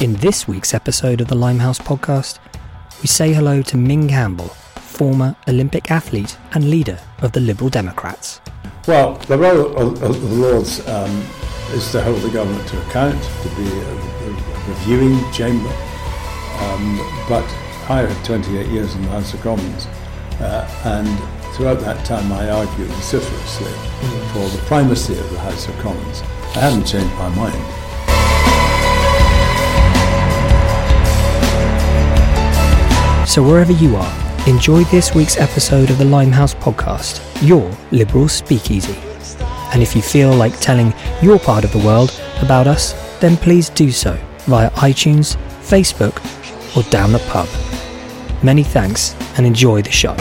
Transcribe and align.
In 0.00 0.14
this 0.14 0.48
week's 0.48 0.74
episode 0.74 1.20
of 1.20 1.28
the 1.28 1.36
Limehouse 1.36 1.78
podcast, 1.78 2.38
we 3.00 3.06
say 3.06 3.32
hello 3.32 3.62
to 3.62 3.76
Ming 3.76 4.08
Campbell, 4.08 4.48
former 4.48 5.36
Olympic 5.46 5.92
athlete 5.92 6.36
and 6.52 6.68
leader 6.70 6.98
of 7.20 7.32
the 7.32 7.40
Liberal 7.40 7.70
Democrats. 7.70 8.40
Well, 8.88 9.14
the 9.14 9.38
role 9.38 9.76
of, 9.76 10.00
the 10.00 10.34
Lords 10.34 10.86
um, 10.88 11.10
is 11.70 11.92
to 11.92 12.02
hold 12.02 12.20
the 12.22 12.30
government 12.30 12.66
to 12.68 12.88
account, 12.88 13.22
to 13.22 13.48
be 13.50 13.68
a, 13.68 13.94
a 13.94 14.68
reviewing 14.68 15.30
chamber. 15.30 15.72
Um, 16.58 16.98
but 17.28 17.44
I 17.88 18.04
had 18.08 18.24
28 18.24 18.66
years 18.68 18.94
in 18.96 19.02
the 19.02 19.08
House 19.08 19.34
of 19.34 19.40
Commons, 19.42 19.86
uh, 20.40 20.68
and 20.84 21.54
throughout 21.54 21.80
that 21.80 22.04
time 22.04 22.32
I 22.32 22.50
argued 22.50 22.88
vociferously 22.88 23.70
mm. 23.70 24.32
for 24.32 24.56
the 24.56 24.62
primacy 24.64 25.16
of 25.16 25.30
the 25.30 25.38
House 25.38 25.68
of 25.68 25.78
Commons. 25.78 26.22
I 26.56 26.60
haven't 26.60 26.86
changed 26.86 27.14
my 27.14 27.28
mind. 27.36 27.81
So, 33.32 33.42
wherever 33.42 33.72
you 33.72 33.96
are, 33.96 34.46
enjoy 34.46 34.84
this 34.84 35.14
week's 35.14 35.38
episode 35.38 35.88
of 35.88 35.96
the 35.96 36.04
Limehouse 36.04 36.52
podcast, 36.52 37.22
your 37.40 37.74
Liberal 37.90 38.28
Speakeasy. 38.28 38.94
And 39.72 39.82
if 39.82 39.96
you 39.96 40.02
feel 40.02 40.34
like 40.34 40.60
telling 40.60 40.92
your 41.22 41.38
part 41.38 41.64
of 41.64 41.72
the 41.72 41.78
world 41.78 42.20
about 42.42 42.66
us, 42.66 42.92
then 43.20 43.38
please 43.38 43.70
do 43.70 43.90
so 43.90 44.18
via 44.40 44.68
iTunes, 44.72 45.38
Facebook, 45.62 46.20
or 46.76 46.82
down 46.90 47.12
the 47.12 47.20
pub. 47.20 47.48
Many 48.44 48.64
thanks 48.64 49.14
and 49.38 49.46
enjoy 49.46 49.80
the 49.80 49.90
show. 49.90 50.14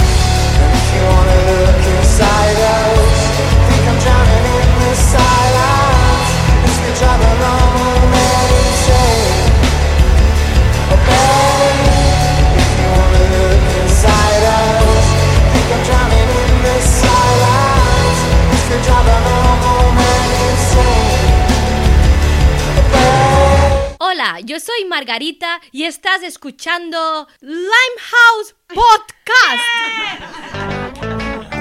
Soy 24.61 24.85
Margarita 24.87 25.59
y 25.71 25.85
estás 25.85 26.21
escuchando 26.21 27.27
Limehouse 27.39 28.53
Podcast. 28.67 29.63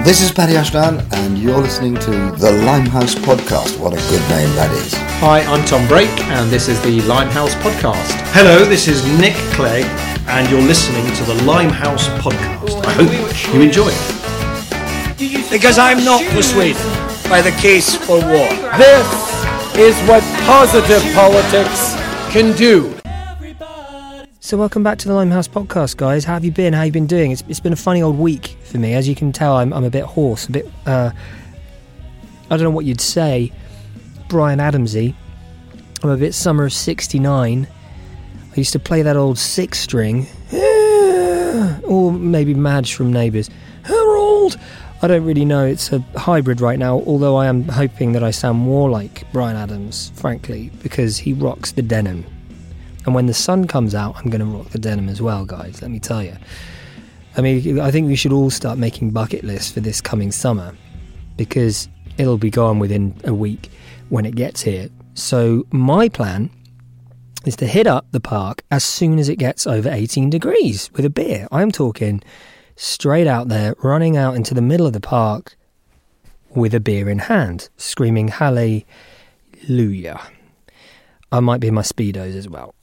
This 0.05 0.21
is 0.21 0.31
Paddy 0.31 0.55
Ashdown, 0.55 1.01
and 1.11 1.35
you're 1.39 1.59
listening 1.59 1.95
to 1.95 2.11
the 2.37 2.51
Limehouse 2.63 3.15
Podcast. 3.15 3.79
What 3.79 3.93
a 3.93 4.01
good 4.09 4.21
name 4.29 4.53
that 4.55 4.71
is. 4.73 4.93
Hi, 5.19 5.41
I'm 5.41 5.65
Tom 5.65 5.87
Brake, 5.87 6.09
and 6.29 6.51
this 6.51 6.69
is 6.69 6.79
the 6.81 7.01
Limehouse 7.07 7.55
Podcast. 7.55 8.13
Hello, 8.33 8.65
this 8.65 8.87
is 8.87 9.03
Nick 9.19 9.33
Clegg, 9.55 9.85
and 10.27 10.47
you're 10.51 10.61
listening 10.61 11.11
to 11.15 11.23
the 11.23 11.43
Limehouse 11.43 12.07
Podcast. 12.21 12.85
I 12.85 12.91
hope 12.93 13.11
you 13.55 13.61
enjoy 13.61 13.89
it. 13.89 15.49
Because 15.49 15.79
I'm 15.79 16.05
not 16.05 16.21
persuaded 16.33 16.77
by 17.27 17.41
the 17.41 17.51
case 17.61 17.95
for 17.95 18.19
war. 18.19 18.49
This 18.77 19.07
is 19.75 19.97
what 20.07 20.21
positive 20.45 21.01
politics 21.15 21.97
can 22.31 22.55
do. 22.55 22.97
So, 24.39 24.55
welcome 24.57 24.83
back 24.83 24.97
to 24.99 25.07
the 25.09 25.13
Limehouse 25.13 25.49
podcast, 25.49 25.97
guys. 25.97 26.23
How 26.23 26.35
have 26.35 26.45
you 26.45 26.51
been? 26.51 26.71
How 26.71 26.79
have 26.79 26.85
you 26.85 26.93
been 26.93 27.05
doing? 27.05 27.31
It's, 27.31 27.43
it's 27.49 27.59
been 27.59 27.73
a 27.73 27.77
funny 27.77 28.01
old 28.01 28.17
week 28.17 28.57
for 28.63 28.77
me. 28.77 28.93
As 28.93 29.05
you 29.05 29.15
can 29.15 29.33
tell, 29.33 29.57
I'm, 29.57 29.73
I'm 29.73 29.83
a 29.83 29.89
bit 29.89 30.05
hoarse, 30.05 30.47
a 30.47 30.51
bit, 30.53 30.71
uh, 30.85 31.11
I 32.49 32.55
don't 32.55 32.63
know 32.63 32.69
what 32.69 32.85
you'd 32.85 33.01
say, 33.01 33.51
Bryan 34.29 34.59
Adamsy. 34.59 35.13
I'm 36.03 36.09
a 36.09 36.15
bit 36.15 36.33
summer 36.33 36.63
of 36.63 36.71
69. 36.71 37.67
I 38.49 38.55
used 38.55 38.71
to 38.71 38.79
play 38.79 39.01
that 39.01 39.17
old 39.17 39.37
six 39.37 39.79
string, 39.79 40.25
or 41.83 42.13
maybe 42.13 42.53
Madge 42.53 42.93
from 42.93 43.11
Neighbours. 43.11 43.49
Harold! 43.83 44.57
I 45.03 45.07
don't 45.07 45.25
really 45.25 45.45
know. 45.45 45.65
It's 45.65 45.91
a 45.91 45.99
hybrid 46.15 46.61
right 46.61 46.77
now, 46.77 47.01
although 47.07 47.35
I 47.35 47.47
am 47.47 47.63
hoping 47.63 48.11
that 48.11 48.23
I 48.23 48.29
sound 48.29 48.59
more 48.59 48.87
like 48.87 49.29
Bryan 49.33 49.57
Adams, 49.57 50.11
frankly, 50.13 50.69
because 50.83 51.17
he 51.17 51.33
rocks 51.33 51.71
the 51.71 51.81
denim. 51.81 52.23
And 53.05 53.15
when 53.15 53.25
the 53.25 53.33
sun 53.33 53.65
comes 53.65 53.95
out, 53.95 54.15
I'm 54.17 54.29
going 54.29 54.41
to 54.41 54.45
rock 54.45 54.69
the 54.69 54.77
denim 54.77 55.09
as 55.09 55.19
well, 55.19 55.43
guys, 55.43 55.81
let 55.81 55.89
me 55.89 55.99
tell 55.99 56.21
you. 56.21 56.37
I 57.35 57.41
mean, 57.41 57.79
I 57.79 57.89
think 57.89 58.07
we 58.07 58.15
should 58.15 58.31
all 58.31 58.51
start 58.51 58.77
making 58.77 59.09
bucket 59.09 59.43
lists 59.43 59.71
for 59.71 59.79
this 59.79 60.01
coming 60.01 60.31
summer 60.31 60.75
because 61.35 61.89
it'll 62.19 62.37
be 62.37 62.51
gone 62.51 62.77
within 62.77 63.19
a 63.23 63.33
week 63.33 63.71
when 64.09 64.23
it 64.27 64.35
gets 64.35 64.61
here. 64.61 64.89
So, 65.15 65.65
my 65.71 66.09
plan 66.09 66.51
is 67.43 67.55
to 67.55 67.65
hit 67.65 67.87
up 67.87 68.05
the 68.11 68.19
park 68.19 68.61
as 68.69 68.83
soon 68.83 69.17
as 69.17 69.29
it 69.29 69.37
gets 69.37 69.65
over 69.65 69.89
18 69.89 70.29
degrees 70.29 70.91
with 70.93 71.05
a 71.05 71.09
beer. 71.09 71.47
I'm 71.51 71.71
talking 71.71 72.21
straight 72.75 73.27
out 73.27 73.47
there, 73.47 73.75
running 73.83 74.17
out 74.17 74.35
into 74.35 74.53
the 74.53 74.61
middle 74.61 74.87
of 74.87 74.93
the 74.93 74.99
park 74.99 75.55
with 76.55 76.73
a 76.73 76.79
beer 76.79 77.09
in 77.09 77.19
hand, 77.19 77.69
screaming 77.77 78.29
hallelujah. 78.29 78.85
I 81.31 81.39
might 81.39 81.61
be 81.61 81.67
in 81.69 81.73
my 81.73 81.81
Speedos 81.81 82.35
as 82.35 82.49
well. 82.49 82.75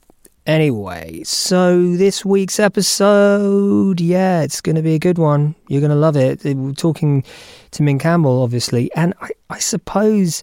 Anyway, 0.45 1.21
so 1.23 1.95
this 1.95 2.25
week's 2.25 2.59
episode, 2.59 4.01
yeah, 4.01 4.41
it's 4.41 4.61
going 4.61 4.75
to 4.75 4.81
be 4.81 4.95
a 4.95 4.99
good 4.99 5.19
one. 5.19 5.53
You're 5.67 5.81
going 5.81 5.91
to 5.91 5.95
love 5.95 6.17
it. 6.17 6.43
We're 6.43 6.71
talking 6.71 7.23
to 7.71 7.83
Ming 7.83 7.99
Campbell, 7.99 8.41
obviously, 8.41 8.91
and 8.95 9.13
I, 9.21 9.29
I 9.51 9.59
suppose 9.59 10.41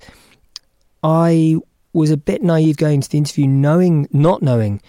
I 1.02 1.56
was 1.92 2.12
a 2.12 2.16
bit 2.16 2.42
naive 2.44 2.76
going 2.76 3.00
to 3.00 3.08
the 3.08 3.18
interview, 3.18 3.48
knowing, 3.48 4.06
not 4.12 4.42
knowing 4.42 4.80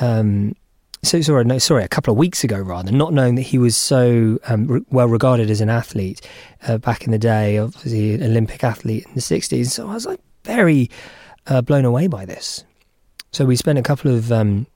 um, 0.00 0.54
so 1.02 1.20
sorry, 1.22 1.44
no, 1.44 1.58
sorry, 1.58 1.82
a 1.82 1.88
couple 1.88 2.12
of 2.12 2.18
weeks 2.18 2.44
ago 2.44 2.58
rather, 2.58 2.92
not 2.92 3.12
knowing 3.12 3.36
that 3.36 3.42
he 3.42 3.58
was 3.58 3.76
so 3.76 4.38
um, 4.44 4.66
re- 4.66 4.84
well 4.90 5.08
regarded 5.08 5.50
as 5.50 5.60
an 5.60 5.70
athlete 5.70 6.20
uh, 6.68 6.78
back 6.78 7.04
in 7.04 7.12
the 7.12 7.18
day, 7.18 7.58
obviously 7.58 8.14
an 8.14 8.22
Olympic 8.22 8.62
athlete 8.62 9.06
in 9.06 9.14
the 9.14 9.20
'60s. 9.20 9.68
So 9.68 9.88
I 9.88 9.94
was 9.94 10.06
like 10.06 10.20
very 10.44 10.90
uh, 11.46 11.62
blown 11.62 11.84
away 11.84 12.06
by 12.06 12.26
this. 12.26 12.64
So 13.32 13.44
we 13.44 13.56
spent 13.56 13.78
a 13.78 13.82
couple 13.82 14.14
of 14.14 14.30
um, 14.30 14.66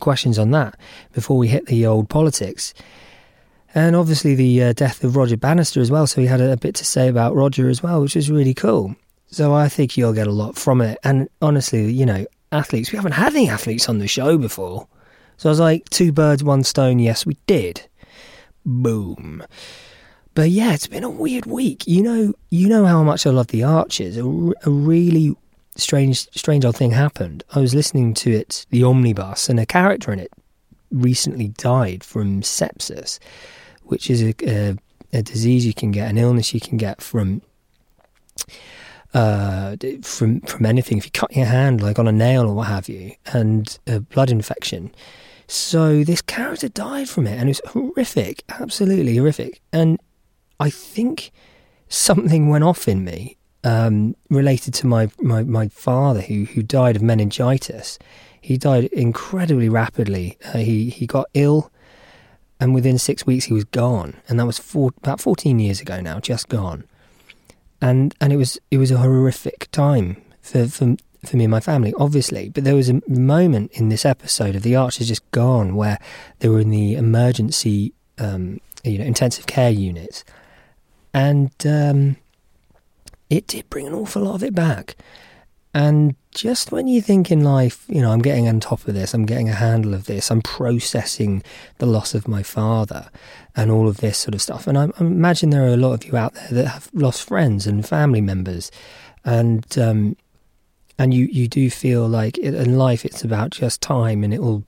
questions 0.00 0.38
on 0.38 0.50
that 0.52 0.76
before 1.12 1.36
we 1.36 1.48
hit 1.48 1.66
the 1.66 1.86
old 1.86 2.08
politics, 2.08 2.74
and 3.74 3.94
obviously 3.94 4.34
the 4.34 4.62
uh, 4.62 4.72
death 4.72 5.04
of 5.04 5.14
Roger 5.14 5.36
Bannister 5.36 5.80
as 5.80 5.90
well. 5.90 6.06
So 6.06 6.20
he 6.20 6.26
had 6.26 6.40
a, 6.40 6.52
a 6.52 6.56
bit 6.56 6.74
to 6.76 6.84
say 6.84 7.08
about 7.08 7.36
Roger 7.36 7.68
as 7.68 7.82
well, 7.82 8.00
which 8.00 8.16
was 8.16 8.30
really 8.30 8.54
cool. 8.54 8.96
So 9.26 9.54
I 9.54 9.68
think 9.68 9.96
you'll 9.96 10.12
get 10.12 10.26
a 10.26 10.32
lot 10.32 10.56
from 10.56 10.80
it. 10.80 10.98
And 11.04 11.28
honestly, 11.42 11.92
you 11.92 12.06
know, 12.06 12.26
athletes, 12.52 12.92
we 12.92 12.96
haven't 12.96 13.12
had 13.12 13.34
any 13.34 13.48
athletes 13.48 13.88
on 13.88 13.98
the 13.98 14.08
show 14.08 14.38
before. 14.38 14.86
So 15.36 15.48
I 15.48 15.50
was 15.50 15.60
like, 15.60 15.88
two 15.90 16.12
birds, 16.12 16.44
one 16.44 16.64
stone. 16.64 16.98
Yes, 16.98 17.26
we 17.26 17.36
did. 17.46 17.86
Boom. 18.64 19.44
But 20.34 20.50
yeah, 20.50 20.74
it's 20.74 20.86
been 20.86 21.04
a 21.04 21.10
weird 21.10 21.46
week. 21.46 21.86
You 21.86 22.02
know, 22.02 22.34
you 22.50 22.68
know 22.68 22.86
how 22.86 23.02
much 23.02 23.26
I 23.26 23.30
love 23.30 23.48
the 23.48 23.62
Archers. 23.62 24.16
A, 24.16 24.24
really 24.70 25.36
strange, 25.76 26.28
strange 26.36 26.64
old 26.64 26.76
thing 26.76 26.90
happened. 26.90 27.44
I 27.54 27.60
was 27.60 27.74
listening 27.74 28.14
to 28.14 28.32
it, 28.32 28.66
the 28.70 28.82
omnibus, 28.82 29.48
and 29.48 29.60
a 29.60 29.66
character 29.66 30.12
in 30.12 30.18
it 30.18 30.32
recently 30.90 31.48
died 31.48 32.02
from 32.02 32.42
sepsis, 32.42 33.18
which 33.84 34.10
is 34.10 34.22
a, 34.22 34.34
a, 34.46 34.76
a 35.12 35.22
disease 35.22 35.66
you 35.66 35.74
can 35.74 35.90
get, 35.90 36.10
an 36.10 36.18
illness 36.18 36.54
you 36.54 36.60
can 36.60 36.78
get 36.78 37.00
from 37.00 37.42
uh, 39.12 39.76
from 40.02 40.40
from 40.40 40.66
anything. 40.66 40.98
If 40.98 41.04
you 41.04 41.12
cut 41.12 41.34
your 41.34 41.46
hand, 41.46 41.80
like 41.80 41.98
on 41.98 42.08
a 42.08 42.12
nail 42.12 42.48
or 42.48 42.54
what 42.54 42.66
have 42.66 42.88
you, 42.88 43.12
and 43.26 43.78
a 43.86 44.00
blood 44.00 44.30
infection. 44.30 44.92
So 45.46 46.04
this 46.04 46.22
character 46.22 46.68
died 46.68 47.08
from 47.08 47.26
it, 47.26 47.38
and 47.38 47.48
it 47.48 47.60
was 47.62 47.72
horrific, 47.72 48.44
absolutely 48.48 49.16
horrific. 49.16 49.60
And 49.72 49.98
I 50.58 50.70
think 50.70 51.30
something 51.88 52.48
went 52.48 52.64
off 52.64 52.88
in 52.88 53.04
me 53.04 53.36
um, 53.62 54.16
related 54.30 54.74
to 54.74 54.86
my, 54.86 55.10
my, 55.20 55.42
my 55.42 55.68
father, 55.68 56.20
who 56.20 56.44
who 56.44 56.62
died 56.62 56.96
of 56.96 57.02
meningitis. 57.02 57.98
He 58.40 58.56
died 58.56 58.84
incredibly 58.84 59.68
rapidly. 59.68 60.38
Uh, 60.44 60.58
he 60.58 60.90
he 60.90 61.06
got 61.06 61.26
ill, 61.34 61.70
and 62.58 62.74
within 62.74 62.98
six 62.98 63.26
weeks 63.26 63.46
he 63.46 63.54
was 63.54 63.64
gone. 63.64 64.16
And 64.28 64.38
that 64.38 64.46
was 64.46 64.58
four, 64.58 64.92
about 64.98 65.20
fourteen 65.20 65.58
years 65.58 65.80
ago 65.80 66.00
now, 66.00 66.20
just 66.20 66.48
gone 66.48 66.84
and 67.84 68.14
and 68.20 68.32
it 68.32 68.36
was 68.36 68.58
it 68.70 68.78
was 68.78 68.90
a 68.90 68.98
horrific 68.98 69.70
time 69.70 70.16
for 70.40 70.66
for 70.66 70.96
for 71.28 71.36
me 71.36 71.44
and 71.44 71.50
my 71.50 71.60
family, 71.60 71.94
obviously. 71.98 72.48
But 72.48 72.64
there 72.64 72.74
was 72.74 72.88
a 72.88 73.00
moment 73.08 73.72
in 73.72 73.88
this 73.88 74.04
episode 74.04 74.56
of 74.56 74.62
The 74.62 74.76
Archers 74.76 75.08
Just 75.08 75.28
Gone 75.30 75.74
where 75.74 75.98
they 76.38 76.48
were 76.48 76.60
in 76.60 76.70
the 76.70 76.94
emergency, 76.94 77.92
um, 78.18 78.60
you 78.82 78.98
know, 78.98 79.04
intensive 79.04 79.46
care 79.46 79.70
unit, 79.70 80.24
and 81.12 81.52
um, 81.66 82.16
it 83.30 83.46
did 83.46 83.68
bring 83.70 83.86
an 83.86 83.94
awful 83.94 84.22
lot 84.22 84.34
of 84.34 84.42
it 84.42 84.54
back. 84.54 84.96
And 85.76 86.14
just 86.30 86.70
when 86.70 86.86
you 86.86 87.02
think 87.02 87.32
in 87.32 87.42
life, 87.42 87.84
you 87.88 88.00
know, 88.00 88.12
I'm 88.12 88.22
getting 88.22 88.46
on 88.46 88.60
top 88.60 88.86
of 88.86 88.94
this, 88.94 89.12
I'm 89.12 89.26
getting 89.26 89.48
a 89.48 89.54
handle 89.54 89.92
of 89.92 90.06
this, 90.06 90.30
I'm 90.30 90.40
processing 90.40 91.42
the 91.78 91.86
loss 91.86 92.14
of 92.14 92.28
my 92.28 92.44
father 92.44 93.10
and 93.56 93.72
all 93.72 93.88
of 93.88 93.96
this 93.96 94.16
sort 94.16 94.36
of 94.36 94.42
stuff. 94.42 94.68
And 94.68 94.78
I, 94.78 94.84
I 94.84 95.00
imagine 95.00 95.50
there 95.50 95.64
are 95.64 95.74
a 95.74 95.76
lot 95.76 95.94
of 95.94 96.04
you 96.04 96.16
out 96.16 96.34
there 96.34 96.48
that 96.50 96.68
have 96.68 96.90
lost 96.92 97.26
friends 97.26 97.66
and 97.66 97.86
family 97.86 98.20
members. 98.20 98.70
And 99.24 99.66
um, 99.76 100.16
and 100.98 101.12
you 101.12 101.26
you 101.26 101.48
do 101.48 101.70
feel 101.70 102.08
like 102.08 102.38
it, 102.38 102.54
in 102.54 102.78
life 102.78 103.04
it's 103.04 103.24
about 103.24 103.50
just 103.50 103.80
time 103.80 104.22
and 104.24 104.32
it'll 104.32 104.64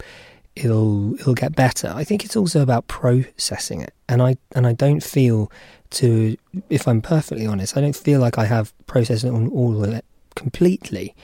it'll 0.55 1.14
it'll 1.14 1.34
get 1.34 1.55
better. 1.55 1.93
I 1.94 2.05
think 2.05 2.25
it's 2.25 2.37
also 2.37 2.62
about 2.62 2.88
processing 2.88 3.81
it, 3.82 3.94
and 4.08 4.23
I 4.23 4.37
and 4.55 4.67
I 4.67 4.73
don't 4.73 5.02
feel 5.02 5.50
to 5.90 6.37
if 6.69 6.88
I'm 6.88 7.02
perfectly 7.02 7.46
honest, 7.46 7.76
I 7.76 7.81
don't 7.81 7.96
feel 7.96 8.20
like 8.20 8.38
I 8.38 8.46
have 8.46 8.73
processed 8.87 9.25
it 9.25 9.31
on 9.31 9.49
all 9.49 9.84
of 9.84 9.93
it 9.93 10.05
completely. 10.34 11.14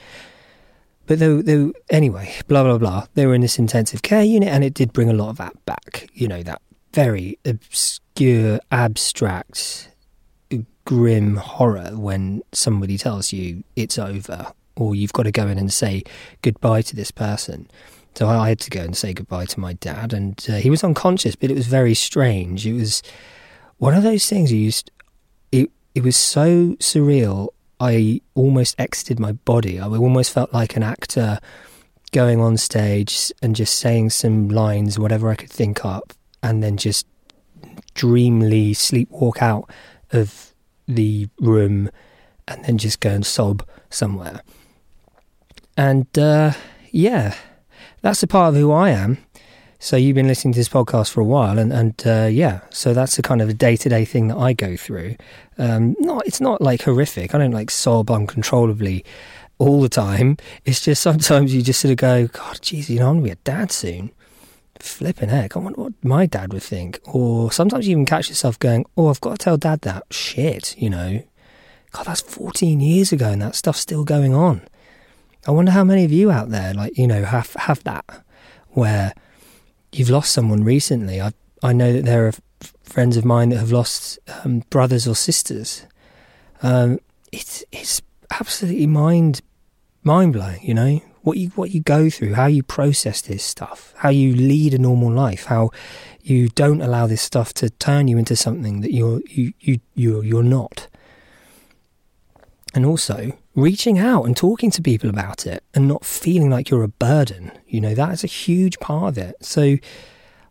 But 1.05 1.19
though, 1.19 1.41
though, 1.41 1.73
anyway, 1.89 2.33
blah 2.47 2.63
blah 2.63 2.77
blah. 2.77 3.07
They 3.13 3.25
were 3.25 3.35
in 3.35 3.41
this 3.41 3.59
intensive 3.59 4.03
care 4.03 4.23
unit, 4.23 4.49
and 4.49 4.63
it 4.63 4.73
did 4.73 4.93
bring 4.93 5.09
a 5.09 5.13
lot 5.13 5.29
of 5.29 5.37
that 5.37 5.65
back. 5.65 6.09
You 6.13 6.27
know 6.27 6.43
that 6.43 6.61
very 6.93 7.39
obscure, 7.43 8.59
abstract, 8.71 9.89
grim 10.85 11.37
horror 11.37 11.91
when 11.93 12.41
somebody 12.51 12.97
tells 12.97 13.31
you 13.31 13.63
it's 13.75 13.97
over, 13.97 14.53
or 14.75 14.95
you've 14.95 15.13
got 15.13 15.23
to 15.23 15.31
go 15.31 15.47
in 15.47 15.57
and 15.57 15.71
say 15.71 16.03
goodbye 16.41 16.81
to 16.83 16.95
this 16.95 17.11
person. 17.11 17.69
So 18.15 18.27
I 18.27 18.49
had 18.49 18.59
to 18.61 18.69
go 18.69 18.81
and 18.81 18.95
say 18.95 19.13
goodbye 19.13 19.45
to 19.45 19.59
my 19.59 19.73
dad, 19.73 20.13
and 20.13 20.43
uh, 20.47 20.55
he 20.55 20.69
was 20.69 20.83
unconscious, 20.83 21.35
but 21.35 21.49
it 21.49 21.55
was 21.55 21.67
very 21.67 21.95
strange. 21.95 22.67
It 22.67 22.73
was 22.73 23.01
one 23.77 23.95
of 23.95 24.03
those 24.03 24.27
things 24.27 24.51
you 24.51 24.59
used. 24.59 24.91
It 25.51 25.71
it 25.95 26.03
was 26.03 26.15
so 26.15 26.75
surreal. 26.79 27.49
I 27.79 28.21
almost 28.35 28.75
exited 28.79 29.19
my 29.19 29.31
body. 29.31 29.79
I 29.79 29.87
almost 29.87 30.31
felt 30.31 30.53
like 30.53 30.75
an 30.75 30.83
actor 30.83 31.39
going 32.11 32.39
on 32.39 32.55
stage 32.57 33.31
and 33.41 33.55
just 33.55 33.77
saying 33.79 34.11
some 34.11 34.47
lines, 34.47 34.99
whatever 34.99 35.29
I 35.29 35.35
could 35.35 35.49
think 35.49 35.83
up, 35.83 36.13
and 36.43 36.63
then 36.63 36.77
just 36.77 37.07
dreamily 37.95 38.73
sleepwalk 38.73 39.41
out 39.41 39.69
of 40.11 40.53
the 40.87 41.27
room 41.39 41.89
and 42.47 42.63
then 42.65 42.77
just 42.77 42.99
go 42.99 43.09
and 43.09 43.25
sob 43.25 43.67
somewhere. 43.89 44.41
And 45.77 46.07
uh, 46.17 46.53
yeah, 46.91 47.35
that's 48.01 48.23
a 48.23 48.27
part 48.27 48.53
of 48.53 48.59
who 48.59 48.71
I 48.71 48.91
am. 48.91 49.17
So 49.79 49.97
you've 49.97 50.15
been 50.15 50.27
listening 50.27 50.53
to 50.53 50.59
this 50.59 50.69
podcast 50.69 51.11
for 51.11 51.19
a 51.19 51.25
while, 51.25 51.59
and 51.59 51.73
and 51.73 52.01
uh, 52.07 52.29
yeah, 52.31 52.61
so 52.69 52.93
that's 52.93 53.17
the 53.17 53.21
kind 53.21 53.41
of 53.41 53.49
a 53.49 53.53
day 53.53 53.75
to 53.75 53.89
day 53.89 54.05
thing 54.05 54.29
that 54.29 54.37
I 54.37 54.53
go 54.53 54.77
through. 54.77 55.17
Um, 55.57 55.97
not, 55.99 56.25
it's 56.25 56.39
not 56.39 56.61
like 56.61 56.83
horrific. 56.83 57.35
I 57.35 57.37
don't 57.37 57.51
like 57.51 57.69
sob 57.69 58.09
uncontrollably 58.09 59.03
all 59.57 59.81
the 59.81 59.89
time. 59.89 60.37
It's 60.63 60.81
just 60.81 61.01
sometimes 61.01 61.53
you 61.53 61.61
just 61.61 61.81
sort 61.81 61.91
of 61.91 61.97
go, 61.97 62.27
God, 62.27 62.57
jeez, 62.61 62.87
you 62.87 62.99
know, 62.99 63.09
I'm 63.09 63.15
gonna 63.15 63.25
be 63.25 63.31
a 63.31 63.35
dad 63.35 63.71
soon. 63.71 64.11
Flipping 64.79 65.29
heck, 65.29 65.55
I 65.55 65.59
wonder 65.59 65.81
what 65.81 65.93
my 66.01 66.25
dad 66.25 66.53
would 66.53 66.63
think. 66.63 66.99
Or 67.05 67.51
sometimes 67.51 67.87
you 67.87 67.91
even 67.91 68.05
catch 68.05 68.29
yourself 68.29 68.57
going, 68.59 68.85
Oh, 68.97 69.09
I've 69.09 69.21
got 69.21 69.31
to 69.31 69.37
tell 69.37 69.57
dad 69.57 69.81
that. 69.81 70.03
Shit, 70.11 70.77
you 70.77 70.89
know. 70.89 71.23
God, 71.91 72.05
that's 72.05 72.21
14 72.21 72.79
years 72.79 73.11
ago, 73.11 73.29
and 73.29 73.41
that 73.41 73.55
stuff's 73.55 73.79
still 73.79 74.03
going 74.03 74.33
on. 74.33 74.61
I 75.45 75.51
wonder 75.51 75.71
how 75.71 75.83
many 75.83 76.05
of 76.05 76.11
you 76.11 76.31
out 76.31 76.49
there, 76.49 76.73
like 76.73 76.97
you 76.97 77.07
know, 77.07 77.23
have 77.23 77.53
have 77.53 77.83
that 77.83 78.05
where 78.69 79.13
you've 79.91 80.09
lost 80.09 80.31
someone 80.31 80.63
recently. 80.63 81.21
I 81.21 81.33
I 81.61 81.73
know 81.73 81.93
that 81.93 82.05
there 82.05 82.25
are 82.25 82.29
f- 82.29 82.41
friends 82.83 83.17
of 83.17 83.25
mine 83.25 83.49
that 83.49 83.57
have 83.57 83.71
lost 83.71 84.19
um, 84.43 84.59
brothers 84.69 85.07
or 85.07 85.15
sisters. 85.15 85.85
Um, 86.61 86.99
it's 87.31 87.63
it's 87.71 88.01
absolutely 88.31 88.87
mind 88.87 89.41
mind 90.03 90.33
blowing. 90.33 90.63
You 90.63 90.73
know 90.73 91.01
what 91.23 91.37
you 91.37 91.49
what 91.49 91.71
you 91.71 91.81
go 91.81 92.09
through, 92.09 92.35
how 92.35 92.45
you 92.45 92.63
process 92.63 93.21
this 93.21 93.43
stuff, 93.43 93.93
how 93.97 94.09
you 94.09 94.35
lead 94.35 94.73
a 94.73 94.77
normal 94.77 95.11
life, 95.11 95.45
how 95.45 95.71
you 96.21 96.49
don't 96.49 96.81
allow 96.81 97.07
this 97.07 97.21
stuff 97.21 97.53
to 97.55 97.69
turn 97.69 98.07
you 98.07 98.17
into 98.17 98.35
something 98.35 98.81
that 98.81 98.93
you're 98.93 99.21
you 99.29 99.53
you 99.59 99.79
you're, 99.95 100.23
you're 100.23 100.43
not. 100.43 100.87
And 102.75 102.85
also, 102.85 103.37
reaching 103.55 103.99
out 103.99 104.23
and 104.23 104.35
talking 104.35 104.71
to 104.71 104.81
people 104.81 105.09
about 105.09 105.45
it 105.45 105.63
and 105.73 105.87
not 105.87 106.03
feeling 106.05 106.49
like 106.49 106.69
you're 106.69 106.83
a 106.83 106.87
burden. 106.87 107.51
You 107.67 107.81
know, 107.81 107.93
that 107.93 108.13
is 108.13 108.23
a 108.23 108.27
huge 108.27 108.79
part 108.79 109.09
of 109.09 109.17
it. 109.17 109.35
So 109.41 109.77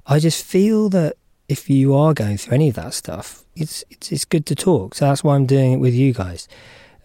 I 0.07 0.19
just 0.19 0.45
feel 0.45 0.89
that 0.91 1.17
if 1.49 1.69
you 1.69 1.95
are 1.95 2.15
going 2.15 2.37
through 2.37 2.55
any 2.55 2.69
of 2.69 2.77
that 2.77 2.95
stuff, 2.95 3.45
it's 3.57 3.85
it's, 3.91 4.13
it's 4.13 4.25
good 4.25 4.47
to 4.47 4.55
talk. 4.55 4.95
So 4.95 5.07
that's 5.07 5.25
why 5.25 5.35
I'm 5.35 5.47
doing 5.47 5.73
it 5.73 5.79
with 5.79 5.95
you 5.95 6.13
guys. 6.13 6.49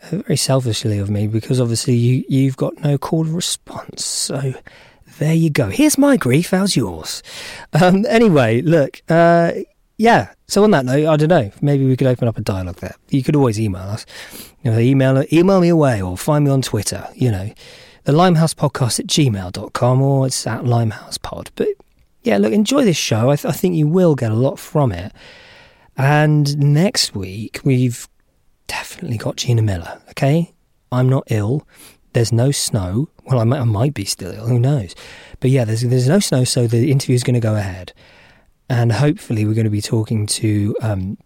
Uh, 0.04 0.18
very 0.18 0.38
selfishly 0.38 1.00
of 1.00 1.10
me 1.10 1.25
because 1.25 1.60
obviously 1.60 1.96
you 1.96 2.24
you've 2.30 2.58
got 2.58 2.80
no 2.84 2.98
call 2.98 3.25
to 3.25 3.31
response. 3.31 4.06
So 4.06 4.54
there 5.18 5.34
you 5.34 5.50
go. 5.50 5.69
Here's 5.69 5.98
my 5.98 6.18
grief. 6.18 6.52
How's 6.52 6.75
yours? 6.75 7.24
Um, 7.74 8.06
anyway, 8.08 8.62
look. 8.62 9.02
Uh, 9.10 9.54
yeah. 9.98 10.34
So 10.48 10.64
on 10.64 10.72
that 10.72 10.86
note, 10.86 11.08
I 11.08 11.18
don't 11.18 11.30
know. 11.30 11.52
Maybe 11.62 11.88
we 11.88 11.98
could 11.98 12.08
open 12.08 12.28
up 12.28 12.38
a 12.38 12.42
dialogue 12.42 12.78
there. 12.78 12.96
You 13.10 13.24
could 13.24 13.36
always 13.36 13.60
email 13.60 13.81
us. 13.81 14.06
You 14.68 14.74
know, 14.74 14.80
email 14.80 15.24
email 15.31 15.62
me 15.62 15.69
away 15.69 16.02
or 16.02 16.18
find 16.18 16.44
me 16.44 16.52
on 16.52 16.62
Twitter. 16.62 17.08
You 17.16 17.31
know, 17.31 17.54
the 18.04 18.12
Limehouse 18.12 18.54
Podcast 18.54 19.00
at 19.00 19.08
gmail.com 19.08 20.02
or 20.02 20.28
it's 20.28 20.46
at 20.46 20.66
Limehouse 20.66 21.18
Pod. 21.18 21.52
But 21.56 21.69
yeah, 22.24 22.38
look, 22.38 22.52
enjoy 22.52 22.84
this 22.84 22.98
show. 22.98 23.30
I, 23.30 23.38
th- 23.38 23.46
I 23.46 23.56
think 23.56 23.75
you 23.75 23.88
will 23.88 24.14
get 24.14 24.30
a 24.30 24.36
lot 24.36 24.60
from 24.60 24.92
it. 24.92 25.14
And 25.96 26.58
next 26.58 27.16
week 27.16 27.62
we've 27.64 28.10
definitely 28.68 29.18
got 29.18 29.38
Gina 29.38 29.62
Miller. 29.62 30.02
Okay, 30.10 30.54
I'm 30.92 31.08
not 31.08 31.24
ill. 31.31 31.66
There's 32.12 32.34
no 32.34 32.52
snow. 32.52 33.08
Well, 33.24 33.40
I 33.40 33.46
might, 33.46 33.62
I 33.62 33.64
might 33.64 33.94
be 33.94 34.04
still 34.04 34.34
ill. 34.34 34.48
Who 34.48 34.60
knows? 34.60 34.96
But 35.40 35.50
yeah, 35.50 35.64
there's 35.64 35.84
there's 35.84 36.10
no 36.10 36.19
snow, 36.19 36.44
so 36.44 36.68
the 36.68 36.92
interview 36.92 37.16
is 37.16 37.24
going 37.24 37.36
to 37.36 37.40
go 37.40 37.56
ahead 37.56 37.94
and 38.69 38.92
hopefully 38.92 39.46
we're 39.46 39.54
going 39.54 39.64
to 39.64 39.69
be 39.69 39.81
talking 39.81 40.25
to 40.25 40.75
um, 40.81 41.18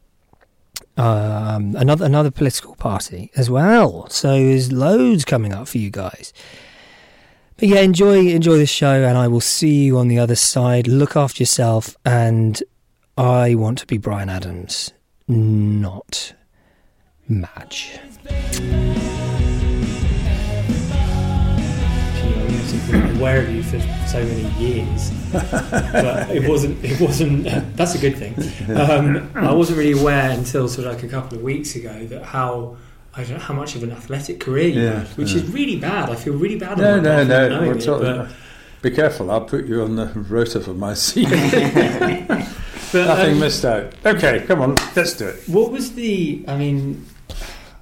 um, 0.98 1.76
another 1.76 2.06
another 2.06 2.32
political 2.32 2.76
party 2.76 3.32
as 3.36 3.50
well. 3.50 4.10
So 4.10 4.34
there's 4.34 4.72
loads 4.72 5.26
coming 5.26 5.54
up 5.54 5.68
for 5.68 5.78
you 5.78 5.90
guys. 5.90 6.34
But 7.58 7.70
yeah, 7.70 7.82
enjoy 7.82 8.28
enjoy 8.28 8.58
this 8.58 8.72
show, 8.72 9.04
and 9.04 9.18
I 9.18 9.28
will 9.28 9.42
see 9.42 9.86
you 9.86 9.98
on 9.98 10.08
the 10.08 10.20
other 10.20 10.36
side. 10.36 10.88
Look 10.88 11.16
after 11.16 11.42
yourself, 11.42 11.96
and 12.06 12.62
I 13.18 13.56
want 13.56 13.78
to 13.80 13.88
be 13.88 13.98
Bryan 13.98 14.30
Adams, 14.30 14.92
not 15.28 16.34
Madge. 17.28 18.00
Aware 23.18 23.42
of 23.42 23.50
you 23.50 23.64
for 23.64 23.80
so 24.08 24.24
many 24.24 24.48
years, 24.60 25.12
but 25.32 26.30
it 26.30 26.48
wasn't. 26.48 26.84
It 26.84 27.00
wasn't. 27.00 27.44
That's 27.76 27.96
a 27.96 27.98
good 27.98 28.16
thing. 28.18 28.36
Um, 28.76 29.30
I 29.36 29.54
wasn't 29.54 29.78
really 29.80 30.00
aware 30.00 30.30
until 30.32 30.68
sort 30.68 30.88
of 30.88 30.94
like 30.96 31.04
a 31.04 31.08
couple 31.08 31.38
of 31.38 31.44
weeks 31.44 31.76
ago 31.76 32.06
that 32.08 32.24
how 32.24 32.78
I 33.14 33.24
don't 33.24 33.34
know 33.34 33.40
how 33.40 33.54
much 33.54 33.76
of 33.76 33.84
an 33.84 33.92
athletic 33.92 34.40
career 34.40 34.68
you 34.68 34.82
Yeah, 34.82 35.00
had, 35.00 35.08
which 35.18 35.32
yeah. 35.32 35.38
is 35.44 35.52
really 35.52 35.78
bad. 35.78 36.10
I 36.10 36.16
feel 36.16 36.34
really 36.34 36.58
bad. 36.58 36.78
No, 36.78 37.00
about 37.00 37.28
no, 37.28 37.50
no. 37.50 37.62
We're 37.68 37.78
it, 37.78 37.82
talking- 37.84 38.28
be 38.82 38.90
careful. 38.90 39.30
I'll 39.30 39.42
put 39.46 39.66
you 39.66 39.84
on 39.84 39.96
the 39.96 40.08
rota 40.08 40.60
for 40.60 40.74
my 40.74 40.94
seat. 40.96 41.30
but, 41.30 43.06
Nothing 43.06 43.34
um, 43.34 43.40
missed 43.40 43.64
out. 43.64 43.94
Okay, 44.06 44.44
come 44.48 44.62
on, 44.62 44.76
let's 44.96 45.14
do 45.14 45.28
it. 45.28 45.44
What 45.48 45.72
was 45.72 45.94
the? 45.94 46.44
I 46.48 46.58
mean, 46.58 47.06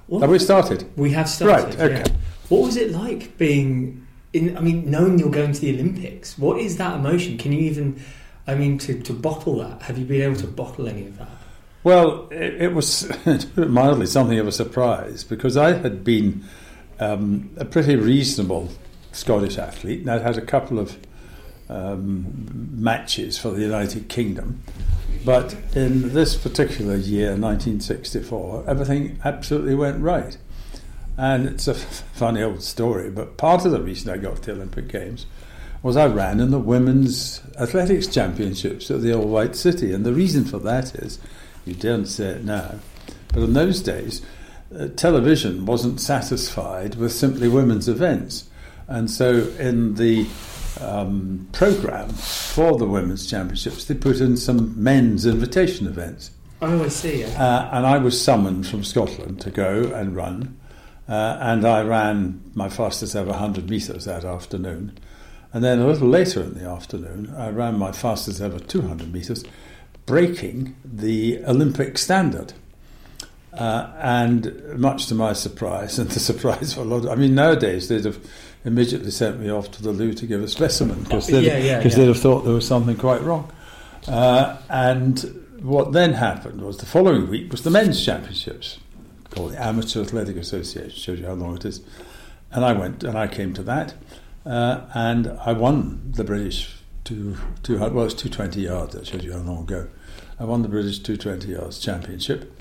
what, 0.08 0.20
Have 0.20 0.30
we 0.30 0.38
started? 0.38 0.84
we 0.96 1.12
have 1.12 1.28
started. 1.28 1.74
Right, 1.78 1.80
okay. 1.80 2.02
yeah. 2.06 2.16
What 2.50 2.62
was 2.62 2.76
it 2.76 2.90
like 2.90 3.38
being 3.38 3.99
in? 4.32 4.56
I 4.56 4.60
mean, 4.60 4.90
knowing 4.90 5.18
you're 5.18 5.30
going 5.30 5.52
to 5.52 5.60
the 5.60 5.74
Olympics. 5.74 6.38
What 6.38 6.58
is 6.58 6.76
that 6.78 6.96
emotion? 6.96 7.38
Can 7.38 7.52
you 7.52 7.60
even? 7.60 8.02
I 8.46 8.54
mean, 8.54 8.78
to, 8.78 9.00
to 9.02 9.12
bottle 9.12 9.58
that. 9.58 9.82
Have 9.82 9.98
you 9.98 10.04
been 10.04 10.22
able 10.22 10.36
to 10.36 10.46
bottle 10.46 10.88
any 10.88 11.06
of 11.06 11.18
that? 11.18 11.28
Well, 11.82 12.28
it, 12.30 12.62
it 12.62 12.74
was 12.74 13.10
mildly 13.56 14.06
something 14.06 14.38
of 14.38 14.46
a 14.46 14.52
surprise 14.52 15.24
because 15.24 15.56
I 15.56 15.72
had 15.72 16.04
been 16.04 16.44
um, 16.98 17.50
a 17.56 17.64
pretty 17.64 17.96
reasonable 17.96 18.68
Scottish 19.12 19.58
athlete 19.58 20.00
and 20.00 20.10
I'd 20.10 20.22
had 20.22 20.36
a 20.36 20.44
couple 20.44 20.78
of 20.78 20.96
um, 21.68 22.48
matches 22.74 23.38
for 23.38 23.50
the 23.50 23.62
United 23.62 24.08
Kingdom. 24.08 24.62
But 25.24 25.54
in 25.74 26.12
this 26.12 26.36
particular 26.36 26.96
year, 26.96 27.28
1964, 27.28 28.64
everything 28.66 29.18
absolutely 29.24 29.74
went 29.74 30.02
right. 30.02 30.36
And 31.18 31.46
it's 31.46 31.68
a 31.68 31.74
funny 31.74 32.42
old 32.42 32.62
story, 32.62 33.10
but 33.10 33.36
part 33.36 33.64
of 33.64 33.72
the 33.72 33.82
reason 33.82 34.10
I 34.10 34.16
got 34.16 34.36
to 34.36 34.42
the 34.42 34.52
Olympic 34.52 34.88
Games 34.88 35.26
was 35.82 35.96
I 35.96 36.06
ran 36.06 36.40
in 36.40 36.50
the 36.50 36.58
Women's 36.58 37.42
Athletics 37.58 38.06
Championships 38.06 38.90
at 38.90 39.00
the 39.00 39.14
All 39.14 39.26
White 39.26 39.56
City. 39.56 39.92
And 39.92 40.04
the 40.04 40.12
reason 40.12 40.44
for 40.44 40.58
that 40.58 40.94
is, 40.94 41.18
you 41.64 41.74
daren't 41.74 42.08
say 42.08 42.26
it 42.26 42.44
now, 42.44 42.80
but 43.32 43.42
in 43.42 43.52
those 43.54 43.80
days, 43.80 44.22
uh, 44.78 44.88
television 44.88 45.66
wasn't 45.66 46.00
satisfied 46.00 46.94
with 46.94 47.12
simply 47.12 47.48
women's 47.48 47.88
events. 47.88 48.48
And 48.88 49.10
so 49.10 49.48
in 49.58 49.94
the 49.94 50.26
um, 50.80 51.48
program 51.52 52.10
for 52.10 52.76
the 52.78 52.86
Women's 52.86 53.28
Championships, 53.28 53.84
they 53.84 53.94
put 53.94 54.20
in 54.20 54.36
some 54.36 54.80
men's 54.82 55.26
invitation 55.26 55.86
events. 55.86 56.30
Oh, 56.62 56.84
I 56.84 56.88
see. 56.88 57.24
Uh, 57.24 57.68
and 57.72 57.86
I 57.86 57.98
was 57.98 58.20
summoned 58.20 58.66
from 58.66 58.84
Scotland 58.84 59.40
to 59.42 59.50
go 59.50 59.92
and 59.94 60.14
run. 60.14 60.56
Uh, 61.10 61.36
and 61.40 61.66
I 61.66 61.82
ran 61.82 62.40
my 62.54 62.68
fastest 62.68 63.16
ever 63.16 63.30
100 63.30 63.68
metres 63.68 64.04
that 64.04 64.24
afternoon. 64.24 64.96
And 65.52 65.64
then 65.64 65.80
a 65.80 65.86
little 65.88 66.08
later 66.08 66.40
in 66.40 66.54
the 66.54 66.64
afternoon, 66.68 67.34
I 67.36 67.48
ran 67.50 67.76
my 67.76 67.90
fastest 67.90 68.40
ever 68.40 68.60
200 68.60 69.12
metres, 69.12 69.42
breaking 70.06 70.76
the 70.84 71.44
Olympic 71.46 71.98
standard. 71.98 72.52
Uh, 73.52 73.90
and 73.98 74.78
much 74.78 75.06
to 75.08 75.14
my 75.16 75.32
surprise, 75.32 75.98
and 75.98 76.08
the 76.10 76.20
surprise 76.20 76.74
for 76.74 76.82
a 76.82 76.84
lot 76.84 76.98
of, 77.04 77.08
I 77.10 77.16
mean, 77.16 77.34
nowadays 77.34 77.88
they'd 77.88 78.04
have 78.04 78.24
immediately 78.64 79.10
sent 79.10 79.40
me 79.40 79.50
off 79.50 79.68
to 79.72 79.82
the 79.82 79.90
loo 79.90 80.12
to 80.14 80.26
give 80.26 80.40
a 80.40 80.46
specimen 80.46 81.02
because 81.02 81.26
they'd, 81.26 81.42
Yeah, 81.42 81.58
yeah, 81.58 81.82
yeah. 81.82 81.88
they'd 81.88 82.06
have 82.06 82.20
thought 82.20 82.42
there 82.44 82.54
was 82.54 82.66
something 82.68 82.96
quite 82.96 83.22
wrong. 83.22 83.50
Uh, 84.06 84.56
and 84.68 85.44
what 85.60 85.90
then 85.90 86.12
happened 86.12 86.60
was 86.62 86.76
the 86.76 86.86
following 86.86 87.28
week 87.28 87.50
was 87.50 87.62
the 87.62 87.70
men's 87.70 88.04
championships, 88.04 88.78
called 89.30 89.52
the 89.52 89.62
Amateur 89.62 90.02
Athletic 90.02 90.36
Association, 90.36 90.90
shows 90.90 91.20
you 91.20 91.26
how 91.26 91.34
long 91.34 91.56
it 91.56 91.64
is. 91.64 91.80
And 92.52 92.64
I 92.64 92.72
went 92.72 93.04
and 93.04 93.16
I 93.16 93.28
came 93.28 93.54
to 93.54 93.62
that, 93.62 93.94
uh, 94.44 94.82
and 94.94 95.28
I 95.44 95.52
won 95.52 96.12
the 96.14 96.24
British 96.24 96.76
two, 97.04 97.36
two, 97.62 97.78
well, 97.78 98.04
it's 98.04 98.14
220 98.14 98.60
yards, 98.62 98.94
that 98.94 99.06
shows 99.06 99.24
you 99.24 99.32
how 99.32 99.38
long 99.38 99.62
ago. 99.62 99.88
I 100.38 100.44
won 100.44 100.62
the 100.62 100.68
British 100.68 100.98
220 101.00 101.52
yards 101.52 101.78
championship, 101.78 102.52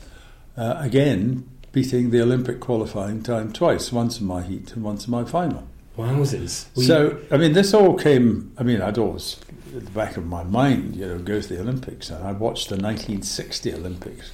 uh, 0.57 0.75
again 0.77 1.49
beating 1.71 2.09
the 2.09 2.21
Olympic 2.21 2.59
qualifying 2.59 3.21
time 3.23 3.53
twice, 3.53 3.91
once 3.91 4.19
in 4.19 4.25
my 4.25 4.41
heat 4.41 4.73
and 4.73 4.83
once 4.83 5.05
in 5.05 5.11
my 5.11 5.23
final. 5.23 5.67
Wowzers. 5.97 6.65
You- 6.75 6.83
So, 6.83 7.19
I 7.31 7.37
mean, 7.37 7.53
this 7.53 7.73
all 7.73 7.93
came. 7.95 8.51
I 8.57 8.63
mean, 8.63 8.81
I'd 8.81 8.97
always, 8.97 9.37
at 9.75 9.85
the 9.85 9.91
back 9.91 10.17
of 10.17 10.25
my 10.25 10.43
mind, 10.43 10.95
you 10.95 11.05
know, 11.05 11.19
go 11.19 11.39
to 11.41 11.47
the 11.47 11.59
Olympics, 11.59 12.09
and 12.09 12.23
I 12.25 12.31
watched 12.31 12.69
the 12.69 12.75
1960 12.77 13.73
Olympics 13.73 14.31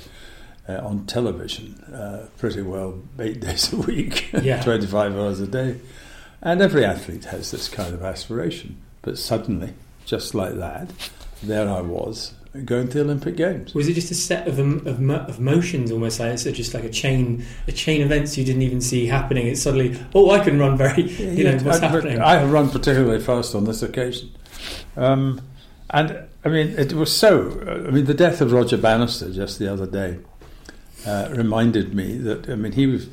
uh, 0.68 0.80
on 0.84 1.06
television 1.06 1.76
uh, 1.94 2.28
pretty 2.38 2.62
well 2.62 3.00
eight 3.20 3.40
days 3.42 3.72
a 3.74 3.78
week, 3.78 4.32
Yeah. 4.42 4.62
25 4.62 5.16
hours 5.18 5.40
a 5.40 5.48
day. 5.48 5.80
And 6.42 6.62
every 6.62 6.86
athlete 6.86 7.26
has 7.26 7.52
this 7.52 7.68
kind 7.68 7.94
of 7.94 8.04
aspiration. 8.04 8.78
But 9.02 9.18
suddenly, 9.18 9.74
just 10.06 10.36
like 10.36 10.56
that, 10.56 10.90
there 11.42 11.70
I 11.70 11.82
was 11.82 12.34
going 12.64 12.88
to 12.88 12.94
the 12.94 13.02
Olympic 13.02 13.36
Games. 13.36 13.74
Was 13.74 13.88
it 13.88 13.94
just 13.94 14.12
a 14.12 14.16
set 14.16 14.48
of, 14.48 14.60
um, 14.60 14.86
of, 14.86 15.10
of 15.10 15.40
motions 15.40 15.92
almost 15.92 16.20
like 16.20 16.32
it's 16.32 16.44
just 16.44 16.74
like 16.74 16.84
a 16.84 16.90
chain 16.90 17.44
a 17.68 17.72
chain 17.72 18.02
of 18.02 18.06
events 18.08 18.38
you 18.38 18.46
didn't 18.46 18.62
even 18.62 18.80
see 18.82 19.08
happening? 19.08 19.48
It's 19.48 19.62
suddenly 19.62 20.00
oh 20.14 20.32
I 20.32 20.44
can 20.44 20.58
run 20.58 20.78
very 20.78 21.04
you 21.12 21.44
know 21.44 21.58
what's 21.58 21.80
I, 21.82 21.88
happening? 21.88 22.22
I 22.22 22.36
have 22.36 22.52
run 22.52 22.70
particularly 22.70 23.20
fast 23.22 23.56
on 23.56 23.66
this 23.66 23.84
occasion. 23.84 24.32
Um, 24.96 25.42
and 25.90 26.18
I 26.44 26.50
mean, 26.50 26.70
it 26.78 26.94
was 26.94 27.16
so. 27.16 27.60
I 27.88 27.92
mean, 27.92 28.06
the 28.06 28.14
death 28.14 28.42
of 28.42 28.52
Roger 28.52 28.78
Bannister 28.78 29.32
just 29.32 29.60
the 29.60 29.72
other 29.72 29.86
day 29.86 30.20
uh, 31.06 31.30
reminded 31.32 31.94
me 31.94 32.18
that, 32.20 32.50
I 32.50 32.56
mean, 32.56 32.72
he 32.74 32.88
was, 32.88 33.08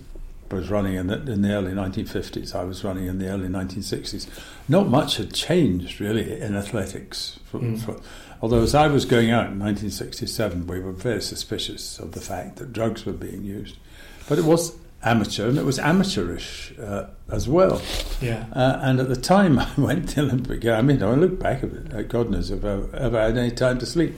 was 0.51 0.71
running 0.71 0.95
in 0.95 1.07
the, 1.07 1.15
in 1.31 1.43
the 1.43 1.53
early 1.53 1.73
1950s, 1.73 2.55
I 2.55 2.65
was 2.65 2.85
running 2.85 3.07
in 3.07 3.19
the 3.19 3.29
early 3.29 3.49
1960s. 3.49 4.27
Not 4.69 4.89
much 4.89 5.17
had 5.17 5.33
changed 5.33 6.01
really 6.01 6.41
in 6.41 6.57
athletics. 6.57 7.39
For, 7.47 7.59
Mm. 7.61 7.79
for, 7.81 8.01
although, 8.41 8.63
as 8.63 8.75
I 8.75 8.87
was 8.89 9.05
going 9.05 9.31
out 9.31 9.47
in 9.47 9.59
1967, 9.59 10.67
we 10.67 10.81
were 10.81 10.93
very 10.93 11.23
suspicious 11.23 11.99
of 11.99 12.13
the 12.13 12.21
fact 12.21 12.57
that 12.57 12.73
drugs 12.73 13.05
were 13.07 13.13
being 13.13 13.45
used. 13.45 13.77
But 14.29 14.39
it 14.39 14.45
was 14.45 14.77
amateur 15.05 15.49
and 15.49 15.59
it 15.59 15.65
was 15.65 15.79
amateurish 15.79 16.73
uh, 16.81 17.07
as 17.31 17.49
well. 17.49 17.83
yeah. 18.21 18.45
Uh, 18.55 18.79
and 18.83 19.01
at 19.01 19.09
the 19.09 19.17
time 19.17 19.59
I 19.59 19.69
went 19.77 20.11
to 20.11 20.15
the 20.17 20.23
Olympic 20.23 20.65
I 20.67 20.81
mean, 20.83 21.03
I 21.03 21.13
look 21.15 21.41
back 21.41 21.65
at 21.65 21.71
it, 21.73 22.09
God 22.09 22.31
knows 22.31 22.51
if 22.51 22.65
I 22.65 22.81
ever 22.97 23.21
had 23.21 23.37
any 23.37 23.51
time 23.51 23.79
to 23.79 23.87
sleep. 23.87 24.15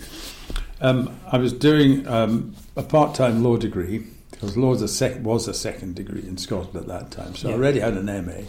Um, 0.81 1.19
I 1.33 1.39
was 1.39 1.53
doing 1.53 2.07
um, 2.07 2.55
a 2.77 2.83
part 2.83 3.15
time 3.15 3.43
law 3.43 3.57
degree, 3.57 4.07
because 4.31 4.57
law 4.57 4.71
was 4.71 4.83
a, 4.83 4.89
sec- 4.89 5.23
was 5.23 5.47
a 5.49 5.55
second 5.55 5.95
degree 5.95 6.23
in 6.23 6.37
Scotland 6.37 6.77
at 6.77 6.87
that 6.87 7.11
time, 7.11 7.35
so 7.35 7.51
I 7.51 7.53
already 7.53 7.81
had 7.81 7.95
an 7.95 8.07
MA. 8.07 8.47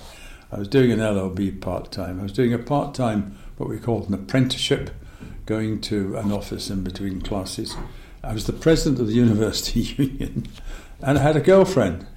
I 0.51 0.59
was 0.59 0.67
doing 0.67 0.91
an 0.91 0.99
LLB 0.99 1.61
part 1.61 1.91
time. 1.91 2.19
I 2.19 2.23
was 2.23 2.31
doing 2.31 2.53
a 2.53 2.59
part 2.59 2.93
time, 2.93 3.37
what 3.57 3.69
we 3.69 3.77
called 3.79 4.07
an 4.07 4.13
apprenticeship, 4.13 4.91
going 5.45 5.81
to 5.81 6.17
an 6.17 6.31
office 6.31 6.69
in 6.69 6.83
between 6.83 7.21
classes. 7.21 7.75
I 8.23 8.33
was 8.33 8.47
the 8.47 8.53
president 8.53 8.99
of 8.99 9.07
the 9.07 9.13
university 9.25 9.81
union, 9.81 10.47
and 11.01 11.17
I 11.17 11.21
had 11.21 11.35
a 11.35 11.41
girlfriend. 11.41 12.07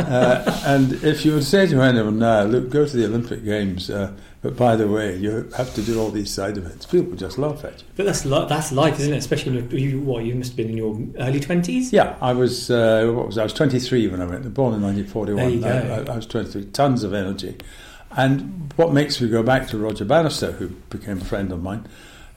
Uh, 0.00 0.62
and 0.66 0.92
if 1.04 1.24
you 1.24 1.34
would 1.34 1.44
say 1.44 1.66
to 1.66 1.80
anyone 1.80 2.18
now, 2.18 2.42
look, 2.44 2.70
go 2.70 2.86
to 2.86 2.96
the 2.96 3.04
Olympic 3.04 3.44
Games, 3.44 3.90
uh, 3.90 4.12
but 4.40 4.56
by 4.56 4.74
the 4.74 4.88
way, 4.88 5.16
you 5.16 5.48
have 5.56 5.72
to 5.74 5.82
do 5.82 6.00
all 6.00 6.10
these 6.10 6.32
side 6.32 6.56
events, 6.56 6.86
people 6.86 7.14
just 7.14 7.38
laugh 7.38 7.64
at 7.64 7.80
you. 7.80 7.86
But 7.96 8.06
that's 8.06 8.24
li- 8.24 8.46
that's 8.48 8.72
life, 8.72 8.98
isn't 8.98 9.12
it? 9.12 9.18
Especially 9.18 9.62
when 9.62 9.70
you 9.70 10.00
what 10.00 10.24
you 10.24 10.34
must 10.34 10.50
have 10.50 10.56
been 10.56 10.70
in 10.70 10.76
your 10.76 10.98
early 11.18 11.38
twenties. 11.40 11.92
Yeah, 11.92 12.16
I 12.20 12.32
was, 12.32 12.70
uh, 12.70 13.10
what 13.14 13.26
was 13.26 13.38
I? 13.38 13.42
I 13.42 13.44
was 13.44 13.52
23 13.52 14.08
when 14.08 14.20
I 14.20 14.26
went, 14.26 14.42
born 14.54 14.74
in 14.74 14.82
1941. 14.82 15.36
There 15.36 15.50
you 15.50 15.60
go. 15.60 15.94
I, 15.94 16.10
I, 16.10 16.12
I 16.12 16.16
was 16.16 16.26
23, 16.26 16.64
tons 16.66 17.04
of 17.04 17.14
energy. 17.14 17.56
And 18.16 18.72
what 18.76 18.92
makes 18.92 19.20
me 19.20 19.28
go 19.28 19.42
back 19.42 19.68
to 19.68 19.78
Roger 19.78 20.04
Bannister, 20.04 20.52
who 20.52 20.68
became 20.90 21.18
a 21.18 21.24
friend 21.24 21.50
of 21.52 21.62
mine, 21.62 21.86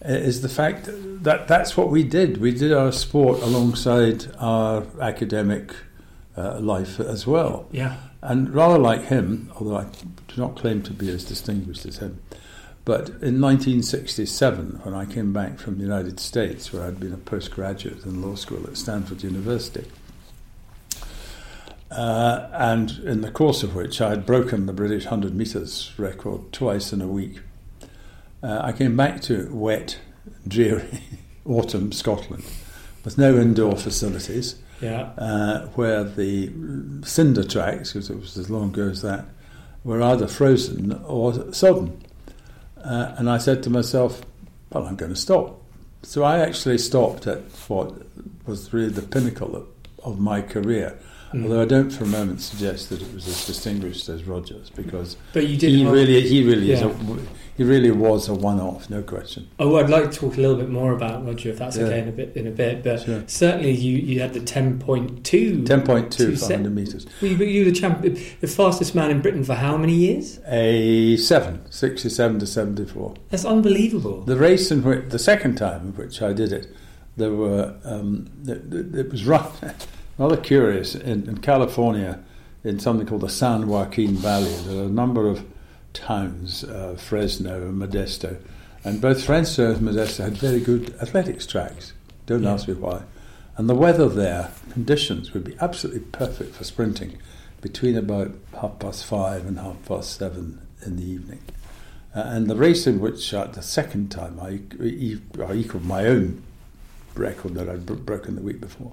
is 0.02 0.42
the 0.42 0.50
fact 0.50 0.88
that 1.24 1.48
that's 1.48 1.76
what 1.76 1.90
we 1.90 2.04
did. 2.04 2.38
We 2.38 2.52
did 2.52 2.72
our 2.72 2.92
sport 2.92 3.42
alongside 3.42 4.28
our 4.38 4.84
academic 5.02 5.74
uh, 6.38 6.60
life 6.60 7.00
as 7.00 7.26
well. 7.26 7.68
Yeah. 7.72 7.98
And 8.22 8.54
rather 8.54 8.78
like 8.78 9.06
him, 9.06 9.52
although 9.56 9.78
I 9.78 9.86
do 10.28 10.42
not 10.42 10.56
claim 10.56 10.82
to 10.84 10.94
be 10.94 11.10
as 11.10 11.24
distinguished 11.24 11.86
as 11.86 11.98
him, 11.98 12.22
but 12.84 13.10
in 13.10 13.42
1967, 13.42 14.82
when 14.84 14.94
I 14.94 15.06
came 15.06 15.34
back 15.34 15.58
from 15.58 15.78
the 15.78 15.84
United 15.84 16.20
States, 16.20 16.72
where 16.72 16.84
I'd 16.84 17.00
been 17.00 17.14
a 17.14 17.18
postgraduate 17.18 18.06
in 18.06 18.22
law 18.22 18.36
school 18.36 18.64
at 18.68 18.78
Stanford 18.78 19.24
University, 19.24 19.86
uh, 21.90 22.48
and 22.54 22.92
in 23.00 23.22
the 23.22 23.32
course 23.32 23.64
of 23.64 23.76
which 23.76 24.02
I 24.02 24.10
had 24.10 24.26
broken 24.26 24.66
the 24.66 24.74
British 24.74 25.06
100 25.06 25.34
metres 25.34 25.94
record 25.98 26.52
twice 26.52 26.94
in 26.94 27.02
a 27.02 27.08
week, 27.08 27.40
uh, 28.44 28.60
I 28.62 28.72
came 28.72 28.96
back 28.96 29.22
to 29.24 29.50
wet, 29.52 29.98
dreary 30.48 31.02
autumn 31.46 31.92
Scotland 31.92 32.44
with 33.04 33.18
no 33.18 33.36
indoor 33.38 33.78
facilities 33.78 34.62
Yeah. 34.82 35.12
uh, 35.18 35.68
where 35.76 36.04
the 36.04 36.52
cinder 37.04 37.44
tracks, 37.44 37.94
because 37.94 38.10
it 38.10 38.20
was 38.20 38.38
as 38.38 38.50
long 38.50 38.70
ago 38.70 38.90
as 38.90 39.02
that, 39.02 39.26
were 39.84 40.02
either 40.02 40.28
frozen 40.28 40.92
or 41.06 41.54
sodden. 41.54 42.02
Uh, 42.84 43.16
and 43.18 43.30
I 43.30 43.38
said 43.38 43.64
to 43.64 43.70
myself, 43.70 44.22
well, 44.72 44.86
I'm 44.86 44.96
going 44.96 45.14
to 45.14 45.20
stop. 45.20 45.62
So 46.04 46.24
I 46.24 46.40
actually 46.40 46.78
stopped 46.78 47.26
at 47.26 47.40
what 47.68 47.94
was 48.46 48.74
really 48.74 48.90
the 48.92 49.02
pinnacle 49.02 49.56
of, 49.56 49.68
of 50.04 50.20
my 50.20 50.42
career. 50.42 51.00
Although 51.34 51.64
I 51.64 51.66
don't 51.66 51.90
for 51.90 52.06
a 52.06 52.08
moment 52.08 52.40
suggest 52.42 52.90
that 52.90 53.02
it 53.02 53.14
was 53.14 53.28
as 53.28 53.46
distinguished 53.46 54.08
as 54.08 54.24
Rogers, 54.24 54.70
because 54.70 55.18
But 55.34 55.48
you 55.48 55.58
did. 55.58 55.70
he 55.72 55.86
really, 55.86 56.22
he 56.22 56.44
really 56.46 56.72
is, 56.72 56.82
a, 56.82 56.88
he 57.58 57.64
really 57.64 57.92
was 57.92 58.28
a 58.28 58.34
one-off, 58.34 58.90
no 58.90 59.02
question. 59.02 59.48
Oh, 59.60 59.78
I'd 59.78 59.90
like 59.90 60.12
to 60.12 60.18
talk 60.18 60.38
a 60.38 60.42
little 60.42 60.58
bit 60.58 60.70
more 60.70 60.92
about 60.94 61.26
Roger, 61.26 61.50
if 61.50 61.58
that's 61.60 61.78
Yeah. 61.78 61.86
okay, 61.86 62.00
in 62.00 62.08
a 62.10 62.12
bit. 62.12 62.36
In 62.36 62.48
a 62.48 62.52
bit, 62.52 62.84
but 62.84 63.02
Sure. 63.02 63.24
certainly 63.28 63.72
you, 63.72 63.98
you 63.98 64.20
had 64.20 64.34
the 64.34 64.40
ten 64.42 64.78
point 64.80 65.24
two. 65.24 65.64
Ten 65.64 65.82
point 65.84 66.12
two 66.12 66.36
for 66.36 66.54
hundred 66.54 66.76
meters. 66.76 67.06
Were 67.22 67.28
you, 67.30 67.38
were 67.38 67.44
you 67.46 67.66
the 67.66 67.72
champ, 67.72 68.02
the 68.02 68.48
fastest 68.48 68.94
man 68.96 69.10
in 69.12 69.22
Britain 69.22 69.44
for 69.44 69.56
how 69.56 69.78
many 69.78 69.94
years? 69.94 70.40
A 70.48 71.16
seven, 71.18 71.62
67 71.72 72.40
to 72.40 72.46
seventy-four. 72.46 73.14
That's 73.30 73.46
unbelievable. 73.46 74.22
The 74.22 74.36
race 74.38 74.70
in 74.72 74.84
which 74.84 75.10
the 75.10 75.20
second 75.20 75.56
time 75.56 75.82
in 75.88 75.94
which 75.94 76.22
I 76.22 76.34
did 76.34 76.52
it, 76.52 76.68
there 77.18 77.32
were 77.32 77.76
um, 77.86 78.28
it, 78.46 78.74
it 78.74 78.96
it 78.96 79.12
was 79.12 79.26
run, 79.26 79.46
rather 80.18 80.38
curious 80.38 80.94
in, 80.96 81.28
in 81.30 81.38
California, 81.38 82.20
in 82.66 82.80
something 82.80 83.08
called 83.08 83.22
the 83.22 83.30
San 83.30 83.68
Joaquin 83.68 84.16
Valley. 84.16 84.54
There 84.68 84.82
are 84.84 84.88
a 84.88 84.90
number 84.90 85.30
of 85.30 85.46
towns, 85.96 86.64
uh, 86.64 86.96
Fresno 86.98 87.70
and 87.70 87.82
Modesto, 87.82 88.38
and 88.84 89.02
both 89.02 89.24
Fresno 89.24 89.72
and 89.72 89.82
Modesto 89.88 90.24
had 90.26 90.38
very 90.38 90.60
good 90.60 90.94
athletics 91.02 91.48
tracks. 91.48 91.94
Don't 92.28 92.44
Yeah. 92.44 92.54
ask 92.54 92.68
me 92.68 92.76
why. 92.76 93.04
And 93.58 93.68
the 93.70 93.76
weather 93.76 94.10
there, 94.10 94.52
conditions 94.72 95.34
would 95.34 95.44
be 95.46 95.56
absolutely 95.62 96.02
perfect 96.02 96.56
for 96.56 96.64
sprinting 96.64 97.18
between 97.62 97.96
about 97.98 98.36
half 98.60 98.78
past 98.80 99.06
five 99.06 99.48
and 99.48 99.58
half 99.58 99.84
past 99.86 100.18
seven 100.18 100.60
in 100.86 100.98
the 100.98 101.04
evening. 101.10 101.40
Uh, 102.14 102.22
and 102.28 102.48
the 102.50 102.56
race 102.56 102.86
in 102.86 103.00
which 103.00 103.34
uh, 103.34 103.46
the 103.48 103.62
second 103.62 104.12
time 104.12 104.40
I 104.42 104.60
equalled 104.84 105.86
my 105.86 106.06
own 106.06 106.44
record 107.16 107.56
that 107.56 107.70
I'd 107.70 107.86
bro- 107.86 107.96
broken 107.96 108.36
the 108.36 108.42
week 108.42 108.60
before. 108.62 108.92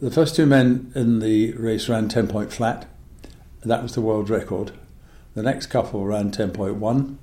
The 0.00 0.10
first 0.10 0.36
two 0.36 0.46
men 0.46 0.92
in 0.94 1.18
the 1.18 1.52
race 1.52 1.88
ran 1.88 2.08
10 2.08 2.28
point 2.28 2.52
flat. 2.52 2.86
That 3.64 3.82
was 3.82 3.94
the 3.94 4.00
world 4.00 4.30
record. 4.30 4.72
The 5.34 5.42
next 5.42 5.66
couple 5.66 6.04
ran 6.04 6.30
10.1 6.30 7.16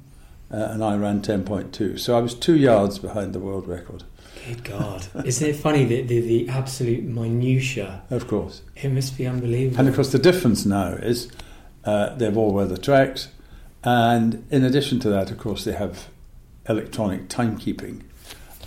uh, 0.50 0.56
and 0.56 0.84
I 0.84 0.96
ran 0.96 1.22
10.2. 1.22 2.00
So 2.00 2.18
I 2.18 2.22
was 2.22 2.34
two 2.34 2.56
yards 2.56 3.00
behind 3.00 3.34
the 3.34 3.40
world 3.40 3.68
record, 3.68 4.04
Good 4.48 4.64
God! 4.64 5.08
Isn't 5.26 5.50
it 5.50 5.56
funny 5.58 5.84
the, 5.84 6.02
the 6.04 6.22
the 6.22 6.50
absolute 6.50 7.04
minutiae? 7.04 8.02
of 8.10 8.28
course. 8.28 8.62
It 8.78 8.90
must 8.94 9.18
be 9.18 9.28
unbelievable. 9.28 9.78
And 9.80 9.90
of 9.90 9.96
course, 9.96 10.12
the 10.14 10.20
difference 10.20 10.66
now 10.66 10.90
is 10.94 11.30
uh, 11.84 12.16
they 12.16 12.26
have 12.26 12.38
all 12.38 12.54
weather 12.54 12.78
tracks. 12.78 13.28
And 13.84 14.46
in 14.50 14.64
addition 14.64 15.00
to 15.02 15.10
that, 15.10 15.32
of 15.32 15.38
course, 15.38 15.66
they 15.66 15.74
have 15.74 16.08
electronic 16.70 17.28
timekeeping. 17.28 18.04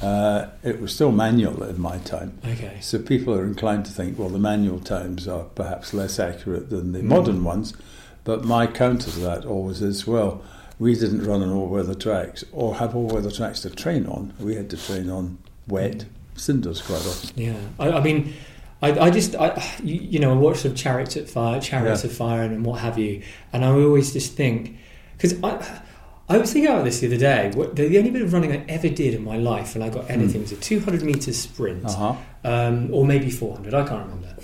Uh, 0.03 0.47
it 0.63 0.81
was 0.81 0.95
still 0.95 1.13
manual 1.13 1.63
in 1.63 1.81
my 1.81 1.99
time. 1.99 2.39
okay. 2.47 2.79
So 2.81 2.99
people 2.99 3.35
are 3.35 3.45
inclined 3.45 3.85
to 3.87 3.93
think, 3.93 4.19
well, 4.19 4.29
the 4.31 4.39
manual 4.39 4.81
times 4.81 5.27
are 5.29 5.45
perhaps 5.45 5.93
less 5.95 6.19
accurate 6.19 6.69
than 6.71 6.93
the 6.93 7.01
Mm. 7.01 7.05
modern 7.05 7.45
ones. 7.45 7.75
But 8.25 8.45
my 8.45 8.67
counter 8.67 9.11
to 9.11 9.21
that 9.21 9.45
always 9.45 9.81
is, 9.83 10.07
well, 10.07 10.43
we 10.79 10.95
didn't 10.95 11.25
run 11.25 11.43
on 11.43 11.51
all-weather 11.51 11.95
tracks 11.95 12.45
or 12.53 12.77
have 12.77 12.95
all-weather 12.95 13.31
tracks 13.31 13.61
to 13.61 13.71
train 13.71 14.07
on. 14.07 14.35
We 14.39 14.55
had 14.55 14.71
to 14.71 14.77
train 14.77 15.11
on 15.11 15.39
wet 15.69 16.05
cinders 16.37 16.81
quite 16.83 17.07
often. 17.07 17.31
Yeah, 17.37 17.57
I, 17.79 17.91
I 17.93 18.01
mean, 18.03 18.33
I, 18.83 18.99
I 18.99 19.11
just, 19.11 19.35
I, 19.37 19.63
you, 19.83 20.19
know, 20.19 20.31
I 20.33 20.35
watch 20.37 20.63
the 20.63 20.71
Chariots 20.71 21.17
of 21.17 21.29
Fire, 21.31 21.61
Chariots 21.61 22.03
Yeah. 22.05 22.11
of 22.11 22.17
Fire, 22.17 22.43
and, 22.43 22.65
what 22.65 22.81
have 22.81 22.99
you, 22.99 23.23
and 23.53 23.65
I 23.65 23.69
always 23.69 24.13
just 24.13 24.35
think 24.35 24.77
because 25.17 25.43
I, 25.45 25.83
I 26.31 26.39
was 26.39 26.53
thinking 26.53 26.71
about 26.73 26.85
this 26.85 27.01
the 27.01 27.09
other 27.09 27.19
day. 27.19 27.51
What, 27.55 27.77
the, 27.77 27.89
the 27.89 27.99
only 27.99 28.11
bit 28.11 28.23
of 28.23 28.33
running 28.33 28.53
I 28.53 28.65
ever 28.69 28.89
did 28.89 29.13
in 29.15 29.23
my 29.23 29.37
life, 29.37 29.75
and 29.75 29.85
I 29.85 29.91
got 29.91 30.09
anything, 30.11 30.41
was 30.43 30.53
a 30.53 30.57
200 30.57 31.03
meters 31.03 31.37
sprint, 31.39 31.85
Uh-huh. 31.85 32.15
um, 32.45 32.93
or 32.95 33.05
maybe 33.05 33.31
400. 33.31 33.75
I 33.75 33.87
can't 33.87 34.05
remember. 34.07 34.35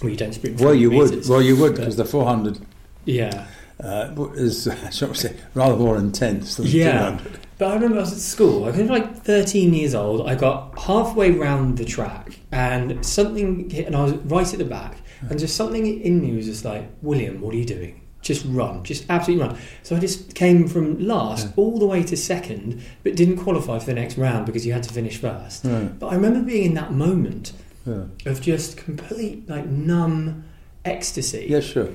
Well, 0.00 0.10
you 0.10 0.16
don't 0.16 0.32
sprint. 0.32 0.60
Well, 0.60 0.74
400 0.74 0.80
you 0.80 0.90
would. 0.92 1.28
Well, 1.28 1.42
you 1.42 1.56
would 1.56 1.74
because 1.76 1.96
the 1.96 2.04
400 2.04 2.60
yeah. 3.08 3.46
uh, 3.82 4.14
is, 4.34 4.68
shall 4.92 5.08
we 5.08 5.14
say, 5.14 5.36
rather 5.54 5.76
more 5.76 5.96
intense 5.96 6.56
than 6.56 6.66
Yeah. 6.66 7.10
200. 7.18 7.38
But 7.58 7.70
I 7.72 7.74
remember 7.74 7.96
I 7.96 8.00
was 8.00 8.12
at 8.12 8.18
school. 8.18 8.64
I 8.66 8.70
was 8.70 8.78
like 8.88 9.22
13 9.24 9.74
years 9.74 9.94
old. 9.94 10.28
I 10.30 10.36
got 10.36 10.78
halfway 10.78 11.32
round 11.32 11.76
the 11.78 11.84
track, 11.84 12.38
and 12.52 13.04
something 13.04 13.68
hit, 13.70 13.86
and 13.86 13.96
I 13.96 14.04
was 14.04 14.12
right 14.12 14.52
at 14.52 14.58
the 14.60 14.64
back, 14.64 14.98
and 15.28 15.38
just 15.40 15.56
something 15.56 15.84
in 16.00 16.20
me 16.22 16.36
was 16.36 16.46
just 16.46 16.64
like, 16.64 16.88
William, 17.02 17.40
what 17.40 17.52
are 17.54 17.58
you 17.58 17.64
doing? 17.64 18.02
Just 18.22 18.44
run, 18.48 18.84
just 18.84 19.04
absolutely 19.10 19.44
run. 19.46 19.58
So 19.82 19.96
I 19.96 19.98
just 20.00 20.34
came 20.36 20.68
from 20.68 20.98
last 21.04 21.48
all 21.56 21.78
the 21.80 21.86
way 21.86 22.02
to 22.04 22.16
second, 22.16 22.80
but 23.02 23.16
didn't 23.16 23.38
qualify 23.38 23.78
for 23.80 23.86
the 23.86 23.94
next 23.94 24.16
round 24.18 24.46
because 24.46 24.64
you 24.66 24.72
had 24.72 24.82
to 24.84 24.92
finish 24.92 25.16
first. 25.16 25.64
Right. 25.64 25.98
But 25.98 26.08
I 26.08 26.14
remember 26.14 26.42
being 26.42 26.64
in 26.64 26.74
that 26.74 26.92
moment 26.92 27.52
Yeah. 27.86 28.04
of 28.26 28.40
just 28.40 28.76
complete 28.76 29.48
like 29.48 29.66
numb 29.66 30.44
ecstasy. 30.84 31.46
yeah, 31.48 31.60
sure. 31.60 31.88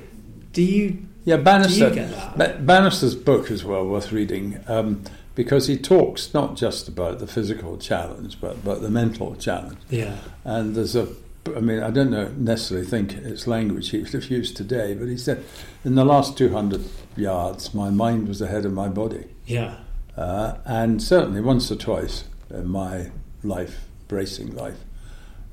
Do 0.54 0.62
you? 0.62 1.06
Yeah, 1.24 1.36
Bannister. 1.36 1.88
You 1.88 1.94
get 1.94 2.10
that? 2.10 2.38
Ba- 2.38 2.58
Bannister's 2.62 3.14
book 3.14 3.50
is 3.50 3.64
well 3.64 3.86
worth 3.86 4.12
reading 4.12 4.60
um, 4.68 5.02
because 5.34 5.66
he 5.66 5.76
talks 5.76 6.32
not 6.32 6.56
just 6.56 6.88
about 6.88 7.18
the 7.18 7.26
physical 7.26 7.76
challenge, 7.76 8.40
but 8.40 8.52
about 8.52 8.80
the 8.80 8.90
mental 8.90 9.34
challenge. 9.34 9.78
Yeah. 9.90 10.16
And 10.44 10.74
there's 10.76 10.94
a, 10.94 11.08
I 11.54 11.60
mean, 11.60 11.82
I 11.82 11.90
don't 11.90 12.10
know, 12.10 12.28
necessarily 12.36 12.86
think 12.86 13.14
it's 13.14 13.46
language 13.46 13.90
he 13.90 13.98
would 13.98 14.12
have 14.12 14.30
used 14.30 14.56
today, 14.56 14.94
but 14.94 15.08
he 15.08 15.16
said, 15.16 15.44
in 15.84 15.96
the 15.96 16.04
last 16.04 16.38
200 16.38 16.84
yards, 17.16 17.74
my 17.74 17.90
mind 17.90 18.28
was 18.28 18.40
ahead 18.40 18.64
of 18.64 18.72
my 18.72 18.88
body. 18.88 19.26
Yeah. 19.46 19.78
Uh, 20.16 20.58
and 20.64 21.02
certainly 21.02 21.40
once 21.40 21.70
or 21.70 21.76
twice 21.76 22.24
in 22.50 22.68
my 22.68 23.10
life, 23.42 23.86
bracing 24.06 24.54
life, 24.54 24.78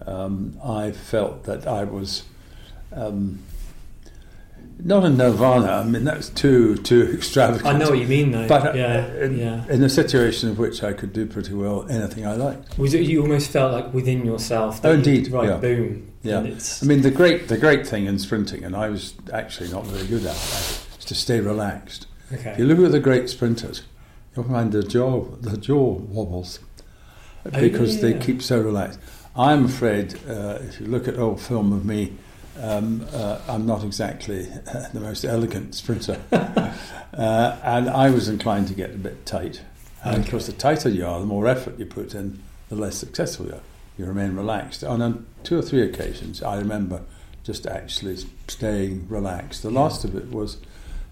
um, 0.05 0.59
I 0.63 0.91
felt 0.91 1.43
that 1.45 1.65
I 1.65 1.85
was 1.85 2.23
um, 2.93 3.39
not 4.83 5.03
in 5.03 5.17
nirvana. 5.17 5.67
I 5.67 5.83
mean, 5.83 6.03
that's 6.03 6.29
too 6.29 6.77
too 6.77 7.11
extravagant. 7.13 7.65
I 7.65 7.77
know 7.77 7.89
what 7.89 7.99
you 7.99 8.07
mean, 8.07 8.31
though. 8.31 8.47
But 8.47 8.67
uh, 8.67 8.73
yeah. 8.73 9.13
in, 9.23 9.37
yeah. 9.37 9.65
in 9.69 9.83
a 9.83 9.89
situation 9.89 10.49
of 10.49 10.59
which 10.59 10.83
I 10.83 10.93
could 10.93 11.13
do 11.13 11.25
pretty 11.25 11.53
well 11.53 11.85
anything 11.89 12.25
I 12.25 12.33
liked. 12.35 12.77
Was 12.77 12.93
it 12.93 13.01
you 13.01 13.21
almost 13.21 13.51
felt 13.51 13.73
like 13.73 13.93
within 13.93 14.25
yourself? 14.25 14.81
That 14.81 14.89
Oh, 14.89 14.91
you- 14.91 14.97
indeed, 14.97 15.31
right, 15.31 15.49
yeah. 15.49 15.57
boom. 15.57 16.07
Yeah, 16.23 16.39
I 16.39 16.85
mean 16.85 17.01
the 17.01 17.09
great 17.09 17.47
the 17.47 17.57
great 17.57 17.87
thing 17.87 18.05
in 18.05 18.19
sprinting, 18.19 18.63
and 18.63 18.75
I 18.75 18.89
was 18.89 19.15
actually 19.33 19.71
not 19.71 19.87
very 19.87 20.05
good 20.05 20.23
at 20.23 20.35
it, 20.35 20.87
is 20.99 21.05
to 21.05 21.15
stay 21.15 21.39
relaxed. 21.39 22.05
okay. 22.31 22.51
If 22.51 22.59
you 22.59 22.65
look 22.65 22.77
at 22.79 22.91
the 22.91 22.99
great 22.99 23.27
sprinters, 23.27 23.81
you'll 24.35 24.45
find 24.45 24.71
the 24.71 24.83
jaw 24.83 25.23
the 25.41 25.57
jaw 25.57 25.93
wobbles 25.93 26.59
because 27.43 27.95
yeah. 27.95 28.01
they 28.01 28.19
keep 28.19 28.41
so 28.43 28.61
relaxed. 28.61 28.99
I'm 29.35 29.65
afraid 29.65 30.13
uh, 30.29 30.59
if 30.61 30.79
you 30.79 30.85
look 30.87 31.07
at 31.07 31.17
old 31.17 31.41
film 31.41 31.73
of 31.73 31.85
me, 31.85 32.13
um, 32.59 33.05
uh, 33.13 33.39
I'm 33.47 33.65
not 33.65 33.83
exactly 33.83 34.43
the 34.93 34.99
most 34.99 35.23
elegant 35.25 35.75
sprinter, 35.75 36.19
uh, 36.31 37.57
and 37.63 37.89
I 37.89 38.09
was 38.09 38.27
inclined 38.27 38.67
to 38.69 38.73
get 38.73 38.91
a 38.91 38.97
bit 38.97 39.25
tight. 39.25 39.61
And 40.03 40.23
of 40.23 40.29
course, 40.29 40.47
the 40.47 40.53
tighter 40.53 40.89
you 40.89 41.05
are, 41.05 41.19
the 41.19 41.25
more 41.27 41.47
effort 41.47 41.77
you 41.77 41.85
put 41.85 42.15
in, 42.15 42.41
the 42.69 42.75
less 42.75 42.95
successful 42.97 43.45
you 43.47 43.53
are. 43.53 43.61
You 43.97 44.05
remain 44.05 44.35
relaxed. 44.35 44.81
And 44.81 45.03
on 45.03 45.25
two 45.43 45.59
or 45.59 45.61
three 45.61 45.83
occasions, 45.83 46.41
I 46.41 46.57
remember 46.57 47.03
just 47.43 47.67
actually 47.67 48.17
staying 48.47 49.07
relaxed. 49.09 49.61
The 49.61 49.69
last 49.69 50.03
of 50.03 50.15
it 50.15 50.31
was 50.31 50.57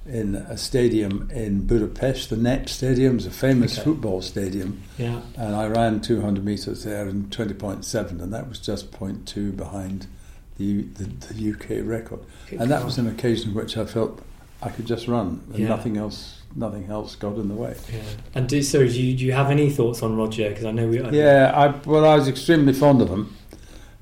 in 0.08 0.34
a 0.36 0.58
stadium 0.58 1.29
in 1.31 1.67
Budapest. 1.67 2.32
The 2.32 2.38
NEP 2.38 2.67
Stadium 2.67 3.17
is 3.17 3.28
a 3.28 3.32
famous 3.32 3.73
Okay. 3.73 3.84
football 3.84 4.21
stadium, 4.23 4.82
yeah. 4.97 5.21
and 5.38 5.56
I 5.56 5.67
ran 5.67 6.02
200 6.02 6.43
metres 6.43 6.84
there 6.84 7.08
in 7.08 7.25
20.7, 7.25 8.21
and 8.21 8.34
that 8.34 8.49
was 8.49 8.60
just 8.60 8.91
0.2 8.91 9.56
behind 9.56 10.08
the, 10.60 10.82
the, 10.84 11.34
the 11.34 11.52
UK 11.54 11.88
record. 11.88 12.19
Good 12.50 12.60
and 12.62 12.69
that 12.69 12.80
God. 12.80 12.86
was 12.86 12.98
an 13.00 13.08
occasion 13.08 13.50
in 13.50 13.56
which 13.56 13.78
I 13.78 13.86
felt 13.86 14.22
I 14.62 14.69
could 14.69 14.86
just 14.86 15.08
run, 15.08 15.41
and 15.50 15.60
Yeah. 15.60 15.69
nothing 15.69 15.95
else, 15.98 16.41
nothing 16.56 16.86
else 16.91 17.15
got 17.15 17.36
in 17.38 17.48
the 17.48 17.56
way. 17.56 17.76
Yeah. 17.91 18.02
And 18.36 18.48
do, 18.48 18.62
so, 18.62 18.80
do 18.86 19.02
you, 19.02 19.17
do 19.17 19.26
you 19.26 19.32
have 19.32 19.50
any 19.50 19.69
thoughts 19.72 20.04
on 20.04 20.15
Roger? 20.17 20.50
Because 20.50 20.65
I 20.65 20.72
know 20.72 20.88
we. 20.88 21.02
Yeah, 21.12 21.52
I, 21.56 21.67
well, 21.89 22.06
I 22.06 22.15
was 22.15 22.28
extremely 22.28 22.74
fond 22.74 23.02
of 23.02 23.10
him. 23.10 23.36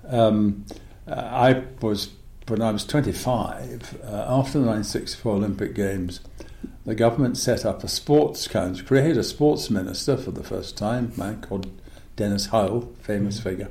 Um, 0.08 0.66
uh, 1.08 1.12
I 1.14 1.64
was, 1.82 2.10
when 2.48 2.62
I 2.62 2.72
was 2.72 2.86
25, 2.86 4.00
uh, 4.04 4.08
after 4.08 4.60
the 4.60 4.66
1964 4.66 5.34
Olympic 5.34 5.76
Games, 5.76 6.22
the 6.86 6.96
government 6.96 7.38
set 7.38 7.66
up 7.66 7.84
a 7.84 7.88
sports 7.88 8.48
council, 8.48 8.86
created 8.86 9.18
a 9.18 9.24
sports 9.24 9.70
minister 9.70 10.18
for 10.18 10.32
the 10.32 10.44
first 10.44 10.78
time, 10.78 11.12
a 11.16 11.20
man 11.20 11.42
called 11.42 11.70
Dennis 12.16 12.48
Howell, 12.48 12.94
famous 13.02 13.40
figure. 13.40 13.70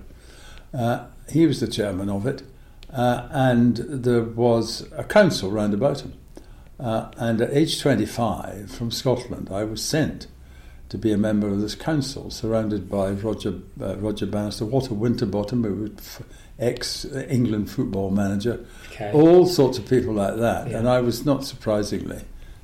Uh, 0.73 1.07
he 1.31 1.47
was 1.47 1.59
the 1.61 1.67
chairman 1.67 2.09
of 2.11 2.27
it, 2.27 2.43
uh, 2.97 3.29
and 3.31 3.77
there 3.77 4.23
was 4.23 4.87
a 4.97 5.05
council 5.05 5.51
round 5.51 5.75
about 5.75 6.01
him. 6.01 6.15
Uh, 6.81 7.11
and 7.17 7.41
at 7.41 7.53
age 7.53 7.81
25, 7.81 8.71
from 8.71 8.91
Scotland, 8.91 9.49
I 9.51 9.65
was 9.65 9.83
sent 9.83 10.27
to 10.89 10.99
be 10.99 11.11
a 11.13 11.17
member 11.19 11.49
of 11.49 11.61
this 11.61 11.75
council, 11.75 12.31
surrounded 12.31 12.89
by 12.91 13.11
Roger 13.11 13.55
uh, 13.81 13.97
Roger 13.97 14.27
Bannister, 14.27 14.65
Walter 14.65 14.95
Winterbottom, 14.95 15.65
who 15.65 15.75
was 15.75 16.21
ex-England 16.59 17.71
football 17.71 18.11
manager, 18.11 18.65
Okay. 18.93 19.11
all 19.13 19.47
sorts 19.47 19.79
of 19.79 19.89
people 19.89 20.15
like 20.15 20.37
that. 20.37 20.71
Yeah. 20.71 20.79
And 20.79 20.89
I 20.89 21.01
was 21.01 21.25
not 21.25 21.45
surprisingly 21.45 22.23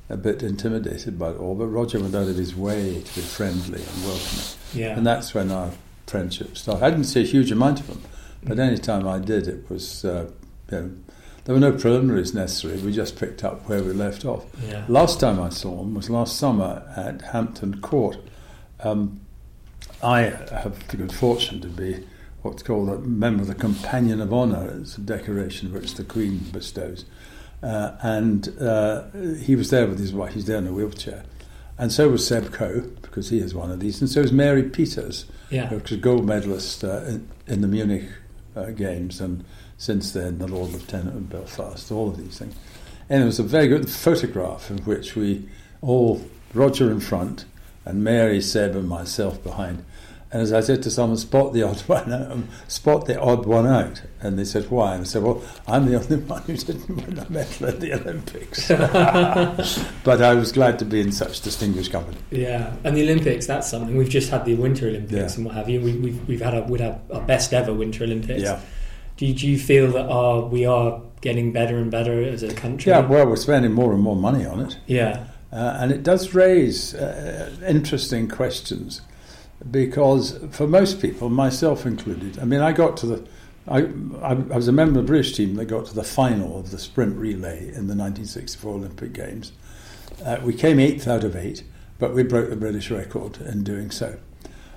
a 0.09 0.17
bit 0.17 0.43
intimidated 0.43 1.17
by 1.17 1.31
it 1.31 1.37
all, 1.37 1.55
but 1.55 1.67
Roger 1.67 1.99
went 1.99 2.15
out 2.15 2.27
of 2.27 2.35
his 2.35 2.55
way 2.55 3.01
to 3.01 3.15
be 3.15 3.21
friendly 3.21 3.81
and 3.81 4.05
welcoming. 4.05 4.45
yeah. 4.73 4.95
And 4.97 5.05
that's 5.05 5.33
when 5.33 5.51
our 5.51 5.71
friendship 6.07 6.57
started. 6.57 6.83
I 6.83 6.89
didn't 6.91 7.05
see 7.05 7.21
a 7.21 7.25
huge 7.25 7.51
amount 7.51 7.79
of 7.79 7.87
him, 7.87 8.01
but 8.45 8.59
any 8.59 8.77
time 8.77 9.07
I 9.07 9.19
did, 9.19 9.47
it 9.47 9.69
was, 9.69 10.03
uh, 10.05 10.29
you 10.71 10.77
know, 10.79 10.91
there 11.45 11.53
were 11.55 11.59
no 11.61 11.73
preliminaries 11.73 12.33
necessary. 12.33 12.77
We 12.79 12.93
just 12.93 13.17
picked 13.19 13.43
up 13.43 13.67
where 13.67 13.83
we 13.83 13.91
left 13.93 14.23
off. 14.25 14.45
yeah. 14.65 14.85
Last 14.87 15.19
time 15.19 15.41
I 15.41 15.49
saw 15.49 15.81
him 15.81 15.93
was 15.93 16.09
last 16.09 16.37
summer 16.37 16.83
at 16.95 17.21
Hampton 17.21 17.81
Court. 17.81 18.17
Um, 18.81 19.19
I 20.01 20.21
have 20.21 20.87
the 20.89 20.97
good 20.97 21.11
fortune 21.13 21.59
to 21.61 21.67
be 21.67 22.05
what's 22.43 22.63
called 22.63 22.89
a 22.89 22.97
member 22.99 23.41
of 23.41 23.47
the 23.47 23.55
Companion 23.55 24.19
of 24.21 24.33
Honour. 24.33 24.79
It's 24.81 24.97
a 24.97 25.01
decoration 25.01 25.73
which 25.73 25.95
the 25.95 26.03
Queen 26.03 26.39
bestows. 26.51 27.05
Uh, 27.61 27.95
and 28.01 28.49
uh, 28.61 29.03
he 29.39 29.55
was 29.55 29.69
there 29.69 29.87
with 29.87 29.99
his 29.99 30.11
wife. 30.13 30.33
He's 30.33 30.45
there 30.45 30.57
in 30.57 30.67
a 30.67 30.73
wheelchair. 30.73 31.23
And 31.77 31.91
so 31.91 32.09
was 32.09 32.25
Seb 32.27 32.51
Coe, 32.51 32.81
because 33.01 33.29
he 33.29 33.39
is 33.39 33.53
one 33.55 33.71
of 33.71 33.79
these. 33.79 33.99
And 34.01 34.09
so 34.09 34.21
was 34.21 34.31
Mary 34.33 34.63
Peters, 34.63 35.25
Yeah. 35.49 35.67
who 35.67 35.77
was 35.79 35.91
a 35.91 35.97
gold 35.97 36.25
medalist 36.25 36.83
uh, 36.83 37.03
in, 37.05 37.27
in 37.47 37.61
the 37.61 37.67
Munich 37.67 38.03
uh, 38.55 38.71
Games, 38.71 39.21
and 39.21 39.43
since 39.77 40.11
then 40.11 40.39
the 40.39 40.47
Lord 40.47 40.71
Lieutenant 40.71 41.15
of 41.15 41.29
Belfast, 41.29 41.91
all 41.91 42.09
of 42.09 42.17
these 42.17 42.37
things. 42.37 42.55
And 43.09 43.23
it 43.23 43.25
was 43.25 43.39
a 43.39 43.43
very 43.43 43.67
good 43.67 43.89
photograph 43.89 44.69
in 44.69 44.79
which 44.79 45.15
we 45.15 45.47
all, 45.81 46.21
Roger 46.53 46.89
in 46.89 46.99
front, 46.99 47.45
and 47.85 48.03
Mary, 48.03 48.41
Seb, 48.41 48.75
and 48.75 48.87
myself 48.87 49.43
behind. 49.43 49.83
And 50.33 50.41
as 50.41 50.51
I 50.51 50.61
said 50.61 50.81
to 50.81 50.89
someone, 50.89 51.15
spot 51.17 51.53
the 51.53 51.61
odd 51.61 51.79
one 51.87 52.11
out, 52.11 52.31
um, 52.31 52.49
spot 52.67 53.05
the 53.05 53.21
odd 53.21 53.45
one 53.45 53.67
out. 53.67 54.01
And 54.19 54.37
they 54.39 54.45
said, 54.45 54.71
why? 54.71 54.93
And 54.95 55.01
I 55.01 55.03
said, 55.03 55.21
well, 55.21 55.43
I'm 55.67 55.85
the 55.85 55.95
only 56.01 56.17
one 56.17 56.41
who 56.41 56.57
didn't 56.57 56.89
win 56.89 57.19
a 57.19 57.29
medal 57.29 57.67
at 57.67 57.79
the 57.79 57.93
Olympics. 57.93 58.67
but 60.03 60.21
I 60.23 60.33
was 60.33 60.51
glad 60.51 60.79
to 60.79 60.85
be 60.85 61.01
in 61.01 61.11
such 61.11 61.41
distinguished 61.41 61.91
company. 61.91 62.17
Yeah, 62.31 62.75
and 62.83 62.97
the 62.97 63.03
Olympics, 63.03 63.45
that's 63.45 63.69
something. 63.69 63.95
We've 63.95 64.09
just 64.09 64.31
had 64.31 64.43
the 64.43 64.55
Winter 64.55 64.87
Olympics 64.87 65.13
Yeah. 65.13 65.35
and 65.35 65.45
what 65.45 65.53
have 65.53 65.69
you. 65.69 65.79
We, 65.81 65.93
we've, 65.97 66.27
we've 66.27 66.41
had 66.41 66.55
a, 66.55 66.63
we'd 66.63 66.81
have 66.81 66.99
our 67.13 67.21
best 67.21 67.53
ever 67.53 67.71
Winter 67.71 68.03
Olympics. 68.03 68.41
Yeah. 68.41 68.59
Do 69.17 69.27
you, 69.27 69.35
do 69.35 69.47
you 69.47 69.59
feel 69.59 69.91
that 69.91 70.09
our, 70.09 70.41
we 70.41 70.65
are 70.65 70.99
getting 71.21 71.53
better 71.53 71.77
and 71.77 71.91
better 71.91 72.23
as 72.23 72.41
a 72.41 72.51
country? 72.55 72.91
Yeah, 72.91 73.01
well, 73.01 73.27
we're 73.27 73.35
spending 73.35 73.71
more 73.71 73.93
and 73.93 74.01
more 74.01 74.15
money 74.15 74.45
on 74.47 74.61
it. 74.61 74.79
Yeah. 74.87 75.27
Uh, 75.51 75.77
and 75.79 75.91
it 75.91 76.01
does 76.01 76.33
raise 76.33 76.95
uh, 76.95 77.55
interesting 77.67 78.27
questions 78.27 79.01
because 79.69 80.39
for 80.51 80.67
most 80.67 81.01
people, 81.01 81.29
myself 81.29 81.85
included, 81.85 82.39
I 82.39 82.45
mean, 82.45 82.61
I 82.61 82.71
got 82.71 82.97
to 82.97 83.05
the, 83.05 83.27
I, 83.67 83.87
I, 84.21 84.33
was 84.33 84.67
a 84.67 84.71
member 84.71 84.99
of 84.99 85.05
the 85.05 85.11
British 85.11 85.35
team 85.35 85.55
that 85.55 85.65
got 85.65 85.85
to 85.87 85.95
the 85.95 86.03
final 86.03 86.59
of 86.59 86.71
the 86.71 86.77
sprint 86.77 87.17
relay 87.17 87.59
in 87.59 87.87
the 87.87 87.95
1964 87.95 88.73
Olympic 88.73 89.13
Games. 89.13 89.53
Uh, 90.23 90.39
we 90.43 90.53
came 90.53 90.79
eighth 90.79 91.07
out 91.07 91.23
of 91.23 91.35
eight, 91.35 91.63
but 91.97 92.13
we 92.13 92.23
broke 92.23 92.49
the 92.49 92.55
British 92.55 92.91
record 92.91 93.37
in 93.37 93.63
doing 93.63 93.89
so. 93.89 94.17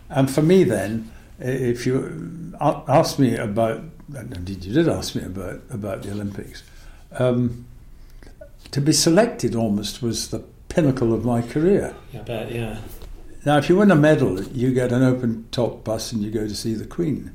And 0.09 0.31
for 0.31 0.43
me, 0.43 0.63
then, 0.63 1.11
if 1.39 1.87
you 1.87 2.55
asked 2.61 3.19
me 3.19 3.37
about, 3.37 3.83
indeed 4.15 4.65
you 4.65 4.73
did 4.73 4.89
ask 4.89 5.15
me 5.15 5.23
about 5.25 5.61
about 5.71 6.03
the 6.03 6.13
Olympics, 6.13 6.63
um, 7.13 7.67
to 8.71 8.81
be 8.81 8.93
selected 8.93 9.55
almost 9.55 10.03
was 10.03 10.29
the 10.29 10.45
pinnacle 10.69 11.13
of 11.13 11.25
my 11.25 11.43
career. 11.43 11.95
I 12.15 12.19
bet, 12.19 12.53
yeah. 12.53 12.79
Now, 13.47 13.59
if 13.59 13.69
you 13.69 13.77
win 13.77 13.93
a 13.93 13.95
medal, 13.97 14.43
you 14.43 14.75
get 14.75 14.91
an 14.91 15.05
open 15.05 15.47
top 15.53 15.85
bus 15.85 16.11
and 16.11 16.21
you 16.21 16.33
go 16.33 16.49
to 16.49 16.55
see 16.57 16.75
the 16.75 16.85
Queen. 16.85 17.31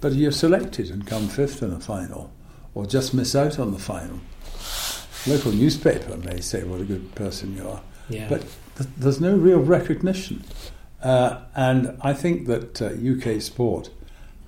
But 0.00 0.12
you're 0.14 0.32
selected 0.32 0.90
and 0.90 1.06
come 1.06 1.28
fifth 1.28 1.62
in 1.62 1.70
the 1.70 1.78
final, 1.78 2.32
or 2.74 2.84
just 2.84 3.14
miss 3.14 3.36
out 3.36 3.60
on 3.60 3.70
the 3.70 3.78
final. 3.78 4.18
Local 5.24 5.52
newspaper 5.52 6.16
may 6.16 6.40
say 6.40 6.64
what 6.64 6.80
a 6.80 6.84
good 6.84 7.14
person 7.14 7.56
you 7.56 7.68
are, 7.68 7.80
Yeah. 8.08 8.28
but 8.28 8.40
th- 8.76 8.90
there's 8.98 9.20
no 9.20 9.36
real 9.36 9.60
recognition. 9.60 10.42
Uh, 11.00 11.42
and 11.54 11.96
I 12.02 12.12
think 12.12 12.48
that 12.48 12.82
uh, 12.82 12.86
UK 12.88 13.40
sport 13.40 13.90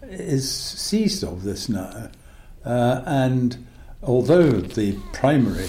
is 0.03 0.51
seized 0.51 1.23
of 1.23 1.45
this 1.45 1.69
now. 1.69 2.11
Uh, 2.65 3.03
and 3.07 3.65
although 4.03 4.51
the 4.51 4.99
primary 5.13 5.69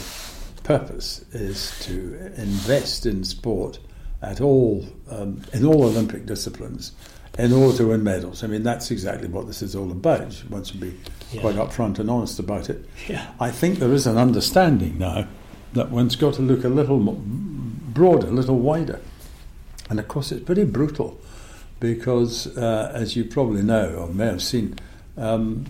purpose 0.63 1.23
is 1.33 1.71
to 1.81 2.31
invest 2.35 3.05
in 3.05 3.23
sport 3.23 3.77
at 4.25 4.41
all 4.41 4.85
um, 5.09 5.41
in 5.53 5.65
all 5.65 5.83
Olympic 5.83 6.25
disciplines 6.25 6.91
in 7.37 7.51
order 7.51 7.77
to 7.77 7.87
win 7.89 8.03
medals. 8.03 8.43
I 8.43 8.47
mean, 8.47 8.63
that's 8.63 8.91
exactly 8.91 9.27
what 9.27 9.45
this 9.47 9.61
is 9.61 9.75
all 9.75 9.91
about. 9.91 10.41
Want 10.49 10.65
to 10.67 10.77
be 10.77 10.93
Yeah. 11.33 11.41
quite 11.41 11.55
upfront 11.55 11.99
and 11.99 12.09
honest 12.09 12.39
about 12.39 12.69
it. 12.69 12.85
Yeah. 13.09 13.27
I 13.39 13.51
think 13.51 13.79
there 13.79 13.91
is 13.93 14.07
an 14.07 14.17
understanding 14.17 14.97
now 14.97 15.27
that 15.73 15.91
one's 15.91 16.15
got 16.15 16.35
to 16.35 16.41
look 16.41 16.63
a 16.63 16.69
little 16.69 16.99
broader, 16.99 18.27
a 18.27 18.31
little 18.31 18.57
wider. 18.57 18.99
And 19.89 19.99
of 19.99 20.07
course, 20.07 20.31
it's 20.31 20.43
pretty 20.45 20.63
brutal 20.63 21.19
because, 21.81 22.47
uh, 22.57 22.91
as 22.93 23.15
you 23.17 23.25
probably 23.25 23.61
know 23.61 23.89
or 23.95 24.07
may 24.07 24.27
have 24.27 24.41
seen, 24.41 24.75
um, 25.17 25.65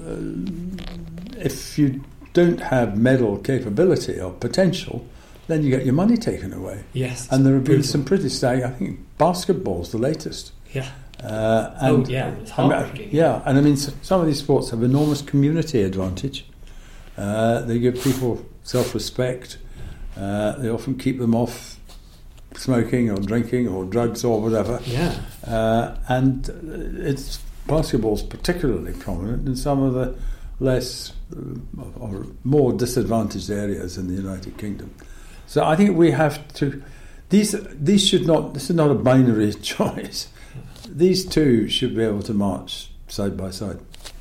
uh, 1.35 1.39
if 1.39 1.77
you 1.79 2.01
don't 2.33 2.59
have 2.61 2.97
medal 2.97 3.37
capability 3.39 4.19
or 4.19 4.31
potential, 4.31 5.05
then 5.47 5.63
you 5.63 5.69
get 5.69 5.86
your 5.86 5.93
money 5.93 6.17
taken 6.17 6.53
away. 6.53 6.84
Yes. 6.93 7.27
And 7.31 7.45
there 7.45 7.53
have 7.53 7.63
been 7.63 7.75
brutal. 7.77 7.91
some 7.91 8.03
pretty 8.05 8.29
staggering. 8.29 8.71
I 8.71 8.73
think 8.75 8.99
basketball's 9.17 9.91
the 9.91 9.97
latest. 9.97 10.51
Yeah. 10.73 10.89
Uh, 11.23 11.71
Oh, 11.81 11.95
and 11.95 12.08
yeah, 12.08 12.29
it's 12.41 12.51
heartbreaking. 12.51 13.10
yeah, 13.12 13.41
and 13.45 13.58
I 13.58 13.62
mean, 13.62 13.77
some 13.77 14.19
of 14.21 14.27
these 14.27 14.39
sports 14.39 14.69
have 14.71 14.84
enormous 14.84 15.21
community 15.21 15.81
advantage. 15.81 16.45
Uh, 17.17 17.62
they 17.62 17.79
give 17.79 18.01
people 18.03 18.45
self-respect. 18.63 19.58
Uh, 20.17 20.53
they 20.58 20.69
often 20.69 20.97
keep 20.97 21.19
them 21.19 21.34
off 21.34 21.79
smoking 22.55 23.10
or 23.10 23.17
drinking 23.17 23.67
or 23.67 23.86
drugs 23.86 24.23
or 24.23 24.41
whatever. 24.41 24.79
Yeah. 24.86 25.15
Uh, 25.45 25.95
and 26.08 26.49
uh, 26.49 27.08
it's 27.10 27.39
basketball's 27.67 28.21
particularly 28.23 28.93
prominent 28.93 29.47
in 29.47 29.55
some 29.55 29.81
of 29.81 29.93
the 29.93 30.15
less 30.60 31.13
uh, 31.36 31.81
or 31.99 32.25
more 32.43 32.71
disadvantaged 32.73 33.49
areas 33.49 33.97
in 33.97 34.08
the 34.08 34.13
United 34.13 34.58
Kingdom. 34.58 34.93
So 35.47 35.63
I 35.63 35.75
think 35.75 35.97
we 35.97 36.12
have 36.12 36.47
to. 36.55 36.81
These 37.29 37.55
these 37.73 38.08
should 38.08 38.27
not. 38.27 38.53
This 38.53 38.69
is 38.69 38.75
not 38.75 38.91
a 38.91 38.95
binary 38.95 39.53
choice. 39.73 40.29
These 40.88 41.25
two 41.25 41.67
should 41.67 41.95
be 41.95 42.03
able 42.03 42.23
to 42.23 42.34
march 42.34 42.91
side 43.08 43.36
by 43.36 43.51
side. 43.51 43.79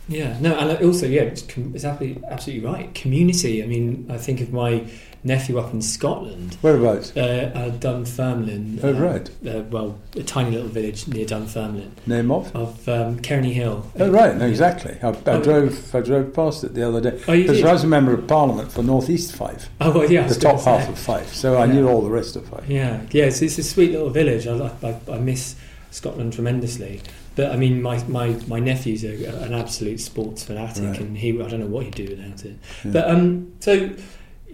Yeah, 0.09 0.39
no, 0.39 0.55
and 0.57 0.85
also, 0.85 1.07
yeah, 1.07 1.23
it's, 1.23 1.41
com- 1.43 1.73
it's 1.75 1.85
absolutely, 1.85 2.23
absolutely 2.27 2.67
right. 2.67 2.95
Community. 2.95 3.63
I 3.63 3.67
mean, 3.67 4.07
I 4.11 4.19
think 4.19 4.43
of 4.43 4.53
my 4.53 4.87
nephew 5.27 5.59
up 5.59 5.73
in 5.73 5.81
Scotland, 5.81 6.57
Whereabouts? 6.61 7.17
uh, 7.17 7.51
uh, 7.55 7.71
Dunfermline. 7.71 8.79
Oh, 8.83 8.91
uh, 8.91 9.01
right. 9.01 9.31
Uh, 9.47 9.63
well, 9.71 9.99
a 10.17 10.23
tiny 10.23 10.51
little 10.51 10.69
village 10.69 11.09
near 11.09 11.25
Dunfermline 11.25 11.93
Name 12.07 12.31
of? 12.31 12.55
of 12.55 12.89
um, 12.89 13.19
Cairneyhill. 13.21 13.85
Oh 13.99 14.11
right, 14.11 14.37
no, 14.37 14.47
exactly. 14.47 14.97
I, 15.03 15.09
I 15.09 15.15
Oh. 15.27 15.43
drove 15.43 15.95
I 15.95 16.01
drove 16.01 16.35
past 16.35 16.65
it 16.65 16.75
the 16.75 16.87
other 16.87 17.01
day 17.01 17.21
Oh, 17.27 17.33
you 17.33 17.43
because 17.45 17.57
did? 17.59 17.67
I 17.67 17.73
was 17.73 17.85
a 17.85 17.87
member 17.89 18.13
of 18.13 18.27
Parliament 18.27 18.71
for 18.71 18.83
North 18.83 19.09
East 19.09 19.35
Fife, 19.35 19.69
Oh, 19.81 19.93
well, 19.99 20.11
yeah, 20.11 20.27
the 20.27 20.35
top 20.35 20.61
half 20.61 20.89
of 20.89 20.99
Fife. 20.99 21.33
So 21.35 21.57
I 21.59 21.67
knew 21.67 21.89
all 21.89 22.03
the 22.03 22.11
rest 22.11 22.37
of 22.37 22.47
Fife. 22.47 22.69
Yeah, 22.69 23.01
yeah, 23.11 23.25
it's, 23.25 23.41
it's 23.43 23.59
a 23.59 23.63
sweet 23.65 23.93
little 23.93 24.11
village. 24.11 24.47
I, 24.47 24.71
I, 24.83 24.97
I 25.11 25.19
miss 25.19 25.57
Scotland 25.91 26.33
tremendously. 26.35 27.01
But 27.37 27.51
I 27.51 27.57
mean, 27.57 27.83
my, 27.83 28.01
my, 28.05 28.29
my 28.47 28.61
nephew's 28.61 29.03
a, 29.05 29.25
an 29.43 29.55
absolute 29.55 29.99
sports 30.01 30.45
fanatic, 30.45 30.85
Right. 30.85 31.01
and 31.01 31.19
he 31.19 31.31
I 31.43 31.49
don't 31.49 31.59
know 31.61 31.67
what 31.67 31.85
he'd 31.85 31.95
do 31.97 32.05
without 32.05 32.45
it. 32.45 32.57
Yeah. 32.85 32.91
But 32.93 33.11
um, 33.11 33.53
so 33.59 33.91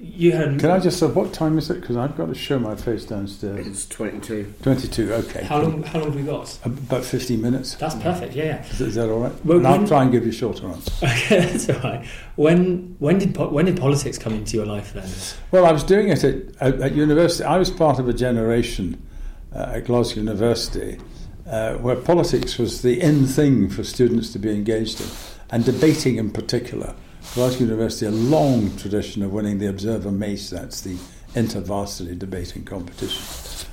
you 0.02 0.32
had 0.32 0.58
Can 0.58 0.70
I 0.70 0.78
just 0.78 0.98
say 0.98 1.06
what 1.06 1.32
time 1.32 1.58
is 1.58 1.70
it? 1.70 1.80
Because 1.80 1.96
I've 1.96 2.16
got 2.16 2.26
to 2.26 2.34
show 2.34 2.58
my 2.58 2.74
face 2.74 3.04
downstairs. 3.04 3.66
It's 3.66 3.86
22. 3.88 4.54
Twenty-two. 4.62 5.12
Okay. 5.12 5.44
how 5.44 5.60
long? 5.60 5.82
How 5.82 5.98
long 5.98 6.08
have 6.08 6.16
we 6.16 6.22
got? 6.22 6.58
About 6.64 7.04
fifteen 7.04 7.42
minutes. 7.42 7.74
That's 7.74 7.94
perfect. 7.96 8.34
Yeah, 8.34 8.44
yeah. 8.44 8.66
Is, 8.66 8.80
is 8.80 8.94
that 8.94 9.10
all 9.10 9.20
right? 9.20 9.44
Well, 9.44 9.58
and 9.58 9.66
I'll 9.66 9.86
try 9.86 10.02
and 10.02 10.10
give 10.10 10.24
you 10.24 10.32
shorter 10.32 10.66
answers. 10.68 11.02
Okay, 11.20 11.40
that's 11.40 11.68
all 11.68 11.80
right. 11.80 12.06
When 12.36 12.96
when 12.98 13.18
did 13.18 13.36
when 13.36 13.66
did 13.66 13.78
politics 13.78 14.16
come 14.16 14.32
into 14.32 14.56
your 14.56 14.66
life 14.66 14.92
then? 14.94 15.08
Well, 15.50 15.66
I 15.66 15.72
was 15.72 15.84
doing 15.84 16.08
it 16.08 16.24
at, 16.24 16.34
at, 16.60 16.80
at 16.80 16.92
university. 16.94 17.44
I 17.44 17.58
was 17.58 17.70
part 17.70 17.98
of 17.98 18.08
a 18.08 18.12
generation 18.12 19.06
uh, 19.54 19.72
at 19.74 19.84
Glasgow 19.84 20.20
University 20.20 20.98
uh, 21.46 21.74
where 21.74 21.96
politics 21.96 22.58
was 22.58 22.82
the 22.82 23.00
in 23.00 23.26
thing 23.26 23.68
for 23.68 23.84
students 23.84 24.32
to 24.32 24.38
be 24.38 24.50
engaged 24.50 25.00
in, 25.00 25.08
and 25.50 25.64
debating 25.64 26.16
in 26.16 26.30
particular. 26.30 26.94
Glasgow 27.34 27.64
University 27.64 28.06
a 28.06 28.10
long 28.10 28.76
tradition 28.76 29.22
of 29.22 29.32
winning 29.32 29.58
the 29.58 29.66
Observer 29.66 30.10
Mace. 30.10 30.50
That's 30.50 30.80
the 30.80 30.96
inter-varsity 31.36 32.16
debating 32.16 32.64
competition. 32.64 33.22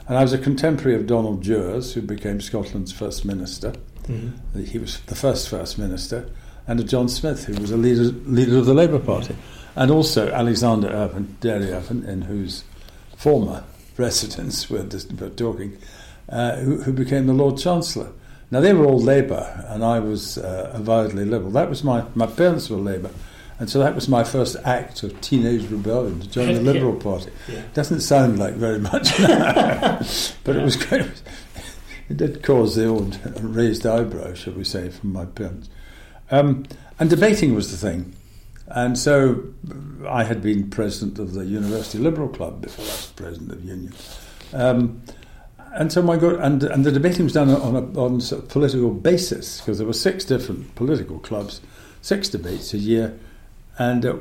And 0.07 0.15
I 0.15 0.21
was 0.21 0.31
a 0.31 0.37
contemporary 0.37 0.95
of 0.95 1.07
Donald 1.07 1.41
Dewars, 1.41 1.93
who 1.93 2.03
became 2.03 2.39
Scotland's 2.39 2.91
first 2.91 3.25
minister. 3.25 3.73
Mm-hmm. 4.03 4.63
He 4.63 4.77
was 4.77 4.99
the 5.01 5.15
first 5.15 5.49
first 5.49 5.79
minister, 5.79 6.29
and 6.67 6.79
of 6.79 6.87
John 6.87 7.09
Smith, 7.09 7.45
who 7.45 7.59
was 7.59 7.71
a 7.71 7.77
leader 7.77 8.03
leader 8.03 8.57
of 8.57 8.67
the 8.67 8.75
Labour 8.75 8.99
Party, 8.99 9.35
and 9.75 9.89
also 9.89 10.31
Alexander 10.31 10.89
Irvine, 10.89 11.35
Derry 11.41 11.71
Irvine, 11.71 12.03
in 12.03 12.21
whose 12.23 12.63
former 13.15 13.63
residence 13.97 14.69
we're, 14.69 14.83
just, 14.83 15.11
we're 15.13 15.29
talking, 15.29 15.77
uh, 16.29 16.57
who, 16.57 16.83
who 16.83 16.93
became 16.93 17.25
the 17.25 17.33
Lord 17.33 17.57
Chancellor. 17.57 18.11
Now 18.51 18.61
they 18.61 18.71
were 18.71 18.85
all 18.85 18.99
Labour, 18.99 19.65
and 19.67 19.83
I 19.83 19.99
was 19.99 20.37
uh, 20.37 20.71
avowedly 20.73 21.25
Liberal. 21.25 21.51
That 21.51 21.69
was 21.69 21.83
my 21.83 22.05
my 22.13 22.27
parents 22.27 22.69
were 22.69 22.77
Labour, 22.77 23.09
and 23.59 23.69
so 23.69 23.79
that 23.79 23.95
was 23.95 24.07
my 24.07 24.23
first 24.23 24.55
act 24.63 25.03
of 25.03 25.19
teenage 25.21 25.69
rebellion 25.69 26.19
to 26.21 26.29
join 26.29 26.47
the 26.47 26.53
Yeah. 26.53 26.71
Liberal 26.73 26.95
Party. 26.95 27.31
Yeah. 27.51 27.61
Doesn't 27.73 28.01
sound 28.01 28.37
like 28.39 28.53
very 28.55 28.79
much 28.79 29.19
now, 29.19 29.99
but 30.43 30.55
it 30.55 30.63
was 30.63 30.75
great. 30.75 31.09
It 32.09 32.17
did 32.17 32.41
cause 32.43 32.75
the 32.75 32.85
old 32.87 33.19
raised 33.41 33.85
eyebrow, 33.85 34.33
shall 34.33 34.53
we 34.53 34.63
say, 34.63 34.89
from 34.89 35.11
my 35.13 35.25
parents. 35.25 35.69
Um, 36.31 36.65
and 36.99 37.09
debating 37.09 37.53
was 37.55 37.71
the 37.71 37.77
thing. 37.77 38.13
And 38.69 38.97
so 38.97 39.43
I 40.07 40.23
had 40.23 40.41
been 40.41 40.69
president 40.69 41.19
of 41.19 41.33
the 41.33 41.45
University 41.45 41.97
Liberal 41.99 42.27
Club 42.29 42.61
before 42.61 42.83
I 42.85 42.87
was 42.89 43.13
president 43.15 43.51
of 43.53 43.63
Union. 43.63 43.93
Um, 44.53 45.01
and 45.73 45.91
so 45.91 46.01
my 46.01 46.17
go- 46.17 46.37
and 46.37 46.63
and 46.63 46.85
the 46.85 46.91
debating 46.91 47.23
was 47.25 47.33
done 47.33 47.49
on 47.49 47.75
a 47.75 47.99
on 48.01 48.19
sort 48.21 48.43
of 48.43 48.49
political 48.49 48.89
basis 48.91 49.59
because 49.59 49.77
there 49.77 49.87
were 49.87 49.93
six 49.93 50.25
different 50.25 50.73
political 50.75 51.19
clubs, 51.19 51.61
six 52.01 52.29
debates 52.29 52.73
a 52.73 52.77
year, 52.77 53.17
and 53.77 54.05
uh, 54.05 54.15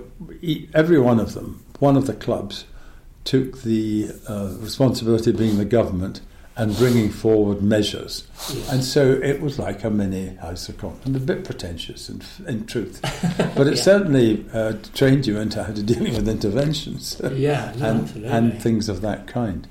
every 0.75 0.99
one 0.99 1.21
of 1.21 1.35
them, 1.35 1.65
one 1.79 1.97
of 1.97 2.07
the 2.07 2.15
clubs, 2.15 2.65
took 3.25 3.63
the 3.63 4.11
uh, 4.29 4.55
responsibility 4.61 5.31
of 5.31 5.37
being 5.39 5.59
the 5.59 5.65
government 5.65 6.21
and 6.59 6.75
bringing 6.79 7.11
forward 7.11 7.61
measures. 7.61 8.27
And 8.71 8.83
so 8.83 9.11
it 9.13 9.43
was 9.43 9.59
like 9.59 9.85
a 9.85 9.91
mini 9.91 10.37
House 10.37 10.71
of 10.71 10.79
Commons, 10.79 11.05
and 11.05 11.15
a 11.15 11.19
bit 11.21 11.45
pretentious 11.45 12.09
in, 12.09 12.23
in 12.47 12.65
truth. 12.67 13.01
But 13.57 13.67
it 13.67 13.77
Yeah. 13.77 13.83
certainly 13.83 14.47
uh, 14.55 14.75
trained 14.95 15.27
you 15.27 15.39
into 15.39 15.63
how 15.65 15.73
to 15.75 15.83
deal 15.93 16.03
with 16.05 16.27
interventions 16.29 17.21
Yeah, 17.35 17.75
no, 17.79 17.87
and, 17.91 18.25
and 18.25 18.63
things 18.63 18.89
of 18.89 19.03
that 19.03 19.27
kind. 19.27 19.67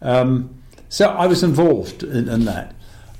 Um, 0.00 0.62
so 0.88 1.08
I 1.10 1.26
was 1.26 1.42
involved 1.42 2.02
in, 2.02 2.28
in 2.30 2.44
that. 2.46 2.74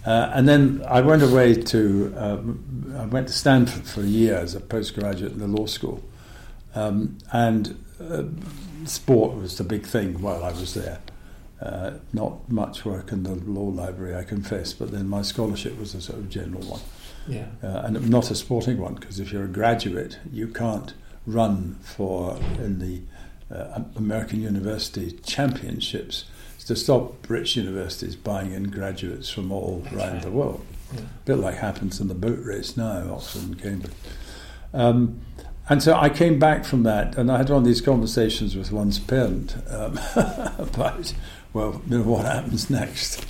Uh, 0.05 0.31
and 0.35 0.49
then 0.49 0.83
I 0.89 1.01
went 1.01 1.23
away 1.23 1.55
to, 1.55 2.15
um, 2.17 2.95
I 2.99 3.07
went 3.07 3.29
to 3.29 3.33
Stanford 3.33 3.87
for 3.87 4.01
a 4.01 4.07
year 4.07 4.37
as 4.37 4.55
a 4.55 4.61
postgraduate 4.61 5.33
in 5.33 5.39
the 5.39 5.47
law 5.47 5.67
school. 5.67 6.03
Um, 6.75 7.19
and 7.33 7.83
uh, 8.01 8.25
sport 8.85 9.37
was 9.37 9.59
the 9.59 9.65
big 9.65 9.87
thing 9.87 10.21
while 10.21 10.43
I 10.43 10.53
was 10.53 10.75
there. 10.75 10.99
Uh, 11.61 11.93
not 12.13 12.51
much 12.51 12.85
work 12.85 13.13
in 13.13 13.23
the 13.23 13.37
law 13.37 13.69
library, 13.69 14.17
I 14.17 14.25
confess, 14.25 14.73
but 14.73 14.91
then 14.91 15.09
my 15.09 15.23
scholarship 15.23 15.79
was 15.79 15.95
a 15.95 16.01
sort 16.01 16.19
of 16.19 16.29
general 16.29 16.63
one. 16.63 16.81
Yeah. 17.29 17.47
Uh, 17.63 17.83
and 17.85 18.11
not 18.11 18.33
a 18.33 18.35
sporting 18.35 18.79
one, 18.79 18.95
because 18.95 19.21
if 19.21 19.33
you're 19.33 19.45
a 19.45 19.49
graduate, 19.49 20.19
you 20.33 20.49
can't 20.49 20.95
run 21.25 21.79
for 21.83 22.37
in 22.59 22.81
the 22.81 23.03
uh, 23.55 23.83
American 23.95 24.43
University 24.43 25.13
Championships 25.25 26.25
to 26.65 26.77
stop 26.77 27.29
rich 27.29 27.57
universities 27.57 28.17
buying 28.17 28.53
in 28.53 28.71
graduates 28.71 29.29
from 29.31 29.51
all 29.51 29.85
around 29.93 30.23
the 30.23 30.31
world. 30.31 30.65
Yeah. 30.95 31.01
A 31.01 31.25
bit 31.25 31.37
like 31.37 31.57
happens 31.57 32.01
in 32.01 32.09
the 32.09 32.15
boat 32.15 32.39
race 32.41 32.77
now, 32.77 33.15
Oxford 33.15 33.43
and 33.43 33.63
Cambridge. 33.63 33.93
Um, 34.75 35.21
and 35.69 35.83
so 35.83 35.95
I 35.95 36.09
came 36.09 36.39
back 36.39 36.65
from 36.65 36.83
that, 36.83 37.17
and 37.17 37.31
I 37.31 37.39
had 37.39 37.49
one 37.49 37.59
of 37.59 37.65
these 37.65 37.81
conversations 37.81 38.57
with 38.57 38.73
one's 38.73 38.99
parent 38.99 39.57
um, 39.71 39.99
about, 40.59 41.15
well, 41.53 41.81
you 41.89 41.99
know, 41.99 42.05
what 42.05 42.27
happens 42.27 42.69
next. 42.69 43.25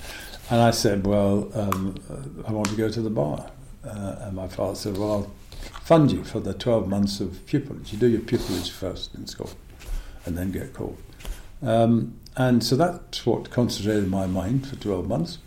And 0.49 0.59
I 0.59 0.71
said, 0.71 1.05
well, 1.05 1.51
um, 1.53 1.95
I 2.47 2.51
want 2.51 2.69
to 2.69 2.75
go 2.75 2.89
to 2.89 3.01
the 3.01 3.09
bar. 3.09 3.49
Uh, 3.83 4.15
and 4.21 4.35
my 4.35 4.47
father 4.47 4.75
said, 4.75 4.97
well, 4.97 5.11
I'll 5.11 5.31
fund 5.81 6.11
you 6.11 6.23
for 6.23 6.39
the 6.39 6.53
12 6.53 6.87
months 6.87 7.19
of 7.19 7.29
pupillage. 7.45 7.91
You 7.91 7.99
do 7.99 8.07
your 8.07 8.21
pupillage 8.21 8.71
first 8.71 9.13
in 9.15 9.27
school 9.27 9.51
and 10.25 10.37
then 10.37 10.51
get 10.51 10.73
called. 10.73 10.97
Um, 11.61 12.19
and 12.37 12.63
so 12.63 12.75
that's 12.75 13.25
what 13.25 13.49
concentrated 13.51 14.09
my 14.09 14.25
mind 14.25 14.67
for 14.67 14.75
12 14.75 15.07
months. 15.07 15.37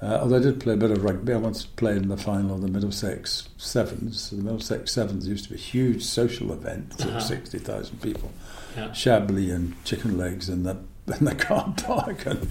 Uh, 0.00 0.18
although 0.20 0.36
I 0.36 0.40
did 0.40 0.58
play 0.60 0.74
a 0.74 0.76
bit 0.76 0.90
of 0.90 1.04
rugby, 1.04 1.32
I 1.32 1.36
once 1.36 1.64
played 1.64 1.98
in 1.98 2.08
the 2.08 2.16
final 2.16 2.56
of 2.56 2.60
the 2.62 2.66
Middlesex 2.68 3.48
Sevens. 3.56 4.30
The 4.30 4.42
Middlesex 4.42 4.90
Sevens 4.92 5.28
used 5.28 5.44
to 5.44 5.50
be 5.50 5.54
a 5.56 5.58
huge 5.62 6.02
social 6.02 6.52
event, 6.52 6.94
Uh-huh. 7.00 7.20
60,000 7.20 8.02
people. 8.02 8.32
Yeah. 8.76 8.90
Chablis 8.92 9.50
and 9.52 9.84
chicken 9.84 10.18
legs 10.18 10.48
in 10.48 10.64
the, 10.64 10.76
in 11.18 11.24
the 11.24 11.36
car 11.36 11.72
park, 11.84 12.26
and 12.26 12.48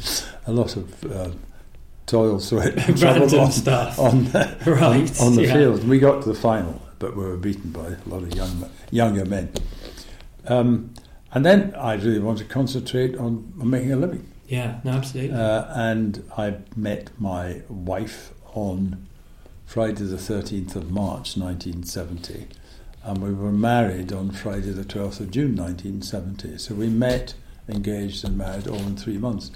a 0.48 0.54
lot 0.54 0.78
of 0.78 1.04
uh, 1.12 1.32
toil, 2.06 2.40
sweat, 2.40 2.78
and 2.88 2.98
trouble 2.98 3.40
on, 3.42 3.52
stuff. 3.52 4.00
on 4.00 4.24
the, 4.26 4.56
Right, 4.66 5.20
on, 5.20 5.28
on 5.28 5.36
the 5.36 5.44
yeah. 5.44 5.54
field. 5.54 5.86
We 5.86 6.00
got 6.00 6.22
to 6.24 6.30
the 6.30 6.40
final, 6.40 6.82
but 7.00 7.18
we 7.18 7.24
were 7.26 7.36
beaten 7.36 7.72
by 7.72 7.88
a 7.88 7.98
lot 8.10 8.24
of 8.24 8.34
young, 8.34 8.70
younger 8.92 9.26
men. 9.26 9.52
Um, 10.48 10.94
and 11.34 11.46
then 11.46 11.74
I 11.76 11.94
really 11.96 12.20
want 12.20 12.38
to 12.40 12.46
concentrate 12.46 13.16
on, 13.18 13.54
on 13.60 13.70
making 13.70 13.92
a 13.94 13.96
living. 13.96 14.28
Yeah, 14.48 14.80
no, 14.84 14.92
absolutely. 14.92 15.36
Uh, 15.38 15.66
and 15.74 16.30
I 16.38 16.56
met 16.76 17.10
my 17.20 17.62
wife 17.70 18.34
on 18.54 19.08
Friday 19.66 20.04
the 20.04 20.18
13th 20.18 20.76
of 20.76 20.92
March 20.92 21.38
1970, 21.38 22.48
and 23.06 23.18
we 23.24 23.34
were 23.34 23.52
married 23.54 24.12
on 24.12 24.32
Friday 24.32 24.72
the 24.72 24.84
12th 24.84 25.22
of 25.22 25.32
June 25.32 25.56
1970. 25.56 26.58
So 26.58 26.76
we 26.76 26.90
met, 26.90 27.34
engaged, 27.70 28.26
and 28.26 28.38
married 28.38 28.68
all 28.68 28.76
in 28.80 28.98
three 28.98 29.18
months, 29.18 29.52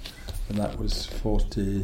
and 0.48 0.58
that 0.58 0.80
was 0.80 1.06
40, 1.06 1.84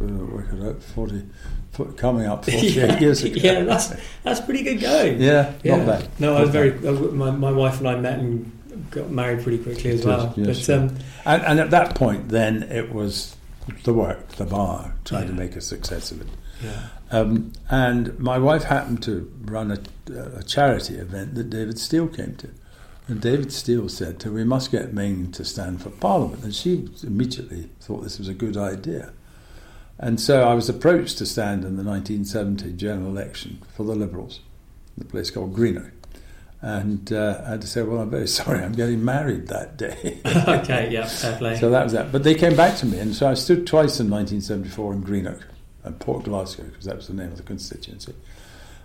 uh, 0.00 0.04
work 0.06 0.46
it 0.52 0.62
out, 0.66 0.82
40, 0.82 1.22
fo- 1.70 1.84
coming 1.92 2.26
up 2.26 2.44
48 2.44 2.74
yeah, 2.74 2.98
years 3.00 3.22
ago. 3.22 3.36
yeah, 3.40 3.60
that's 3.62 3.94
that's 4.24 4.40
pretty 4.40 4.64
good 4.64 4.80
going. 4.80 5.20
Yeah, 5.20 5.52
Yeah. 5.62 5.76
not 5.76 5.86
bad. 5.86 6.08
No, 6.18 6.34
I 6.36 6.40
was 6.40 6.50
very. 6.50 6.72
uh, 6.86 6.92
My, 7.12 7.30
my 7.30 7.52
wife 7.52 7.78
and 7.78 7.86
I 7.88 7.94
met 8.00 8.18
and 8.18 8.50
got 8.90 9.10
married 9.10 9.42
pretty 9.42 9.58
quickly 9.62 9.90
as 9.90 10.00
Did, 10.00 10.06
well. 10.06 10.34
yes, 10.36 10.66
but 10.66 10.78
um, 10.78 10.96
And, 11.26 11.42
and 11.42 11.60
at 11.60 11.70
that 11.70 11.94
point, 11.94 12.28
then 12.28 12.62
it 12.64 12.92
was 12.92 13.36
the 13.84 13.92
work, 13.92 14.28
the 14.32 14.44
bar, 14.46 14.94
trying 15.04 15.26
to 15.28 15.32
make 15.34 15.56
a 15.56 15.60
success 15.60 16.10
of 16.10 16.20
it. 16.22 16.28
yeah, 16.62 16.88
Um, 17.10 17.52
and 17.70 18.18
my 18.18 18.38
wife 18.38 18.64
happened 18.64 19.02
to 19.04 19.30
run 19.44 19.70
a, 19.70 19.78
a 20.38 20.42
charity 20.42 20.94
event 20.96 21.34
that 21.34 21.50
David 21.50 21.78
Steel 21.78 22.08
came 22.08 22.34
to. 22.36 22.48
And 23.08 23.20
David 23.22 23.52
Steel 23.52 23.88
said 23.88 24.20
to 24.20 24.28
her, 24.28 24.34
We 24.34 24.44
must 24.44 24.70
get 24.70 24.92
Ming 24.92 25.32
to 25.32 25.44
stand 25.44 25.80
for 25.82 25.88
Parliament. 25.90 26.44
And 26.44 26.54
she 26.54 26.88
immediately 27.02 27.70
thought 27.80 28.02
this 28.02 28.18
was 28.18 28.28
a 28.28 28.34
good 28.34 28.56
idea. 28.56 29.12
And 29.98 30.20
so 30.20 30.42
I 30.46 30.54
was 30.54 30.68
approached 30.68 31.18
to 31.18 31.26
stand 31.26 31.64
in 31.64 31.76
the 31.76 31.82
1970 31.82 32.72
general 32.74 33.08
election 33.08 33.62
for 33.74 33.84
the 33.84 33.94
Liberals, 33.96 34.40
in 34.96 35.02
a 35.02 35.06
place 35.06 35.30
called 35.30 35.54
Greenock. 35.54 35.92
And 36.60 37.12
uh, 37.12 37.42
I 37.46 37.50
had 37.50 37.60
to 37.60 37.66
say, 37.68 37.82
Well, 37.82 38.00
I'm 38.00 38.10
very 38.10 38.26
sorry, 38.40 38.62
I'm 38.62 38.72
getting 38.72 39.04
married 39.04 39.48
that 39.48 39.76
day. 39.76 40.20
okay, 40.26 40.90
yeah, 40.90 41.06
fair 41.06 41.38
play. 41.38 41.56
So 41.56 41.70
that 41.70 41.84
was 41.84 41.92
that. 41.92 42.10
But 42.10 42.24
they 42.24 42.34
came 42.34 42.56
back 42.56 42.76
to 42.78 42.86
me, 42.86 42.98
and 42.98 43.14
so 43.14 43.28
I 43.28 43.34
stood 43.34 43.66
twice 43.66 44.00
in 44.00 44.10
1974 44.10 44.94
in 44.94 45.00
Greenock 45.02 45.46
and 45.84 45.98
Port 46.00 46.24
Glasgow, 46.24 46.64
because 46.64 46.84
that 46.84 46.96
was 46.96 47.06
the 47.06 47.14
name 47.14 47.30
of 47.30 47.36
the 47.36 47.42
constituency. 47.44 48.14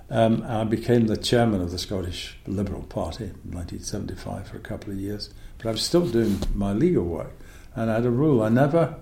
Um, 0.10 0.44
I 0.48 0.64
became 0.64 1.08
the 1.08 1.18
chairman 1.18 1.62
of 1.62 1.72
the 1.72 1.80
Scottish 1.80 2.38
Liberal 2.46 2.84
Party 2.84 3.24
in 3.24 3.52
1975 3.52 4.48
for 4.48 4.58
a 4.58 4.60
couple 4.60 4.92
of 4.92 5.00
years. 5.00 5.34
But 5.58 5.70
I 5.70 5.72
was 5.72 5.82
still 5.82 6.06
doing 6.08 6.40
my 6.54 6.74
legal 6.74 7.06
work, 7.06 7.32
and 7.76 7.90
I 7.90 7.96
had 7.96 8.06
a 8.06 8.12
rule: 8.12 8.44
I 8.44 8.50
never 8.50 8.96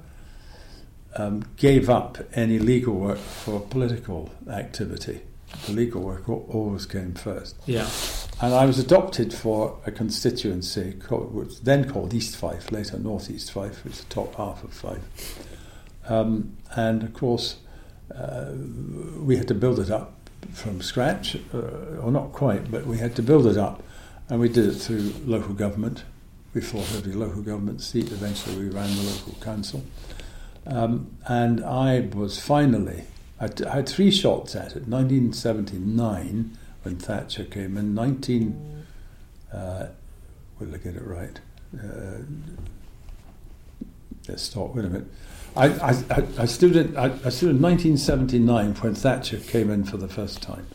um, 1.18 1.44
gave 1.58 1.90
up 1.90 2.20
any 2.34 2.60
legal 2.60 2.94
work 2.94 3.18
for 3.18 3.60
political 3.60 4.30
activity. 4.50 5.22
The 5.66 5.74
legal 5.74 6.02
work 6.02 6.30
always 6.30 6.86
came 6.86 7.14
first. 7.14 7.58
yeah, 7.66 7.90
And 8.42 8.56
I 8.56 8.66
was 8.66 8.80
adopted 8.80 9.36
for 9.36 9.78
a 9.86 9.92
constituency 9.92 10.94
called, 10.94 11.32
which 11.32 11.48
was 11.48 11.60
then 11.60 11.88
called 11.88 12.12
East 12.12 12.36
Fife, 12.36 12.72
later 12.72 12.98
North 12.98 13.30
East 13.30 13.52
Fife, 13.52 13.84
which 13.84 13.94
is 13.94 14.04
the 14.04 14.14
top 14.14 14.34
half 14.34 14.64
of 14.64 14.74
Fife. 14.74 15.46
Um, 16.10 16.58
and 16.76 17.04
of 17.04 17.14
course, 17.14 17.58
uh, 18.16 18.52
we 19.20 19.38
had 19.38 19.48
to 19.50 19.54
build 19.54 19.80
it 19.80 19.92
up 19.92 20.16
from 20.54 20.82
scratch, 20.82 21.38
uh, 21.54 22.00
or 22.02 22.12
not 22.12 22.32
quite, 22.32 22.72
but 22.72 22.88
we 22.88 22.98
had 22.98 23.16
to 23.18 23.22
build 23.22 23.46
it 23.46 23.58
up. 23.58 23.84
And 24.28 24.40
we 24.40 24.50
did 24.50 24.66
it 24.66 24.74
through 24.74 25.14
local 25.26 25.54
government. 25.54 26.04
We 26.56 26.62
fought 26.62 26.92
every 26.96 27.14
local 27.14 27.44
government 27.44 27.82
seat. 27.82 28.12
Eventually, 28.12 28.58
we 28.58 28.70
ran 28.70 28.90
the 28.96 29.04
local 29.04 29.34
council. 29.40 29.84
Um, 30.66 31.16
and 31.28 31.64
I 31.64 32.10
was 32.14 32.40
finally, 32.40 33.04
I, 33.40 33.50
t- 33.50 33.66
I 33.66 33.76
had 33.76 33.90
three 33.90 34.10
shots 34.10 34.56
at 34.56 34.76
it. 34.76 34.88
1979, 34.88 36.58
when 36.84 36.98
Thatcher 36.98 37.44
came 37.44 37.78
in, 37.78 37.94
19, 37.94 38.86
uh, 39.54 39.88
will 40.60 40.74
I 40.74 40.78
get 40.78 40.96
it 40.96 41.04
right? 41.04 41.40
Uh, 41.76 42.24
let's 44.28 44.44
stop, 44.44 44.76
wait 44.76 44.86
a 44.86 44.90
minute. 44.90 45.08
I, 45.56 45.68
I, 45.68 46.24
I, 46.40 46.46
stood 46.46 46.76
in, 46.76 46.98
I, 46.98 47.06
I 47.26 47.30
stood 47.30 47.50
in 47.50 47.62
1979 47.62 48.76
when 48.76 48.96
Thatcher 48.96 49.38
came 49.38 49.70
in 49.70 49.84
for 49.84 49.98
the 49.98 50.08
first 50.08 50.42
time. 50.42 50.68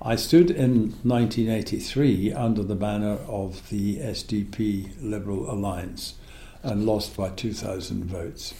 I 0.00 0.16
stood 0.16 0.50
in 0.50 0.94
1983 1.02 2.32
under 2.32 2.62
the 2.62 2.74
banner 2.74 3.18
of 3.28 3.68
the 3.68 3.98
SDP 3.98 4.92
Liberal 5.00 5.50
Alliance 5.50 6.14
and 6.62 6.86
lost 6.86 7.16
by 7.16 7.30
2,000 7.30 8.04
votes. 8.04 8.54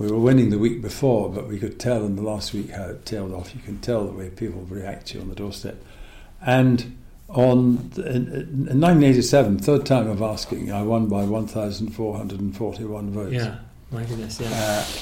We 0.00 0.10
were 0.10 0.18
winning 0.18 0.48
the 0.48 0.58
week 0.58 0.80
before, 0.80 1.28
but 1.28 1.46
we 1.46 1.58
could 1.58 1.78
tell 1.78 2.06
in 2.06 2.16
the 2.16 2.22
last 2.22 2.54
week 2.54 2.70
how 2.70 2.84
it 2.84 3.04
tailed 3.04 3.34
off. 3.34 3.54
You 3.54 3.60
can 3.60 3.80
tell 3.80 4.06
the 4.06 4.12
way 4.12 4.30
people 4.30 4.62
react 4.62 5.08
to 5.08 5.16
you 5.16 5.20
on 5.20 5.28
the 5.28 5.34
doorstep. 5.34 5.76
And 6.40 6.96
on 7.28 7.90
in, 7.98 8.06
in 8.32 8.80
1987, 8.80 9.58
third 9.58 9.84
time 9.84 10.08
of 10.08 10.22
asking, 10.22 10.72
I 10.72 10.82
won 10.84 11.08
by 11.08 11.24
1,441 11.24 13.10
votes. 13.10 13.32
yeah. 13.34 13.58
My 13.90 14.04
goodness, 14.04 14.40
yeah, 14.40 14.48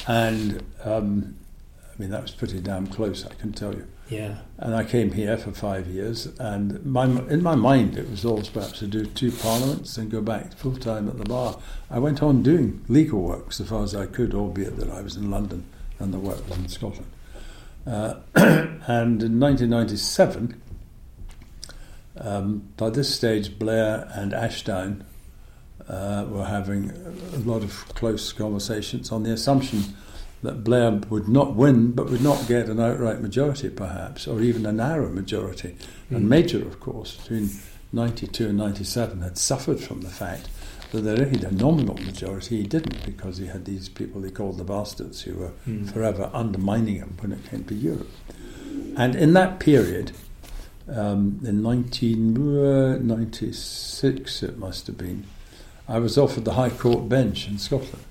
Uh, 0.09 0.11
and 0.11 0.63
um, 0.83 1.37
I 1.85 2.01
mean 2.01 2.11
that 2.11 2.23
was 2.23 2.33
pretty 2.33 2.59
damn 2.59 2.89
close, 2.89 3.25
I 3.25 3.35
can 3.35 3.53
tell 3.53 3.73
you. 3.75 3.87
Yeah, 4.09 4.37
And 4.57 4.75
I 4.75 4.85
came 4.85 5.13
here 5.13 5.37
for 5.37 5.53
five 5.53 5.87
years, 5.87 6.27
and 6.39 6.85
my, 6.85 7.05
in 7.05 7.43
my 7.43 7.55
mind 7.55 7.99
it 7.99 8.11
was 8.11 8.25
always 8.25 8.49
perhaps 8.49 8.79
to 8.79 8.87
do 8.87 9.05
two 9.05 9.31
parliaments 9.31 9.99
and 9.99 10.11
go 10.11 10.23
back 10.23 10.57
full 10.57 10.77
time 10.77 11.09
at 11.09 11.19
the 11.19 11.25
bar. 11.25 11.59
I 11.91 11.99
went 11.99 12.23
on 12.23 12.43
doing 12.43 12.85
legal 12.89 13.21
work 13.21 13.53
so 13.53 13.65
far 13.65 13.83
as 13.83 13.95
I 13.95 14.07
could, 14.07 14.35
albeit 14.35 14.77
that 14.79 14.91
I 14.91 15.03
was 15.03 15.17
in 15.17 15.31
London 15.31 15.65
and 15.99 16.15
the 16.15 16.19
work 16.19 16.49
was 16.49 16.59
in 16.59 16.69
Scotland. 16.69 17.11
Uh, 17.87 18.15
and 18.35 19.23
in 19.23 19.41
1997, 19.41 20.61
um, 22.19 22.69
by 22.77 22.91
this 22.91 23.15
stage, 23.15 23.59
Blair 23.59 24.11
and 24.15 24.33
Ashdown 24.33 25.05
uh, 25.87 26.25
were 26.29 26.47
having 26.47 26.91
a 27.35 27.39
lot 27.39 27.63
of 27.63 27.87
close 27.95 28.33
conversations 28.33 29.13
on 29.13 29.23
the 29.23 29.33
assumption 29.33 29.85
that 30.43 30.65
Blair 30.65 31.01
would 31.11 31.29
not 31.29 31.55
win, 31.55 31.93
but 31.93 32.11
would 32.11 32.23
not 32.23 32.47
get 32.47 32.69
an 32.69 32.81
outright 32.81 33.21
majority, 33.21 33.71
perhaps, 33.71 34.29
or 34.29 34.41
even 34.41 34.65
a 34.67 34.73
narrow 34.73 35.09
majority. 35.09 35.77
And 36.11 36.23
hmm. 36.23 36.29
Major, 36.29 36.63
of 36.63 36.81
course, 36.81 37.17
between 37.17 37.51
92 37.93 38.49
and 38.49 38.59
97, 38.59 39.23
had 39.23 39.39
suffered 39.39 39.81
from 39.81 40.03
the 40.03 40.11
fact 40.11 40.49
that 40.93 41.01
there 41.03 41.27
he 41.27 41.37
had 41.37 41.45
a 41.45 41.55
nominal 41.55 41.97
majority. 41.97 42.59
He 42.59 42.67
didn't, 42.67 43.05
because 43.05 43.39
he 43.39 43.47
had 43.47 43.65
these 43.65 43.89
people 43.89 44.23
he 44.23 44.31
called 44.31 44.59
the 44.59 44.65
bastards 44.65 45.23
who 45.23 45.35
were 45.35 45.53
hmm. 45.65 45.87
forever 45.87 46.31
undermining 46.33 46.97
him 46.97 47.17
when 47.21 47.33
it 47.33 47.45
came 47.49 47.65
to 47.65 47.75
Europe. 47.75 48.11
And 48.97 49.17
in 49.17 49.33
that 49.35 49.61
period, 49.61 50.13
um, 50.89 51.41
in 51.45 51.63
1996, 51.63 54.43
uh, 54.43 54.47
it 54.47 54.59
must 54.59 54.87
have 54.87 54.97
been, 54.97 55.25
I 55.87 55.99
was 55.99 56.17
offered 56.17 56.45
the 56.45 56.55
High 56.55 56.71
Court 56.71 57.07
bench 57.09 57.49
in 57.49 57.59
Scotland. 57.59 58.05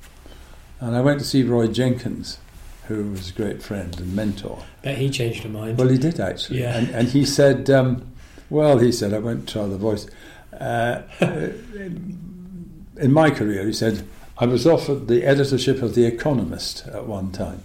And 0.79 0.95
I 0.95 1.01
went 1.01 1.19
to 1.19 1.25
see 1.25 1.43
Roy 1.43 1.67
Jenkins, 1.67 2.39
who 2.87 3.11
was 3.11 3.29
a 3.29 3.33
great 3.33 3.63
friend 3.63 3.97
and 3.99 4.15
mentor. 4.15 4.63
bet 4.83 4.97
he 4.97 5.09
changed 5.09 5.43
her 5.43 5.49
mind. 5.49 5.77
Well, 5.77 5.89
he 5.89 5.97
did 5.97 6.19
actually. 6.19 6.61
Yeah. 6.61 6.77
And, 6.77 6.89
and 6.89 7.07
he 7.09 7.25
said, 7.25 7.69
um, 7.69 8.11
well, 8.49 8.77
he 8.79 8.91
said, 8.91 9.13
I 9.13 9.19
won't 9.19 9.49
try 9.49 9.65
the 9.65 9.77
voice. 9.77 10.07
Uh, 10.53 11.01
in 11.19 13.11
my 13.11 13.29
career, 13.29 13.65
he 13.65 13.73
said, 13.73 14.07
I 14.37 14.45
was 14.45 14.67
offered 14.67 15.07
the 15.07 15.23
editorship 15.23 15.81
of 15.81 15.95
The 15.95 16.05
Economist 16.05 16.87
at 16.87 17.07
one 17.07 17.31
time. 17.31 17.63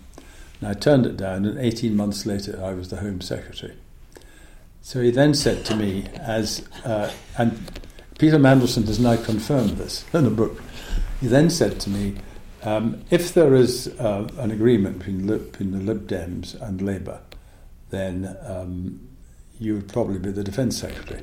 And 0.61 0.71
I 0.71 0.75
turned 0.75 1.07
it 1.07 1.17
down, 1.17 1.45
and 1.45 1.59
18 1.59 1.95
months 1.95 2.25
later, 2.25 2.59
I 2.63 2.73
was 2.73 2.89
the 2.89 2.97
Home 2.97 3.21
Secretary. 3.21 3.75
So 4.81 5.01
he 5.01 5.11
then 5.11 5.35
said 5.35 5.65
to 5.67 5.77
me, 5.77 6.07
as 6.19 6.67
uh, 6.85 7.13
and 7.39 7.81
Peter 8.19 8.39
Mandelson 8.39 8.87
has 8.87 8.99
now 8.99 9.17
confirmed 9.17 9.71
this 9.71 10.05
in 10.13 10.27
a 10.27 10.31
book. 10.31 10.61
He 11.21 11.29
then 11.29 11.51
said 11.51 11.79
to 11.81 11.91
me, 11.91 12.17
um, 12.63 13.03
if 13.11 13.35
there 13.35 13.55
is 13.55 13.89
uh, 13.99 14.29
an 14.39 14.51
agreement 14.51 14.99
between, 14.99 15.27
between 15.27 15.73
the 15.73 15.79
Lib 15.81 16.07
Dems 16.07 16.61
and 16.61 16.81
Labour, 16.81 17.21
then 17.91 18.37
um, 18.47 19.09
you 19.59 19.75
would 19.75 19.89
probably 19.89 20.19
be 20.19 20.31
the 20.31 20.45
Defence 20.45 20.79
Secretary. 20.79 21.23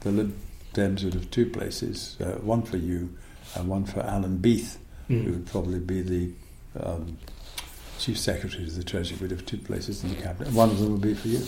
The 0.00 0.10
Lib 0.10 0.36
Dems 0.74 1.04
would 1.04 1.14
have 1.14 1.30
two 1.30 1.46
places, 1.46 2.16
uh, 2.20 2.38
one 2.42 2.62
for 2.62 2.76
you 2.76 3.16
and 3.54 3.68
one 3.68 3.84
for 3.84 4.00
Alan 4.00 4.38
Beath, 4.38 4.78
Mm. 5.10 5.24
who 5.24 5.30
would 5.32 5.46
probably 5.46 5.80
be 5.80 6.02
the 6.02 6.30
um, 6.80 7.18
Chief 7.98 8.16
Secretary 8.16 8.62
of 8.62 8.76
the 8.76 8.84
Treasury. 8.84 9.18
We'd 9.20 9.32
have 9.32 9.44
two 9.44 9.58
places 9.58 10.04
in 10.04 10.10
the 10.10 10.14
Cabinet, 10.14 10.46
and 10.48 10.56
one 10.56 10.70
of 10.70 10.78
them 10.78 10.92
would 10.92 11.00
be 11.00 11.14
for 11.14 11.26
you. 11.26 11.44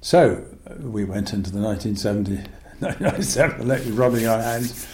So 0.00 0.44
uh, 0.68 0.74
we 0.78 1.04
went 1.04 1.32
into 1.32 1.50
the 1.50 1.58
1970 1.58 2.36
1997 2.78 3.60
election 3.66 3.96
rubbing 3.96 4.26
our 4.28 4.40
hands 4.40 4.86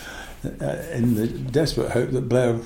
uh, 0.44 0.84
in 0.92 1.16
the 1.16 1.26
desperate 1.28 1.90
hope 1.90 2.10
that 2.12 2.28
Blair 2.30 2.58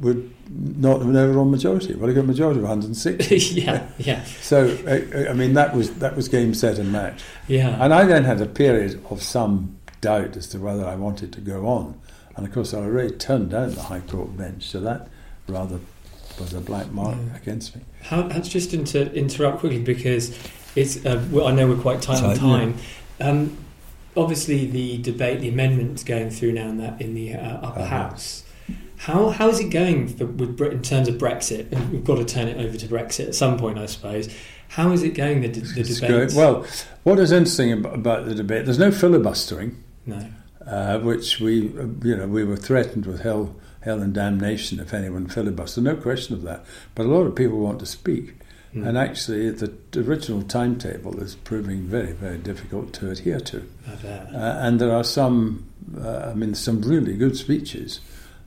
would 0.00 0.32
not 0.50 1.00
have 1.00 1.08
an 1.08 1.16
overall 1.16 1.44
majority. 1.44 1.94
Well, 1.94 2.08
he 2.08 2.14
got 2.14 2.22
a 2.24 2.26
majority 2.26 2.58
of 2.60 2.64
160. 2.68 3.36
yeah, 3.60 3.86
yeah, 3.98 4.24
So, 4.40 4.66
uh, 4.86 5.30
I 5.30 5.32
mean, 5.34 5.54
that 5.54 5.74
was 5.74 5.90
that 5.94 6.16
was 6.16 6.28
game, 6.28 6.54
set, 6.54 6.78
and 6.78 6.92
match. 6.92 7.22
yeah. 7.48 7.82
And 7.82 7.92
I 7.94 8.04
then 8.04 8.24
had 8.24 8.40
a 8.40 8.46
period 8.46 9.02
of 9.10 9.22
some 9.22 9.76
doubt 10.00 10.36
as 10.36 10.48
to 10.48 10.58
whether 10.58 10.84
I 10.86 10.94
wanted 10.96 11.32
to 11.34 11.40
go 11.40 11.66
on. 11.66 11.98
And 12.36 12.46
of 12.46 12.52
course, 12.52 12.72
I 12.74 12.78
already 12.78 13.14
turned 13.16 13.50
down 13.50 13.74
the 13.74 13.82
High 13.82 14.00
Court 14.00 14.36
bench, 14.36 14.68
so 14.68 14.80
that 14.80 15.08
rather 15.48 15.78
was 16.40 16.54
a 16.54 16.60
black 16.60 16.90
mark 16.90 17.16
Yeah. 17.16 17.36
against 17.36 17.76
me. 17.76 17.82
How, 18.02 18.28
how 18.28 18.40
just 18.40 18.72
inter, 18.74 19.02
interrupt 19.02 19.58
quickly 19.60 19.80
because 19.82 20.36
it's. 20.74 21.04
Uh, 21.04 21.22
well, 21.30 21.46
I 21.46 21.52
know 21.52 21.68
we're 21.68 21.76
quite 21.76 22.00
tight 22.02 22.22
on 22.22 22.36
time. 22.36 22.74
Um, 23.20 23.56
obviously, 24.16 24.66
the 24.66 24.98
debate, 25.02 25.40
the 25.40 25.48
amendments 25.50 26.02
going 26.04 26.30
through 26.30 26.52
now 26.52 26.68
in 26.68 26.78
that 26.78 27.00
in 27.00 27.14
the 27.14 27.34
uh, 27.34 27.56
upper 27.58 27.80
Uh-huh. 27.80 27.84
house. 28.08 28.41
How 29.02 29.30
how 29.30 29.48
is 29.48 29.58
it 29.58 29.70
going 29.70 30.06
for, 30.06 30.26
with 30.26 30.60
in 30.60 30.80
terms 30.80 31.08
of 31.08 31.16
Brexit? 31.16 31.68
We've 31.90 32.04
got 32.04 32.18
to 32.18 32.24
turn 32.24 32.46
it 32.46 32.64
over 32.64 32.78
to 32.78 32.86
Brexit 32.86 33.26
at 33.26 33.34
some 33.34 33.58
point, 33.58 33.76
I 33.76 33.86
suppose. 33.86 34.32
How 34.68 34.92
is 34.92 35.02
it 35.02 35.10
going? 35.10 35.40
The, 35.40 35.48
the 35.48 35.82
debate. 35.82 36.32
well, 36.36 36.64
what 37.02 37.18
is 37.18 37.32
interesting 37.32 37.72
about 37.72 38.26
the 38.26 38.34
debate, 38.36 38.64
there's 38.64 38.78
no 38.78 38.92
filibustering, 38.92 39.82
no. 40.06 40.24
uh, 40.64 41.00
which 41.00 41.40
we, 41.40 41.76
uh, 41.76 41.86
you 42.04 42.16
know, 42.16 42.28
we 42.28 42.44
were 42.44 42.56
threatened 42.56 43.06
with 43.06 43.22
hell, 43.22 43.56
hell 43.80 44.00
and 44.00 44.14
damnation 44.14 44.78
if 44.78 44.94
anyone 44.94 45.26
filibustered. 45.26 45.82
No 45.82 45.96
question 45.96 46.36
of 46.36 46.42
that. 46.42 46.64
But 46.94 47.06
a 47.06 47.08
lot 47.08 47.22
of 47.22 47.34
people 47.34 47.58
want 47.58 47.80
to 47.80 47.86
speak. 47.86 48.36
Mm. 48.72 48.86
And 48.86 48.96
actually, 48.96 49.50
the 49.50 49.74
original 49.96 50.42
timetable 50.42 51.20
is 51.20 51.34
proving 51.34 51.82
very, 51.82 52.12
very 52.12 52.38
difficult 52.38 52.92
to 52.94 53.10
adhere 53.10 53.40
to. 53.40 53.68
Uh, 53.88 54.60
and 54.62 54.80
there 54.80 54.94
are 54.94 55.04
some, 55.04 55.68
uh, 56.00 56.30
I 56.30 56.34
mean, 56.34 56.54
some 56.54 56.80
really 56.82 57.16
good 57.16 57.36
speeches, 57.36 58.00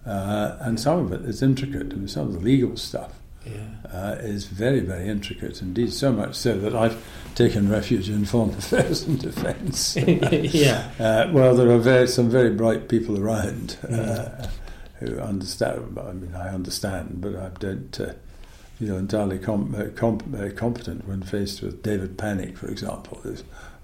uh, 0.05 0.57
and 0.61 0.79
some 0.79 0.99
of 0.99 1.11
it 1.13 1.21
is 1.21 1.41
intricate. 1.41 1.91
I 1.93 1.95
mean, 1.95 2.07
some 2.07 2.27
of 2.27 2.33
the 2.33 2.39
legal 2.39 2.77
stuff 2.77 3.13
yeah. 3.45 3.67
uh, 3.91 4.15
is 4.19 4.45
very, 4.45 4.79
very 4.81 5.07
intricate 5.07 5.61
indeed, 5.61 5.93
so 5.93 6.11
much 6.11 6.35
so 6.35 6.57
that 6.59 6.75
I've 6.75 7.03
taken 7.35 7.69
refuge 7.69 8.09
in 8.09 8.25
foreign 8.25 8.51
affairs 8.57 9.03
and 9.03 9.19
defence. 9.19 9.95
yeah. 9.97 10.89
Uh, 10.99 11.29
well, 11.31 11.55
there 11.55 11.69
are 11.69 11.77
very, 11.79 12.07
some 12.07 12.29
very 12.29 12.49
bright 12.51 12.87
people 12.89 13.19
around 13.19 13.77
uh, 13.83 13.87
Mm. 13.89 14.49
who 14.99 15.19
understand. 15.19 15.99
I 15.99 16.13
mean, 16.13 16.33
I 16.35 16.47
understand, 16.53 17.19
but 17.19 17.35
I 17.35 17.49
don't 17.59 17.99
uh, 17.99 18.13
feel 18.79 18.95
entirely 18.97 19.39
com- 19.39 19.75
uh, 19.77 19.89
com- 19.95 20.53
competent 20.55 21.05
when 21.07 21.21
faced 21.21 21.61
with 21.61 21.83
David 21.83 22.17
Pannick, 22.17 22.57
for 22.57 22.67
example, 22.69 23.19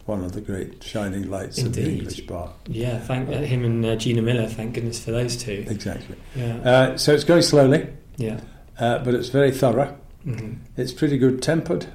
one 0.05 0.23
of 0.23 0.31
the 0.33 0.41
great 0.41 0.83
shining 0.83 1.29
lights 1.29 1.59
of 1.61 1.73
the 1.73 1.87
English 1.89 2.21
bar. 2.21 2.53
Yeah, 2.67 2.99
thank 2.99 3.29
uh, 3.29 3.33
him 3.39 3.63
and 3.65 3.85
uh, 3.85 3.95
Gina 3.95 4.21
Miller. 4.21 4.47
Thank 4.47 4.73
goodness 4.75 5.03
for 5.03 5.11
those 5.11 5.37
two. 5.37 5.65
Exactly. 5.67 6.15
Yeah, 6.35 6.55
Uh, 6.57 6.97
so 6.97 7.13
it's 7.13 7.23
going 7.23 7.41
slowly, 7.43 7.87
yeah, 8.17 8.41
uh, 8.79 8.99
but 9.03 9.13
it's 9.13 9.29
very 9.29 9.51
thorough. 9.51 9.95
hmm 10.23 10.53
It's 10.77 10.91
pretty 10.93 11.17
good 11.17 11.41
tempered. 11.41 11.87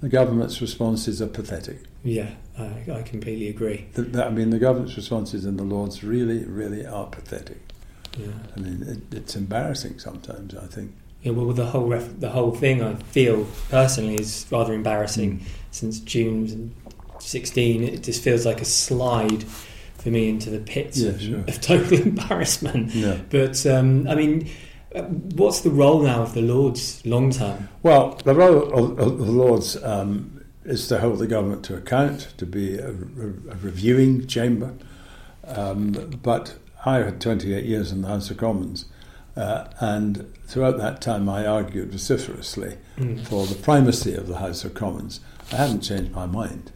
The 0.00 0.08
government's 0.08 0.60
responses 0.60 1.20
are 1.22 1.28
pathetic. 1.28 1.78
yeah. 2.02 2.30
I, 2.58 2.84
I 2.92 3.02
completely 3.02 3.48
agree. 3.48 3.86
The, 3.94 4.02
the, 4.02 4.26
I 4.26 4.28
mean, 4.30 4.50
the 4.50 4.58
government's 4.58 4.94
responses 4.94 5.46
in 5.46 5.56
the 5.56 5.62
Lords 5.62 6.04
really, 6.04 6.44
really 6.44 6.84
are 6.86 7.06
pathetic. 7.06 7.56
Yeah, 8.18 8.26
I 8.54 8.60
mean, 8.60 8.82
it, 9.10 9.16
it's 9.16 9.34
embarrassing 9.36 9.98
sometimes, 10.00 10.54
I 10.54 10.66
think. 10.66 10.92
yeah. 11.22 11.32
Well, 11.32 11.50
the 11.54 11.64
whole 11.64 11.86
ref- 11.88 12.20
the 12.20 12.28
whole 12.28 12.50
thing, 12.54 12.82
I 12.82 12.96
feel 12.96 13.46
personally, 13.70 14.16
is 14.16 14.44
rather 14.50 14.74
embarrassing. 14.74 15.38
Mm. 15.38 15.42
Since 15.70 16.00
June 16.00 16.74
sixteen, 17.22 17.82
it 17.84 18.02
just 18.02 18.22
feels 18.22 18.44
like 18.46 18.60
a 18.60 18.64
slide 18.64 19.44
for 19.98 20.10
me 20.10 20.28
into 20.28 20.50
the 20.50 20.58
pits 20.58 20.98
Yeah, 20.98 21.10
of, 21.10 21.20
sure. 21.22 21.38
of 21.40 21.60
total 21.60 21.98
embarrassment. 22.08 22.94
Yeah. 22.94 23.18
But 23.30 23.64
um, 23.66 24.08
I 24.08 24.14
mean, 24.14 24.48
what's 25.36 25.60
the 25.60 25.70
role 25.70 26.02
now 26.02 26.22
of 26.22 26.34
the 26.34 26.42
Lords 26.42 27.04
long 27.06 27.30
term? 27.30 27.68
Well, 27.82 28.18
the 28.24 28.34
role 28.34 28.72
of, 28.72 28.98
of 28.98 29.18
the 29.18 29.30
Lords 29.32 29.82
um, 29.82 30.44
is 30.64 30.86
to 30.88 30.98
hold 31.00 31.18
the 31.20 31.26
government 31.26 31.64
to 31.66 31.76
account, 31.76 32.34
to 32.38 32.46
be 32.46 32.76
a, 32.78 32.88
a, 32.90 32.92
a 32.92 33.56
reviewing 33.62 34.26
chamber. 34.26 34.74
Um, 35.44 36.18
but 36.22 36.56
I 36.84 36.98
had 36.98 37.20
28 37.20 37.64
years 37.64 37.92
in 37.92 38.02
the 38.02 38.08
House 38.08 38.30
of 38.30 38.36
Commons, 38.36 38.86
uh, 39.36 39.64
and 39.80 40.32
throughout 40.46 40.78
that 40.78 41.00
time 41.00 41.28
I 41.28 41.46
argued 41.46 41.90
vociferously 41.92 42.76
Mm. 42.98 43.26
for 43.26 43.46
the 43.46 43.54
primacy 43.54 44.14
of 44.14 44.26
the 44.28 44.36
House 44.36 44.64
of 44.64 44.74
Commons. 44.74 45.20
I 45.50 45.56
haven't 45.56 45.80
changed 45.80 46.12
my 46.12 46.26
mind. 46.26 46.70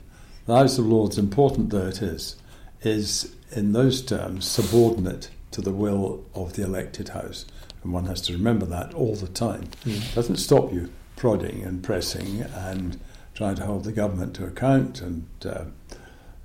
The 0.47 0.55
House 0.57 0.79
of 0.79 0.87
Lords, 0.87 1.19
important 1.19 1.71
though 1.71 1.89
it 1.89 2.03
is, 2.03 2.37
is 2.83 3.35
in 3.53 3.73
those 3.73 4.01
terms 4.03 4.47
subordinate 4.47 5.31
to 5.53 5.61
the 5.61 5.73
will 5.73 6.25
of 6.35 6.53
the 6.55 6.63
elected 6.63 7.11
House. 7.11 7.47
And 7.83 7.93
one 7.93 8.07
has 8.07 8.21
to 8.23 8.33
remember 8.33 8.67
that 8.67 8.95
all 8.95 9.15
the 9.17 9.29
time. 9.29 9.65
Mm. 9.85 10.15
doesn't 10.15 10.37
stop 10.37 10.73
you 10.73 10.91
prodding 11.17 11.63
and 11.63 11.83
pressing 11.83 12.43
and 12.43 12.99
trying 13.35 13.55
to 13.57 13.65
hold 13.67 13.85
the 13.85 13.93
government 13.93 14.35
to 14.37 14.45
account 14.45 15.01
and, 15.01 15.27
uh, 15.45 15.65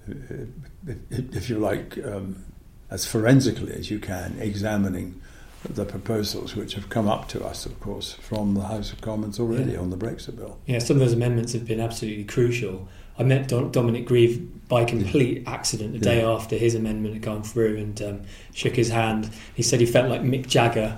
if, 0.07 1.35
if 1.35 1.49
you 1.49 1.57
like, 1.59 1.97
um, 2.05 2.43
as 2.89 3.05
forensically 3.05 3.73
as 3.73 3.89
you 3.91 3.99
can, 3.99 4.35
examining 4.39 5.21
the 5.69 5.85
proposals 5.85 6.55
which 6.55 6.73
have 6.73 6.89
come 6.89 7.07
up 7.07 7.27
to 7.29 7.45
us, 7.45 7.65
of 7.67 7.79
course, 7.79 8.13
from 8.13 8.55
the 8.55 8.61
House 8.63 8.91
of 8.91 8.99
Commons 9.01 9.39
already 9.39 9.73
Yeah. 9.73 9.79
on 9.79 9.91
the 9.91 9.97
Brexit 9.97 10.35
bill. 10.35 10.57
Yeah, 10.65 10.79
some 10.79 10.95
of 10.95 11.01
those 11.01 11.13
amendments 11.13 11.53
have 11.53 11.65
been 11.65 11.79
absolutely 11.79 12.23
crucial. 12.23 12.87
I 13.21 13.23
met 13.23 13.47
Don- 13.47 13.71
Dominic 13.71 14.07
Grieve 14.07 14.67
by 14.67 14.83
complete 14.83 15.43
accident 15.45 15.93
the 15.93 15.99
day 15.99 16.23
after 16.23 16.57
his 16.57 16.73
amendment 16.73 17.13
had 17.13 17.21
gone 17.21 17.43
through 17.43 17.77
and 17.77 18.01
um, 18.01 18.21
shook 18.51 18.75
his 18.75 18.89
hand. 18.89 19.29
He 19.53 19.61
said 19.61 19.79
he 19.79 19.85
felt 19.85 20.09
like 20.09 20.21
Mick 20.21 20.47
Jagger. 20.47 20.97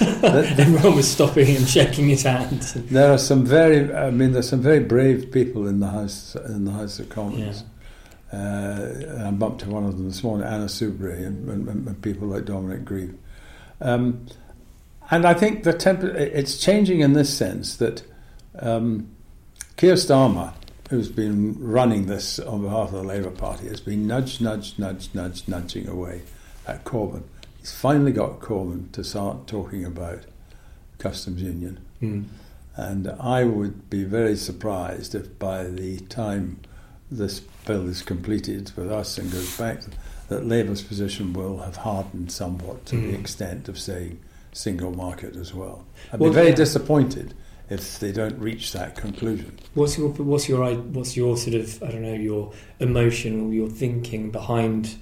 Everyone 0.00 0.96
was 0.96 1.10
stopping 1.10 1.46
him, 1.46 1.64
shaking 1.64 2.10
his 2.10 2.24
hand. 2.24 2.60
There 2.60 3.10
are 3.10 3.16
some 3.16 3.46
very, 3.46 3.90
I 3.94 4.10
mean, 4.10 4.32
there's 4.32 4.50
some 4.50 4.60
very 4.60 4.80
brave 4.80 5.32
people 5.32 5.66
in 5.66 5.80
the 5.80 5.86
House 5.86 6.34
in 6.34 6.66
the 6.66 6.72
House 6.72 6.98
of 6.98 7.08
Commons. 7.08 7.64
Uh, 8.30 9.26
I 9.26 9.30
bumped 9.30 9.62
into 9.62 9.72
one 9.72 9.84
of 9.84 9.96
them 9.96 10.08
this 10.08 10.22
morning, 10.22 10.46
Anna 10.46 10.66
Soubry, 10.66 11.26
and, 11.26 11.48
and, 11.48 11.68
and 11.68 12.02
people 12.02 12.28
like 12.28 12.44
Dominic 12.44 12.84
Grieve. 12.84 13.16
Um, 13.80 14.26
and 15.10 15.24
I 15.24 15.32
think 15.32 15.62
the 15.62 15.72
temp- 15.72 16.04
it's 16.04 16.58
changing 16.58 17.00
in 17.00 17.14
this 17.14 17.34
sense 17.34 17.76
that 17.76 18.02
um, 18.58 19.08
Keir 19.78 19.94
Starmer, 19.94 20.52
who's 20.92 21.08
been 21.08 21.56
running 21.58 22.04
this 22.04 22.38
on 22.38 22.60
behalf 22.60 22.88
of 22.88 22.92
the 22.92 23.02
Labour 23.02 23.30
Party, 23.30 23.66
has 23.66 23.80
been 23.80 24.06
nudge, 24.06 24.42
nudge, 24.42 24.78
nudge, 24.78 25.08
nudge, 25.14 25.48
nudging 25.48 25.88
away 25.88 26.20
at 26.66 26.84
Corbyn. 26.84 27.22
He's 27.58 27.72
finally 27.72 28.12
got 28.12 28.40
Corbyn 28.40 28.92
to 28.92 29.02
start 29.02 29.46
talking 29.46 29.86
about 29.86 30.24
customs 30.98 31.40
union. 31.40 31.80
Mm. 32.02 32.24
And 32.76 33.08
I 33.18 33.44
would 33.44 33.88
be 33.88 34.04
very 34.04 34.36
surprised 34.36 35.14
if 35.14 35.38
by 35.38 35.64
the 35.64 35.98
time 36.00 36.60
this 37.10 37.40
bill 37.40 37.88
is 37.88 38.02
completed 38.02 38.72
with 38.76 38.92
us 38.92 39.16
and 39.16 39.32
goes 39.32 39.56
back, 39.56 39.78
that 40.28 40.44
Labour's 40.46 40.82
position 40.82 41.32
will 41.32 41.60
have 41.60 41.76
hardened 41.76 42.30
somewhat 42.30 42.84
to 42.86 42.96
the 42.96 43.12
Mm. 43.14 43.20
extent 43.20 43.66
of 43.70 43.78
saying 43.78 44.18
single 44.52 44.92
market 44.92 45.36
as 45.36 45.54
well. 45.54 45.86
I'd 46.12 46.20
Well, 46.20 46.28
be 46.28 46.34
very 46.34 46.48
yeah. 46.50 46.54
disappointed 46.56 47.32
if 47.72 47.98
they 47.98 48.12
don't 48.12 48.38
reach 48.38 48.72
that 48.72 48.96
conclusion. 48.96 49.58
What's 49.74 49.96
your 49.98 50.10
what's 50.10 50.48
your 50.48 50.74
what's 50.74 51.16
your 51.16 51.36
sort 51.36 51.54
of 51.54 51.82
I 51.82 51.90
don't 51.90 52.02
know 52.02 52.14
your 52.14 52.52
emotion 52.78 53.46
or 53.46 53.52
your 53.52 53.68
thinking 53.68 54.30
behind 54.30 54.96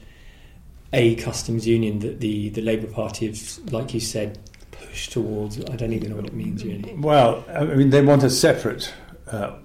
a 0.92 1.14
customs 1.16 1.66
union 1.66 1.98
that 2.00 2.20
the 2.20 2.50
the 2.50 2.62
Labour 2.62 2.87
Party 2.87 3.26
have, 3.26 3.72
like 3.72 3.92
you 3.92 4.00
said, 4.00 4.38
pushed 4.70 5.12
towards? 5.12 5.59
I 5.64 5.76
don't 5.76 5.92
even 5.92 6.11
know 6.11 6.16
what 6.16 6.26
it 6.26 6.35
means 6.35 6.64
really. 6.64 6.94
Well, 6.94 7.44
I 7.48 7.64
mean, 7.64 7.90
they 7.90 8.02
want 8.02 8.22
a 8.22 8.30
separate 8.30 8.92
uh, 9.26 9.56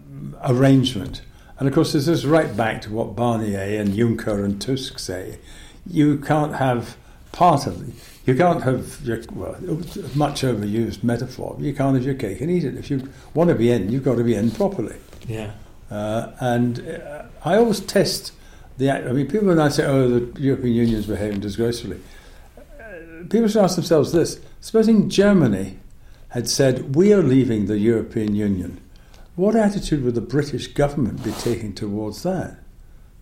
arrangement. 0.44 1.22
And 1.58 1.68
of 1.70 1.74
course, 1.74 1.94
this 1.94 2.08
is 2.08 2.26
right 2.26 2.56
back 2.56 2.82
to 2.82 2.92
what 2.92 3.16
Barnier 3.16 3.80
and 3.80 3.94
Juncker 3.94 4.44
and 4.44 4.62
Tusk 4.62 5.00
say. 5.00 5.40
You 5.88 6.18
can't 6.18 6.56
have 6.56 6.98
part 7.36 7.68
of 7.68 7.88
it. 7.88 7.94
You 8.26 8.36
can't 8.36 8.64
have 8.64 9.02
your, 9.04 9.20
well, 9.34 9.56
much 10.16 10.42
overused 10.42 11.04
metaphor. 11.04 11.56
You 11.60 11.74
can't 11.76 11.96
have 11.96 12.04
your 12.04 12.16
cake 12.16 12.42
and 12.42 12.50
eat 12.50 12.64
it. 12.64 12.76
If 12.76 12.90
you 12.90 13.08
want 13.36 13.50
to 13.50 13.56
be 13.56 13.70
in, 13.70 13.92
you've 13.92 14.04
got 14.04 14.16
to 14.16 14.24
be 14.24 14.34
in 14.34 14.50
properly. 14.50 14.96
Yeah, 15.28 15.52
Uh, 15.92 16.32
and 16.40 16.80
uh, 16.80 17.26
I 17.44 17.58
always 17.58 17.80
test 17.82 18.32
the. 18.78 18.90
I 18.92 19.12
mean, 19.12 19.28
people 19.28 19.48
when 19.50 19.60
I 19.60 19.70
say, 19.70 19.86
"Oh, 19.86 20.20
the 20.20 20.42
European 20.42 20.74
Union 20.74 20.98
is 20.98 21.06
behaving 21.06 21.42
disgracefully," 21.42 22.00
uh, 22.58 23.28
people 23.30 23.48
should 23.48 23.64
ask 23.64 23.76
themselves 23.76 24.12
this: 24.12 24.40
Supposing 24.62 25.10
Germany 25.10 25.78
had 26.30 26.50
said, 26.50 26.96
"We 26.96 27.14
are 27.14 27.22
leaving 27.24 27.66
the 27.68 27.78
European 27.78 28.36
Union," 28.36 28.80
what 29.36 29.56
attitude 29.56 30.04
would 30.04 30.16
the 30.16 30.22
British 30.22 30.68
government 30.68 31.24
be 31.24 31.32
taking 31.32 31.74
towards 31.74 32.24
that? 32.24 32.58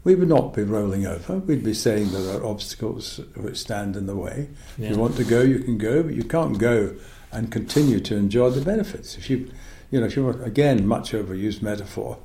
We 0.04 0.16
would 0.16 0.28
not 0.28 0.54
be 0.54 0.64
rolling 0.64 1.06
over. 1.06 1.38
We'd 1.38 1.64
be 1.64 1.74
saying 1.74 2.12
there 2.12 2.38
are 2.38 2.46
obstacles 2.46 3.22
which 3.36 3.58
stand 3.58 3.96
in 3.96 4.06
the 4.06 4.16
way. 4.16 4.50
If 4.78 4.92
you 4.92 4.98
want 4.98 5.16
to 5.16 5.24
go, 5.24 5.42
you 5.42 5.60
can 5.60 5.78
go, 5.78 6.04
but 6.04 6.14
you 6.14 6.24
can't 6.24 6.58
go 6.58 6.96
and 7.32 7.52
continue 7.52 8.00
to 8.02 8.16
enjoy 8.16 8.50
the 8.50 8.62
benefits. 8.62 9.18
If 9.18 9.30
you, 9.30 9.50
you 9.92 10.00
know, 10.02 10.06
if 10.06 10.16
you 10.16 10.26
want 10.26 10.46
again, 10.46 10.86
much 10.86 11.14
overused 11.14 11.62
metaphor, 11.62 12.18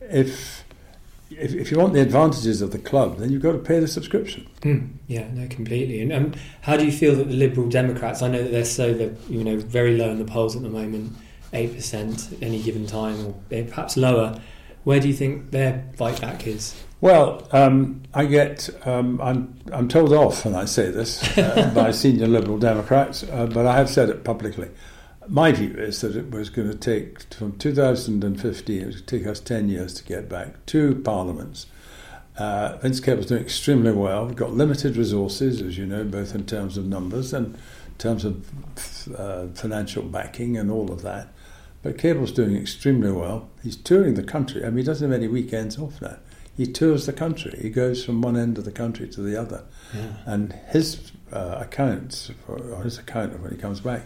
if 0.00 0.64
if, 1.38 1.54
if 1.54 1.70
you 1.70 1.78
want 1.78 1.94
the 1.94 2.00
advantages 2.00 2.60
of 2.60 2.72
the 2.72 2.78
club, 2.78 3.18
then 3.18 3.30
you've 3.30 3.42
got 3.42 3.52
to 3.52 3.58
pay 3.58 3.80
the 3.80 3.88
subscription. 3.88 4.46
Mm, 4.60 4.90
yeah, 5.06 5.28
no, 5.32 5.46
completely. 5.48 6.00
And 6.00 6.12
um, 6.12 6.34
how 6.60 6.76
do 6.76 6.84
you 6.84 6.92
feel 6.92 7.14
that 7.16 7.28
the 7.28 7.34
Liberal 7.34 7.68
Democrats? 7.68 8.22
I 8.22 8.28
know 8.28 8.42
that 8.42 8.50
they're 8.50 8.64
so 8.64 8.92
they're 8.92 9.14
you 9.28 9.44
know 9.44 9.56
very 9.56 9.96
low 9.96 10.10
in 10.10 10.18
the 10.18 10.24
polls 10.24 10.56
at 10.56 10.62
the 10.62 10.68
moment, 10.68 11.14
eight 11.52 11.74
percent 11.74 12.36
any 12.42 12.62
given 12.62 12.86
time, 12.86 13.26
or 13.26 13.34
perhaps 13.64 13.96
lower. 13.96 14.40
Where 14.84 15.00
do 15.00 15.08
you 15.08 15.14
think 15.14 15.52
their 15.52 15.88
fight 15.96 16.20
back 16.20 16.46
is? 16.46 16.74
Well, 17.02 17.48
um, 17.50 18.02
I 18.14 18.26
get 18.26 18.70
um, 18.86 19.20
I'm 19.20 19.58
I'm 19.72 19.88
told 19.88 20.12
off 20.12 20.44
when 20.44 20.54
I 20.54 20.66
say 20.66 20.88
this 20.92 21.36
uh, 21.36 21.72
by 21.74 21.90
senior 21.90 22.28
Liberal 22.28 22.58
Democrats, 22.58 23.24
uh, 23.24 23.46
but 23.46 23.66
I 23.66 23.76
have 23.76 23.90
said 23.90 24.08
it 24.08 24.22
publicly. 24.22 24.70
My 25.26 25.50
view 25.50 25.74
is 25.76 26.00
that 26.02 26.14
it 26.14 26.30
was 26.30 26.48
going 26.48 26.70
to 26.70 26.78
take 26.78 27.34
from 27.34 27.58
2015, 27.58 28.80
it 28.80 28.86
would 28.86 29.06
take 29.08 29.26
us 29.26 29.40
10 29.40 29.68
years 29.68 29.94
to 29.94 30.04
get 30.04 30.28
back 30.28 30.64
two 30.64 31.02
parliaments. 31.04 31.66
Uh, 32.38 32.76
Vince 32.76 33.00
Cable's 33.00 33.26
doing 33.26 33.42
extremely 33.42 33.90
well. 33.90 34.26
We've 34.26 34.36
got 34.36 34.52
limited 34.52 34.96
resources, 34.96 35.60
as 35.60 35.76
you 35.76 35.86
know, 35.86 36.04
both 36.04 36.36
in 36.36 36.46
terms 36.46 36.76
of 36.76 36.86
numbers 36.86 37.32
and 37.32 37.56
in 37.56 37.94
terms 37.98 38.24
of 38.24 38.46
uh, 39.18 39.48
financial 39.54 40.04
backing 40.04 40.56
and 40.56 40.70
all 40.70 40.92
of 40.92 41.02
that. 41.02 41.32
But 41.82 41.98
Cable's 41.98 42.30
doing 42.30 42.56
extremely 42.56 43.10
well. 43.10 43.48
He's 43.64 43.76
touring 43.76 44.14
the 44.14 44.22
country. 44.22 44.64
I 44.64 44.68
mean, 44.68 44.78
he 44.78 44.82
doesn't 44.84 45.10
have 45.10 45.18
any 45.18 45.26
weekends 45.26 45.80
off 45.80 46.00
now. 46.00 46.18
He 46.56 46.66
tours 46.66 47.06
the 47.06 47.12
country. 47.12 47.58
He 47.60 47.70
goes 47.70 48.04
from 48.04 48.20
one 48.22 48.36
end 48.36 48.58
of 48.58 48.64
the 48.64 48.72
country 48.72 49.08
to 49.08 49.20
the 49.22 49.40
other. 49.40 49.62
Yeah. 49.94 50.12
And 50.26 50.52
his 50.68 51.12
uh, 51.32 51.58
accounts, 51.60 52.30
or 52.46 52.82
his 52.82 52.98
account 52.98 53.34
of 53.34 53.42
when 53.42 53.52
he 53.52 53.56
comes 53.58 53.80
back, 53.80 54.02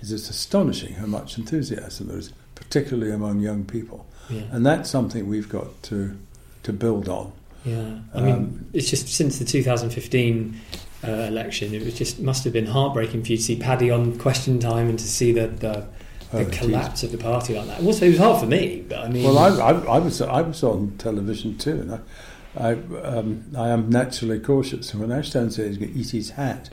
is 0.00 0.10
it's 0.10 0.30
astonishing 0.30 0.94
how 0.94 1.06
much 1.06 1.36
enthusiasm 1.36 2.08
there 2.08 2.18
is, 2.18 2.32
particularly 2.54 3.12
among 3.12 3.40
young 3.40 3.64
people. 3.64 4.06
Yeah. 4.30 4.42
And 4.50 4.64
that's 4.64 4.88
something 4.88 5.28
we've 5.28 5.48
got 5.48 5.82
to 5.84 6.16
to 6.62 6.72
build 6.72 7.08
on. 7.08 7.32
Yeah, 7.64 7.98
I 8.14 8.20
mean, 8.20 8.34
Um, 8.34 8.66
it's 8.72 8.88
just 8.88 9.08
since 9.08 9.38
the 9.38 9.44
2015 9.44 10.58
uh, 11.06 11.10
election, 11.10 11.74
it 11.74 11.84
was 11.84 11.94
just 11.94 12.18
must 12.20 12.44
have 12.44 12.52
been 12.52 12.66
heartbreaking 12.66 13.22
for 13.24 13.32
you 13.32 13.36
to 13.38 13.42
see 13.42 13.56
Paddy 13.56 13.90
on 13.90 14.18
Question 14.18 14.58
Time 14.58 14.88
and 14.88 14.98
to 14.98 15.08
see 15.08 15.32
that 15.32 15.60
the 15.60 15.86
the, 16.30 16.38
Oh, 16.38 16.44
the 16.44 16.50
geez. 16.50 16.58
collapse 16.60 17.02
of 17.02 17.12
the 17.12 17.18
party 17.18 17.54
like 17.56 17.66
that. 17.66 17.82
Also, 17.82 18.06
it 18.06 18.10
was 18.10 18.18
hard 18.18 18.40
for 18.40 18.46
me, 18.46 18.84
but 18.88 18.98
I 19.00 19.08
mean, 19.08 19.24
Well, 19.24 19.38
I, 19.38 19.48
I, 19.48 19.72
I 19.72 19.98
was 19.98 20.20
I 20.22 20.40
was 20.42 20.62
on 20.62 20.94
television 20.98 21.56
too, 21.58 21.72
and 21.80 21.94
I. 21.94 21.98
I, 22.58 22.72
um, 23.04 23.44
I 23.56 23.68
am 23.68 23.90
naturally 23.90 24.40
cautious, 24.40 24.92
and 24.92 25.00
when 25.00 25.12
Ashdown 25.12 25.52
said 25.52 25.68
he's 25.68 25.78
going 25.78 25.92
to 25.92 25.96
eat 26.00 26.10
his 26.10 26.30
hat, 26.30 26.68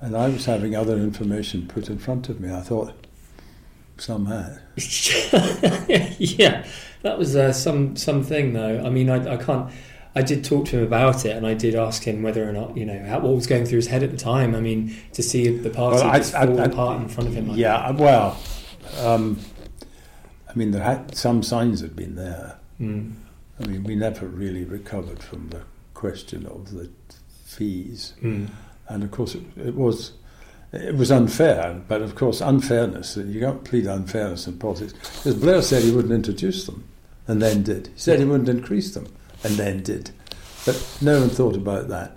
and 0.00 0.16
I 0.16 0.28
was 0.28 0.46
having 0.46 0.74
other 0.74 0.96
information 0.96 1.68
put 1.68 1.88
in 1.88 1.98
front 1.98 2.28
of 2.28 2.40
me, 2.40 2.52
I 2.52 2.60
thought, 2.62 2.92
some 3.96 4.26
hat. 4.26 4.58
yeah, 6.18 6.66
that 7.02 7.16
was 7.18 7.36
uh, 7.36 7.52
some 7.52 7.94
something 7.96 8.52
though. 8.54 8.82
I 8.84 8.90
mean, 8.90 9.08
I, 9.08 9.34
I 9.34 9.36
can't. 9.36 9.70
I 10.16 10.22
did 10.22 10.44
talk 10.44 10.66
to 10.66 10.78
him 10.78 10.84
about 10.84 11.24
it, 11.24 11.36
and 11.36 11.46
I 11.46 11.54
did 11.54 11.76
ask 11.76 12.02
him 12.02 12.22
whether 12.24 12.48
or 12.48 12.52
not 12.52 12.76
you 12.76 12.84
know 12.84 13.00
how, 13.06 13.20
what 13.20 13.34
was 13.36 13.46
going 13.46 13.66
through 13.66 13.76
his 13.76 13.86
head 13.86 14.02
at 14.02 14.10
the 14.10 14.16
time. 14.16 14.54
I 14.56 14.60
mean, 14.60 14.96
to 15.12 15.22
see 15.22 15.46
the 15.56 15.70
party 15.70 15.98
Well, 15.98 16.10
I- 16.10 16.20
fall 16.22 16.60
I- 16.60 16.64
apart 16.64 17.00
in 17.02 17.08
front 17.08 17.28
of 17.28 17.36
him. 17.36 17.48
Like 17.48 17.58
Yeah, 17.58 17.90
well, 17.92 18.36
um, 19.00 19.38
I 20.48 20.54
mean, 20.54 20.70
there 20.70 20.82
had 20.82 21.14
some 21.16 21.42
signs 21.42 21.80
had 21.80 21.94
been 21.94 22.14
there. 22.16 22.58
Mm. 22.80 23.14
I 23.62 23.66
mean, 23.66 23.82
we 23.84 23.94
never 23.96 24.26
really 24.26 24.64
recovered 24.64 25.22
from 25.22 25.48
the 25.50 25.62
question 25.94 26.46
of 26.46 26.70
the 26.72 26.88
fees, 27.44 28.14
Mm. 28.22 28.48
and 28.88 29.02
of 29.02 29.10
course, 29.10 29.34
it, 29.34 29.42
it 29.56 29.74
was 29.74 30.12
it 30.72 30.94
was 30.94 31.10
unfair. 31.10 31.80
But 31.88 32.02
of 32.02 32.14
course, 32.14 32.40
unfairness 32.40 33.16
you 33.16 33.40
don't 33.40 33.64
plead 33.64 33.86
unfairness 33.86 34.46
in 34.46 34.58
politics. 34.58 34.92
Because 34.92 35.34
Blair 35.34 35.62
said 35.62 35.82
he 35.82 35.90
wouldn't 35.90 36.12
introduce 36.14 36.66
them, 36.66 36.84
and 37.26 37.42
then 37.42 37.62
did. 37.62 37.88
He 37.88 37.98
said 38.00 38.18
he 38.20 38.24
wouldn't 38.24 38.48
increase 38.48 38.94
them, 38.94 39.06
and 39.42 39.54
then 39.54 39.82
did. 39.82 40.10
But 40.64 40.98
no 41.00 41.20
one 41.20 41.30
thought 41.30 41.56
about 41.56 41.88
that. 41.88 42.16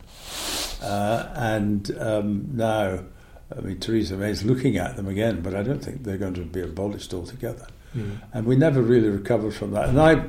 Uh, 0.82 1.28
and 1.36 1.96
um, 2.00 2.50
now, 2.54 3.00
I 3.56 3.62
mean, 3.62 3.80
Theresa 3.80 4.16
May's 4.16 4.44
looking 4.44 4.78
at 4.78 4.96
them 4.96 5.08
again, 5.08 5.42
but 5.42 5.56
I 5.56 5.64
don't 5.64 5.84
think 5.84 6.04
they're 6.04 6.18
going 6.18 6.34
to 6.36 6.42
be 6.42 6.62
abolished 6.62 7.14
altogether. 7.14 7.68
Mm. 7.96 8.22
And 8.34 8.46
we 8.46 8.56
never 8.56 8.82
really 8.82 9.10
recovered 9.10 9.54
from 9.54 9.72
that. 9.72 9.90
And 9.90 10.00
I, 10.00 10.28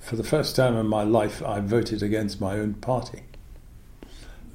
for 0.00 0.16
the 0.16 0.24
first 0.24 0.56
time 0.56 0.76
in 0.76 0.86
my 0.86 1.02
life, 1.02 1.42
I 1.42 1.60
voted 1.60 2.02
against 2.02 2.40
my 2.40 2.58
own 2.58 2.74
party 2.74 3.22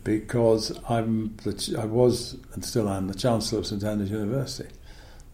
because 0.03 0.77
I'm 0.89 1.35
the, 1.43 1.77
I 1.79 1.85
was 1.85 2.37
and 2.53 2.63
still 2.65 2.89
am 2.89 3.07
the 3.07 3.13
Chancellor 3.13 3.59
of 3.59 3.67
St 3.67 3.83
Andrews 3.83 4.11
University. 4.11 4.69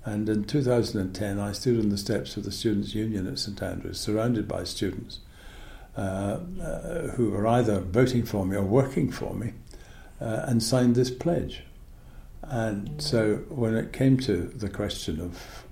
And 0.03 0.29
in 0.29 0.43
2010, 0.43 1.39
I 1.39 1.51
stood 1.51 1.79
on 1.79 1.89
the 1.89 1.97
steps 1.97 2.37
of 2.37 2.43
the 2.43 2.51
Students' 2.51 2.93
Union 2.93 3.25
at 3.25 3.39
St 3.39 3.61
Andrews, 3.61 3.99
surrounded 3.99 4.47
by 4.47 4.63
students 4.63 5.19
uh, 5.97 6.39
uh, 6.61 7.07
who 7.15 7.31
were 7.31 7.47
either 7.47 7.79
voting 7.79 8.23
for 8.23 8.45
me 8.45 8.55
or 8.55 8.63
working 8.63 9.11
for 9.11 9.33
me, 9.33 9.53
uh, 10.21 10.45
and 10.45 10.61
signed 10.61 10.95
this 10.95 11.09
pledge. 11.09 11.63
And 12.49 13.01
so 13.01 13.37
when 13.49 13.75
it 13.75 13.91
came 13.93 14.17
to 14.19 14.35
the 14.37 14.69
question 14.69 15.19
of 15.19 15.63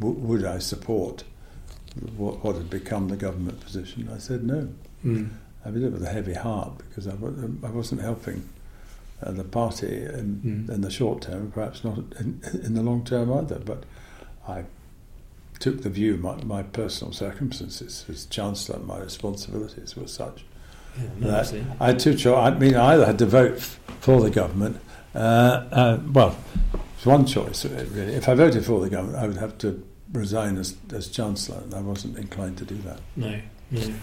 w- 0.00 0.18
would 0.18 0.44
I 0.44 0.58
support 0.58 1.24
what, 2.16 2.42
what 2.44 2.56
had 2.56 2.68
become 2.68 3.08
the 3.08 3.16
government 3.16 3.60
position, 3.60 4.08
I 4.14 4.18
said 4.18 4.44
no. 4.44 4.68
Mm. 5.04 5.30
I 5.64 5.70
did 5.70 5.82
it 5.84 5.92
with 5.92 6.02
a 6.04 6.08
heavy 6.10 6.34
heart 6.34 6.78
because 6.78 7.06
I, 7.06 7.12
I 7.12 7.70
wasn't 7.70 8.00
helping 8.00 8.48
uh, 9.22 9.32
the 9.32 9.44
party 9.44 10.04
in, 10.04 10.66
Mm. 10.68 10.70
in 10.74 10.80
the 10.80 10.90
short 10.90 11.22
term, 11.22 11.50
perhaps 11.52 11.82
not 11.84 11.98
in, 12.20 12.40
in 12.62 12.74
the 12.74 12.82
long 12.82 13.04
term 13.04 13.32
either. 13.32 13.58
But 13.58 13.84
I 14.48 14.64
took 15.58 15.82
the 15.82 15.90
view 15.90 16.16
my, 16.18 16.36
my 16.44 16.62
personal 16.62 17.12
circumstances 17.12 18.04
as 18.08 18.26
chancellor, 18.26 18.78
my 18.80 18.98
responsibilities 18.98 19.96
were 19.96 20.06
such 20.06 20.44
Yeah, 20.98 21.04
no, 21.18 21.28
that 21.30 21.40
absolutely. 21.40 21.70
I 21.80 21.86
had 21.86 21.98
two 21.98 22.12
choices. 22.14 22.26
I 22.26 22.50
mean, 22.58 22.74
I 22.74 22.92
either 22.94 23.06
had 23.06 23.18
to 23.20 23.26
vote 23.26 23.54
f- 23.56 23.80
for 24.00 24.20
the 24.20 24.30
government. 24.30 24.76
Uh, 25.16 25.66
uh, 25.72 26.00
well, 26.12 26.36
it's 26.96 27.06
one 27.06 27.24
choice 27.24 27.64
really. 27.64 28.14
If 28.14 28.28
I 28.28 28.34
voted 28.34 28.64
for 28.64 28.80
the 28.80 28.90
government, 28.90 29.16
I 29.16 29.26
would 29.26 29.38
have 29.38 29.56
to 29.58 29.82
resign 30.12 30.58
as, 30.58 30.76
as 30.92 31.08
chancellor, 31.08 31.58
and 31.62 31.74
I 31.74 31.80
wasn't 31.80 32.18
inclined 32.18 32.58
to 32.58 32.64
do 32.64 32.76
that. 32.78 33.00
No, 33.16 33.40
no. 33.70 33.94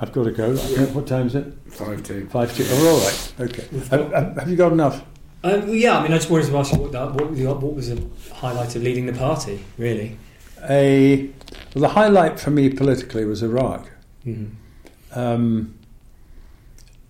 I've 0.00 0.12
got 0.12 0.24
to 0.24 0.30
go. 0.30 0.56
What 0.92 1.06
time 1.06 1.26
is 1.26 1.34
it? 1.34 1.52
Five 1.66 2.02
two. 2.02 2.28
Five 2.28 2.56
two. 2.56 2.64
Oh, 2.68 2.88
all 2.88 3.00
right. 3.00 3.34
Okay. 3.40 3.78
Have, 3.90 4.12
have, 4.12 4.36
have 4.36 4.50
you 4.50 4.56
got 4.56 4.72
enough? 4.72 5.02
Um, 5.44 5.62
well, 5.62 5.74
yeah, 5.74 5.98
I 5.98 6.02
mean, 6.04 6.12
I 6.12 6.18
just 6.18 6.30
wanted 6.30 6.46
to 6.46 6.56
ask 6.56 6.72
you 6.72 6.78
what, 6.78 6.92
that, 6.92 7.12
what, 7.14 7.34
the, 7.34 7.46
what 7.46 7.74
was 7.74 7.88
the 7.88 8.00
highlight 8.32 8.76
of 8.76 8.82
leading 8.82 9.06
the 9.06 9.12
party, 9.12 9.64
really? 9.76 10.16
A 10.68 11.28
well, 11.74 11.82
the 11.82 11.88
highlight 11.88 12.38
for 12.38 12.50
me 12.50 12.68
politically 12.70 13.24
was 13.24 13.42
Iraq. 13.42 13.90
Mm. 14.24 14.52
um, 15.10 15.74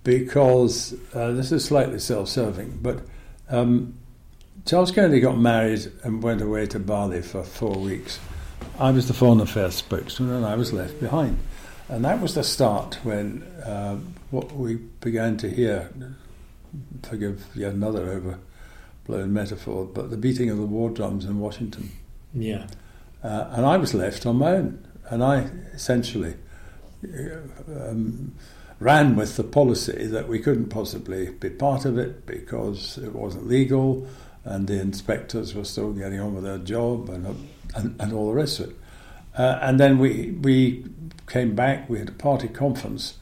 because 0.02 0.94
uh, 1.14 1.32
this 1.32 1.52
is 1.52 1.64
slightly 1.64 1.98
self-serving, 1.98 2.78
but 2.82 3.02
um, 3.52 3.94
Charles 4.66 4.90
Kennedy 4.90 5.20
got 5.20 5.38
married 5.38 5.90
and 6.02 6.22
went 6.22 6.40
away 6.40 6.66
to 6.66 6.78
Bali 6.78 7.22
for 7.22 7.44
four 7.44 7.76
weeks. 7.76 8.18
I 8.78 8.90
was 8.90 9.06
the 9.08 9.14
foreign 9.14 9.40
affairs 9.40 9.74
spokesman, 9.74 10.30
and 10.30 10.44
I 10.44 10.56
was 10.56 10.72
left 10.72 10.98
behind, 11.00 11.38
and 11.88 12.04
that 12.04 12.20
was 12.20 12.34
the 12.34 12.44
start 12.44 12.98
when 13.02 13.42
uh, 13.64 13.98
what 14.30 14.52
we 14.52 14.76
began 15.00 15.36
to 15.38 15.50
hear. 15.50 15.90
Forgive 17.02 17.44
yet 17.54 17.74
another 17.74 18.08
overblown 18.08 19.32
metaphor, 19.32 19.84
but 19.84 20.10
the 20.10 20.16
beating 20.16 20.48
of 20.48 20.56
the 20.56 20.64
war 20.64 20.88
drums 20.88 21.24
in 21.26 21.38
Washington. 21.38 21.90
Yeah. 22.32 22.66
Uh, 23.22 23.48
and 23.50 23.66
I 23.66 23.76
was 23.76 23.94
left 23.94 24.26
on 24.26 24.36
my 24.36 24.52
own. 24.52 24.86
And 25.10 25.22
I 25.22 25.50
essentially 25.74 26.34
uh, 27.04 27.90
um, 27.90 28.34
ran 28.82 29.16
with 29.16 29.36
the 29.36 29.44
policy 29.44 30.06
that 30.06 30.28
we 30.28 30.38
couldn't 30.38 30.68
possibly 30.68 31.30
be 31.30 31.50
part 31.50 31.84
of 31.84 31.96
it 31.98 32.26
because 32.26 32.98
it 32.98 33.14
wasn't 33.14 33.46
legal 33.46 34.06
and 34.44 34.66
the 34.66 34.80
inspectors 34.80 35.54
were 35.54 35.64
still 35.64 35.92
getting 35.92 36.18
on 36.20 36.34
with 36.34 36.44
their 36.44 36.58
job 36.58 37.08
and, 37.08 37.26
and, 37.76 38.00
and 38.00 38.12
all 38.12 38.28
the 38.28 38.34
rest 38.34 38.58
of 38.60 38.70
it. 38.70 38.76
Uh, 39.38 39.58
and 39.62 39.78
then 39.78 39.98
we, 39.98 40.32
we 40.42 40.84
came 41.28 41.54
back, 41.54 41.88
we 41.88 41.98
had 41.98 42.08
a 42.08 42.12
party 42.12 42.48
conference 42.48 43.14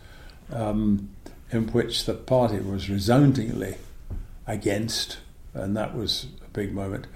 um, 0.52 1.10
in 1.52 1.66
which 1.68 2.06
the 2.06 2.14
party 2.14 2.58
was 2.58 2.88
resoundingly 2.88 3.76
against, 4.46 5.18
and 5.54 5.76
that 5.76 5.94
was 5.94 6.26
a 6.44 6.48
big 6.50 6.72
moment. 6.72 7.06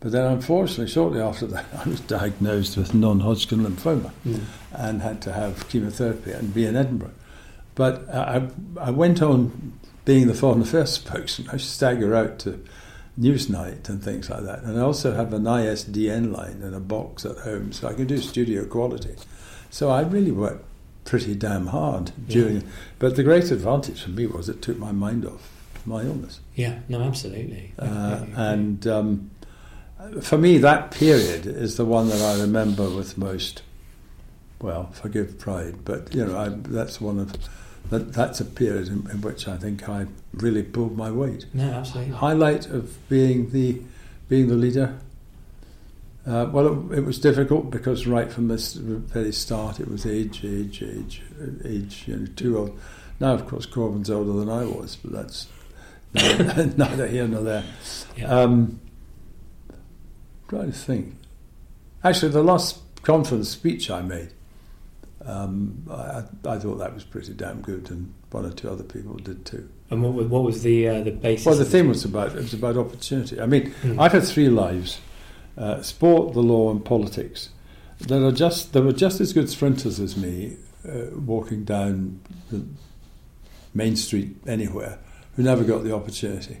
But 0.00 0.10
then, 0.12 0.24
unfortunately, 0.26 0.88
shortly 0.88 1.20
after 1.20 1.46
that, 1.46 1.64
I 1.84 1.88
was 1.88 2.00
diagnosed 2.00 2.76
with 2.76 2.92
non-Hodgkin 2.94 3.60
lymphoma 3.60 4.10
Mm. 4.26 4.40
and 4.72 5.02
had 5.02 5.22
to 5.22 5.32
have 5.32 5.68
chemotherapy 5.68 6.32
and 6.32 6.52
be 6.52 6.66
in 6.66 6.74
Edinburgh. 6.76 7.12
But 7.74 8.08
I, 8.08 8.48
I 8.80 8.90
went 8.90 9.22
on 9.22 9.78
being 10.04 10.26
the 10.26 10.34
foreign 10.34 10.62
affairs 10.62 10.92
spokesman. 10.94 11.48
I 11.50 11.56
stagger 11.56 12.14
out 12.14 12.38
to 12.40 12.64
Newsnight 13.18 13.88
and 13.88 14.02
things 14.02 14.30
like 14.30 14.44
that. 14.44 14.62
And 14.62 14.78
I 14.78 14.82
also 14.82 15.14
have 15.14 15.32
an 15.32 15.44
ISDN 15.44 16.34
line 16.36 16.62
and 16.62 16.74
a 16.74 16.80
box 16.80 17.24
at 17.24 17.38
home, 17.38 17.72
so 17.72 17.88
I 17.88 17.94
can 17.94 18.06
do 18.06 18.18
studio 18.18 18.64
quality. 18.64 19.16
So 19.70 19.90
I 19.90 20.02
really 20.02 20.32
worked 20.32 20.64
pretty 21.04 21.34
damn 21.34 21.68
hard 21.68 22.12
during. 22.28 22.64
But 22.98 23.16
the 23.16 23.22
great 23.22 23.50
advantage 23.50 24.02
for 24.02 24.10
me 24.10 24.26
was 24.26 24.48
it 24.48 24.62
took 24.62 24.78
my 24.78 24.92
mind 24.92 25.26
off 25.26 25.50
my 25.84 26.02
illness. 26.02 26.40
Yeah, 26.54 26.78
no, 26.88 27.02
absolutely. 27.02 27.72
Uh, 27.78 28.24
and 28.34 28.86
um, 28.86 29.30
for 30.20 30.38
me, 30.38 30.58
that 30.58 30.90
period 30.90 31.46
is 31.46 31.76
the 31.76 31.84
one 31.84 32.08
that 32.08 32.20
I 32.20 32.40
remember 32.40 32.88
with 32.88 33.18
most, 33.18 33.62
well, 34.62 34.90
forgive 34.92 35.38
pride, 35.38 35.84
but 35.84 36.14
you 36.14 36.24
know, 36.24 36.38
I, 36.38 36.48
that's 36.48 37.00
one 37.00 37.18
of 37.18 37.34
that 37.90 38.12
that's 38.12 38.40
a 38.40 38.44
period 38.44 38.88
in, 38.88 39.10
in 39.10 39.20
which 39.20 39.48
I 39.48 39.56
think 39.56 39.88
I 39.88 40.06
really 40.32 40.62
pulled 40.62 40.96
my 40.96 41.10
weight. 41.10 41.46
No, 41.52 41.70
absolutely. 41.70 42.14
Highlight 42.14 42.66
of 42.66 42.96
being 43.08 43.50
the 43.50 43.82
being 44.28 44.48
the 44.48 44.54
leader. 44.54 44.98
Uh, 46.24 46.48
well, 46.52 46.92
it, 46.92 46.98
it 46.98 47.04
was 47.04 47.18
difficult 47.18 47.70
because 47.70 48.06
right 48.06 48.32
from 48.32 48.46
the 48.46 48.56
very 48.56 49.32
start, 49.32 49.80
it 49.80 49.88
was 49.88 50.06
age, 50.06 50.44
age, 50.44 50.82
age, 50.82 51.22
age. 51.64 52.04
You 52.06 52.16
know, 52.16 52.26
too 52.36 52.58
old. 52.58 52.80
Now, 53.18 53.34
of 53.34 53.46
course, 53.46 53.66
Corbyn's 53.66 54.10
older 54.10 54.32
than 54.32 54.48
I 54.48 54.64
was, 54.64 54.96
but 54.96 55.12
that's 55.12 55.48
neither, 56.14 56.66
neither 56.76 57.06
here 57.08 57.26
nor 57.26 57.42
there. 57.42 57.64
Yeah. 58.16 58.28
Um, 58.28 58.80
trying 60.48 60.72
to 60.72 60.78
think. 60.78 61.16
Actually, 62.04 62.32
the 62.32 62.42
last 62.42 62.80
conference 63.02 63.48
speech 63.48 63.90
I 63.90 64.02
made, 64.02 64.32
um, 65.26 65.84
I, 65.90 66.22
I 66.48 66.58
thought 66.58 66.76
that 66.78 66.94
was 66.94 67.04
pretty 67.04 67.32
damn 67.34 67.60
good, 67.60 67.90
and 67.90 68.12
one 68.30 68.44
or 68.46 68.50
two 68.52 68.68
other 68.70 68.82
people 68.84 69.14
did 69.14 69.44
too. 69.44 69.68
and 69.90 70.02
what 70.02 70.12
was, 70.14 70.26
what 70.26 70.42
was 70.42 70.62
the 70.62 70.88
uh, 70.88 71.02
the 71.02 71.10
basis? 71.12 71.46
Well, 71.46 71.56
the 71.56 71.64
theme 71.64 71.88
was 71.88 72.04
about 72.04 72.30
it 72.32 72.36
was 72.36 72.54
about 72.54 72.76
opportunity. 72.76 73.40
I 73.40 73.46
mean, 73.46 73.72
Mm. 73.82 74.00
I've 74.00 74.12
had 74.12 74.24
three 74.24 74.48
lives: 74.48 75.00
uh, 75.56 75.82
sport, 75.82 76.34
the 76.34 76.42
law, 76.42 76.70
and 76.70 76.84
politics. 76.84 77.50
There 78.00 78.24
are 78.24 78.32
just 78.32 78.72
there 78.72 78.82
were 78.82 78.92
just 78.92 79.20
as 79.20 79.32
good 79.32 79.48
sprinters 79.48 80.00
as 80.00 80.16
me 80.16 80.56
uh, 80.88 81.16
walking 81.16 81.64
down 81.64 82.20
the 82.50 82.64
main 83.74 83.94
street 83.96 84.36
anywhere 84.46 84.98
who 85.36 85.42
never 85.42 85.62
got 85.64 85.84
the 85.84 85.94
opportunity. 85.94 86.58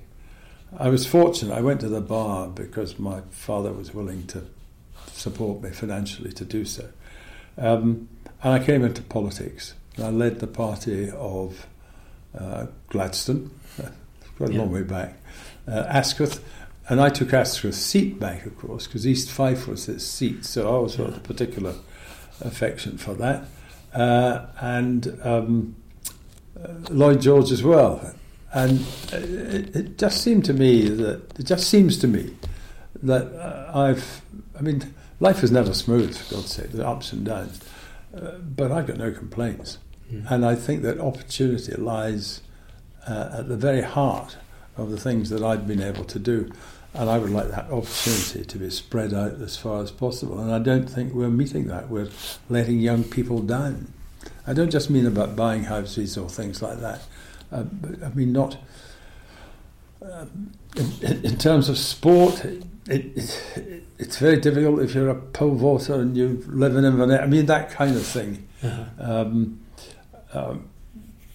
I 0.78 0.88
was 0.88 1.04
fortunate. 1.04 1.54
I 1.54 1.60
went 1.60 1.80
to 1.80 1.88
the 1.88 2.00
bar 2.00 2.48
because 2.48 2.98
my 2.98 3.20
father 3.30 3.72
was 3.72 3.92
willing 3.92 4.26
to 4.28 4.44
support 5.08 5.62
me 5.62 5.70
financially 5.70 6.32
to 6.32 6.44
do 6.46 6.64
so, 6.64 6.88
um, 7.58 8.08
and 8.42 8.52
I 8.54 8.58
came 8.64 8.84
into 8.84 9.02
politics. 9.02 9.74
I 9.98 10.08
led 10.10 10.40
the 10.40 10.46
party 10.46 11.10
of 11.10 11.66
uh, 12.38 12.66
Gladstone, 12.88 13.50
quite 14.36 14.50
a 14.50 14.52
Yeah. 14.52 14.58
long 14.60 14.72
way 14.72 14.82
back, 14.82 15.18
uh, 15.68 15.84
Asquith, 15.88 16.42
and 16.88 17.00
I 17.00 17.08
took 17.10 17.32
Asquith's 17.32 17.76
seat 17.78 18.18
back, 18.18 18.46
of 18.46 18.56
course, 18.58 18.86
because 18.86 19.06
East 19.06 19.30
Fife 19.30 19.68
was 19.68 19.88
its 19.88 20.04
seat, 20.04 20.44
so 20.44 20.66
I 20.68 20.72
always 20.72 20.94
felt 20.96 21.16
a 21.16 21.20
particular 21.20 21.74
affection 22.40 22.98
for 22.98 23.14
that, 23.14 23.44
uh, 23.94 24.46
and 24.60 25.18
um, 25.22 25.76
uh, 26.60 26.68
Lloyd 26.90 27.20
George 27.20 27.52
as 27.52 27.62
well. 27.62 28.14
And 28.54 28.80
uh, 29.12 29.16
it, 29.16 29.76
it 29.76 29.98
just 29.98 30.20
seemed 30.22 30.44
to 30.46 30.52
me 30.52 30.88
that 30.88 31.38
it 31.38 31.44
just 31.44 31.68
seems 31.68 31.96
to 31.98 32.06
me 32.08 32.34
that 33.02 33.26
uh, 33.34 33.70
I've, 33.78 34.22
I 34.58 34.62
mean, 34.62 34.92
life 35.22 35.44
is 35.44 35.52
never 35.52 35.72
smooth, 35.72 36.16
for 36.16 36.34
God's 36.34 36.52
sake. 36.52 36.72
There 36.72 36.84
are 36.84 36.96
ups 36.96 37.12
and 37.12 37.24
downs, 37.24 37.60
uh, 38.14 38.32
but 38.38 38.72
I've 38.72 38.88
got 38.88 38.96
no 38.96 39.12
complaints. 39.12 39.78
And 40.28 40.44
I 40.44 40.54
think 40.56 40.82
that 40.82 41.00
opportunity 41.00 41.72
lies 41.74 42.42
uh, 43.08 43.36
at 43.38 43.48
the 43.48 43.56
very 43.56 43.80
heart 43.80 44.36
of 44.76 44.90
the 44.90 44.98
things 44.98 45.30
that 45.30 45.42
I've 45.42 45.66
been 45.66 45.80
able 45.80 46.04
to 46.04 46.18
do. 46.18 46.52
And 46.92 47.08
I 47.08 47.16
would 47.16 47.30
like 47.30 47.48
that 47.48 47.70
opportunity 47.70 48.44
to 48.44 48.58
be 48.58 48.68
spread 48.68 49.14
out 49.14 49.40
as 49.40 49.56
far 49.56 49.82
as 49.82 49.90
possible. 49.90 50.38
And 50.38 50.52
I 50.52 50.58
don't 50.58 50.86
think 50.86 51.14
we're 51.14 51.30
meeting 51.30 51.68
that. 51.68 51.88
We're 51.88 52.10
letting 52.50 52.80
young 52.80 53.04
people 53.04 53.40
down. 53.40 53.94
I 54.46 54.52
don't 54.52 54.70
just 54.70 54.90
mean 54.90 55.06
about 55.06 55.34
buying 55.34 55.64
houses 55.64 56.18
or 56.18 56.28
things 56.28 56.60
like 56.60 56.80
that. 56.80 57.00
Uh, 57.50 57.62
but 57.62 58.02
I 58.02 58.10
mean, 58.10 58.32
not. 58.32 58.58
Um, 60.02 60.52
in, 60.76 61.24
in 61.24 61.38
terms 61.38 61.70
of 61.70 61.78
sport, 61.78 62.44
it, 62.86 63.16
it, 63.16 63.84
it's 63.98 64.18
very 64.18 64.40
difficult 64.40 64.80
if 64.80 64.94
you're 64.94 65.08
a 65.08 65.14
pole 65.14 65.54
vaulter 65.54 65.94
and 65.94 66.16
you 66.16 66.42
live 66.48 66.76
in 66.76 66.84
Inverness. 66.84 67.20
I 67.22 67.26
mean, 67.26 67.46
that 67.46 67.70
kind 67.70 67.96
of 67.96 68.04
thing. 68.04 68.48
Uh-huh. 68.62 68.84
Um, 68.98 69.60
um, 70.32 70.68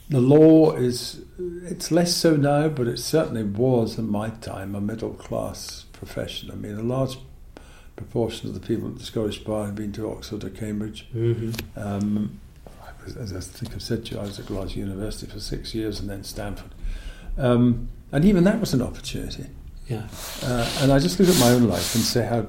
the 0.09 0.21
law 0.21 0.73
is, 0.73 1.21
it's 1.37 1.91
less 1.91 2.15
so 2.15 2.35
now, 2.35 2.69
but 2.69 2.87
it 2.87 2.97
certainly 2.97 3.43
was 3.43 3.97
in 3.97 4.09
my 4.09 4.29
time 4.29 4.75
a 4.75 4.81
middle 4.81 5.13
class 5.13 5.85
profession. 5.93 6.49
I 6.51 6.55
mean, 6.55 6.77
a 6.77 6.83
large 6.83 7.17
proportion 7.95 8.47
of 8.47 8.53
the 8.53 8.65
people 8.65 8.87
at 8.87 8.97
the 8.97 9.03
Scottish 9.03 9.39
Bar 9.39 9.65
had 9.65 9.75
been 9.75 9.91
to 9.93 10.09
Oxford 10.09 10.43
or 10.43 10.49
Cambridge. 10.49 11.07
hmm 11.11 11.51
Um, 11.75 12.39
I 12.81 13.03
was, 13.03 13.17
as 13.17 13.33
I 13.33 13.39
think 13.39 13.73
I've 13.73 13.81
said 13.81 14.05
to 14.05 14.15
you, 14.15 14.21
I 14.21 14.23
was 14.23 14.39
at 14.39 14.45
Glasgow 14.45 14.79
University 14.79 15.29
for 15.31 15.39
six 15.39 15.75
years 15.75 15.99
and 15.99 16.09
then 16.09 16.23
Stanford. 16.23 16.71
Um, 17.37 17.89
and 18.11 18.23
even 18.23 18.43
that 18.45 18.59
was 18.59 18.73
an 18.73 18.81
opportunity. 18.81 19.47
Yeah. 19.87 20.07
Uh, 20.43 20.69
and 20.81 20.91
I 20.91 20.99
just 20.99 21.19
look 21.19 21.29
at 21.29 21.39
my 21.39 21.49
own 21.49 21.67
life 21.67 21.95
and 21.95 22.03
say 22.03 22.25
how 22.25 22.47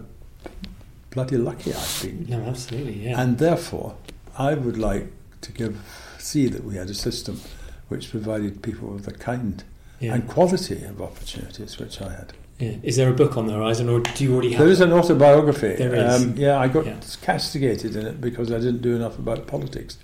bloody 1.11 1.37
lucky 1.37 1.73
I've 1.73 2.03
been. 2.03 2.27
No, 2.29 2.43
absolutely. 2.45 3.05
Yeah. 3.05 3.21
And 3.21 3.39
therefore, 3.39 3.97
I 4.37 4.55
would 4.55 4.79
like 4.79 5.11
to 5.43 5.53
give 5.53 5.81
see 6.19 6.49
that 6.49 6.65
we 6.65 6.75
had 6.77 6.91
a 6.91 6.95
system 6.95 7.41
which 7.89 8.11
provided 8.11 8.63
people 8.63 8.89
with 8.89 9.05
the 9.05 9.13
kind 9.13 9.65
yeah. 10.01 10.15
and 10.15 10.29
quality 10.29 10.85
of 10.85 11.01
opportunities 11.01 11.79
which 11.79 12.01
I 12.03 12.11
had. 12.13 12.33
yeah. 12.59 12.75
Is 12.83 12.97
there 12.97 13.09
a 13.09 13.15
book 13.15 13.37
on 13.37 13.47
the 13.47 13.55
horizon, 13.55 13.89
or 13.89 14.01
do 14.01 14.25
you 14.25 14.33
already 14.35 14.51
have? 14.51 14.59
There 14.59 14.69
is 14.69 14.81
an 14.81 14.93
autobiography. 14.93 15.75
There 15.77 15.95
is. 15.95 16.23
Um, 16.23 16.35
yeah, 16.37 16.59
I 16.59 16.69
got 16.69 16.87
Yeah. 16.87 17.01
castigated 17.23 17.97
in 17.97 18.07
it 18.07 18.21
because 18.21 18.51
I 18.53 18.59
didn't 18.59 18.83
do 18.83 18.95
enough 18.97 19.19
about 19.19 19.47
politics. 19.47 19.97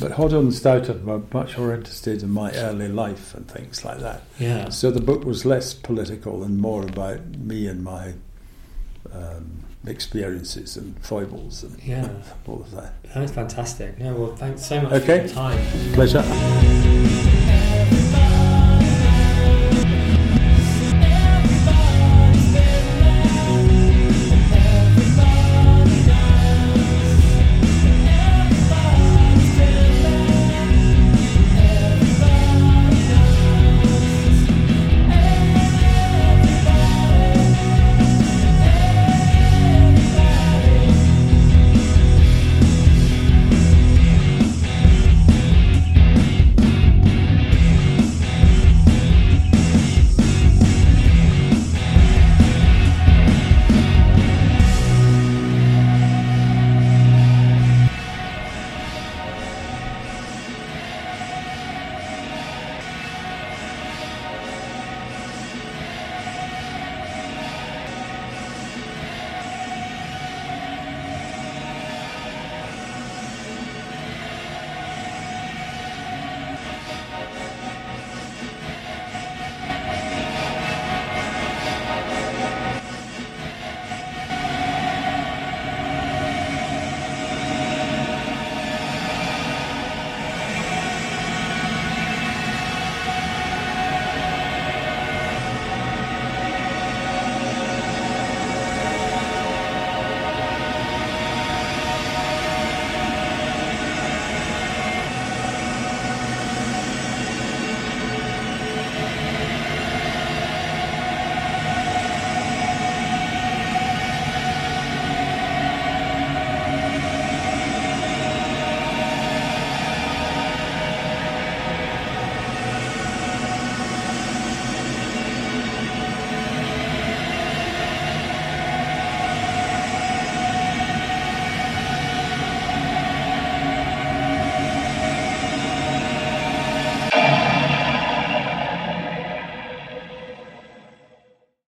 But 0.00 0.12
Hodder 0.12 0.38
and 0.38 0.54
Stoughton 0.54 1.04
were 1.04 1.22
much 1.32 1.58
more 1.58 1.74
interested 1.74 2.22
in 2.22 2.30
my 2.30 2.52
early 2.52 2.86
life 2.88 3.34
and 3.34 3.48
things 3.48 3.84
like 3.84 3.98
that. 3.98 4.22
Yeah. 4.38 4.68
So 4.68 4.90
the 4.92 5.00
book 5.00 5.24
was 5.24 5.44
less 5.44 5.74
political 5.74 6.44
and 6.44 6.58
more 6.58 6.84
about 6.84 7.26
me 7.26 7.66
and 7.66 7.82
my 7.82 8.14
um, 9.12 9.64
experiences 9.86 10.76
and 10.76 10.96
foibles 11.04 11.64
and 11.64 11.82
Yeah. 11.82 12.08
all 12.46 12.60
of 12.60 12.70
that. 12.72 12.94
That's 13.14 13.32
fantastic. 13.32 13.98
No, 13.98 14.14
well, 14.14 14.36
thanks 14.36 14.64
so 14.64 14.80
much 14.82 14.92
Okay. 14.92 15.18
for 15.20 15.24
your 15.26 15.34
time. 15.34 15.92
Pleasure. 15.94 16.24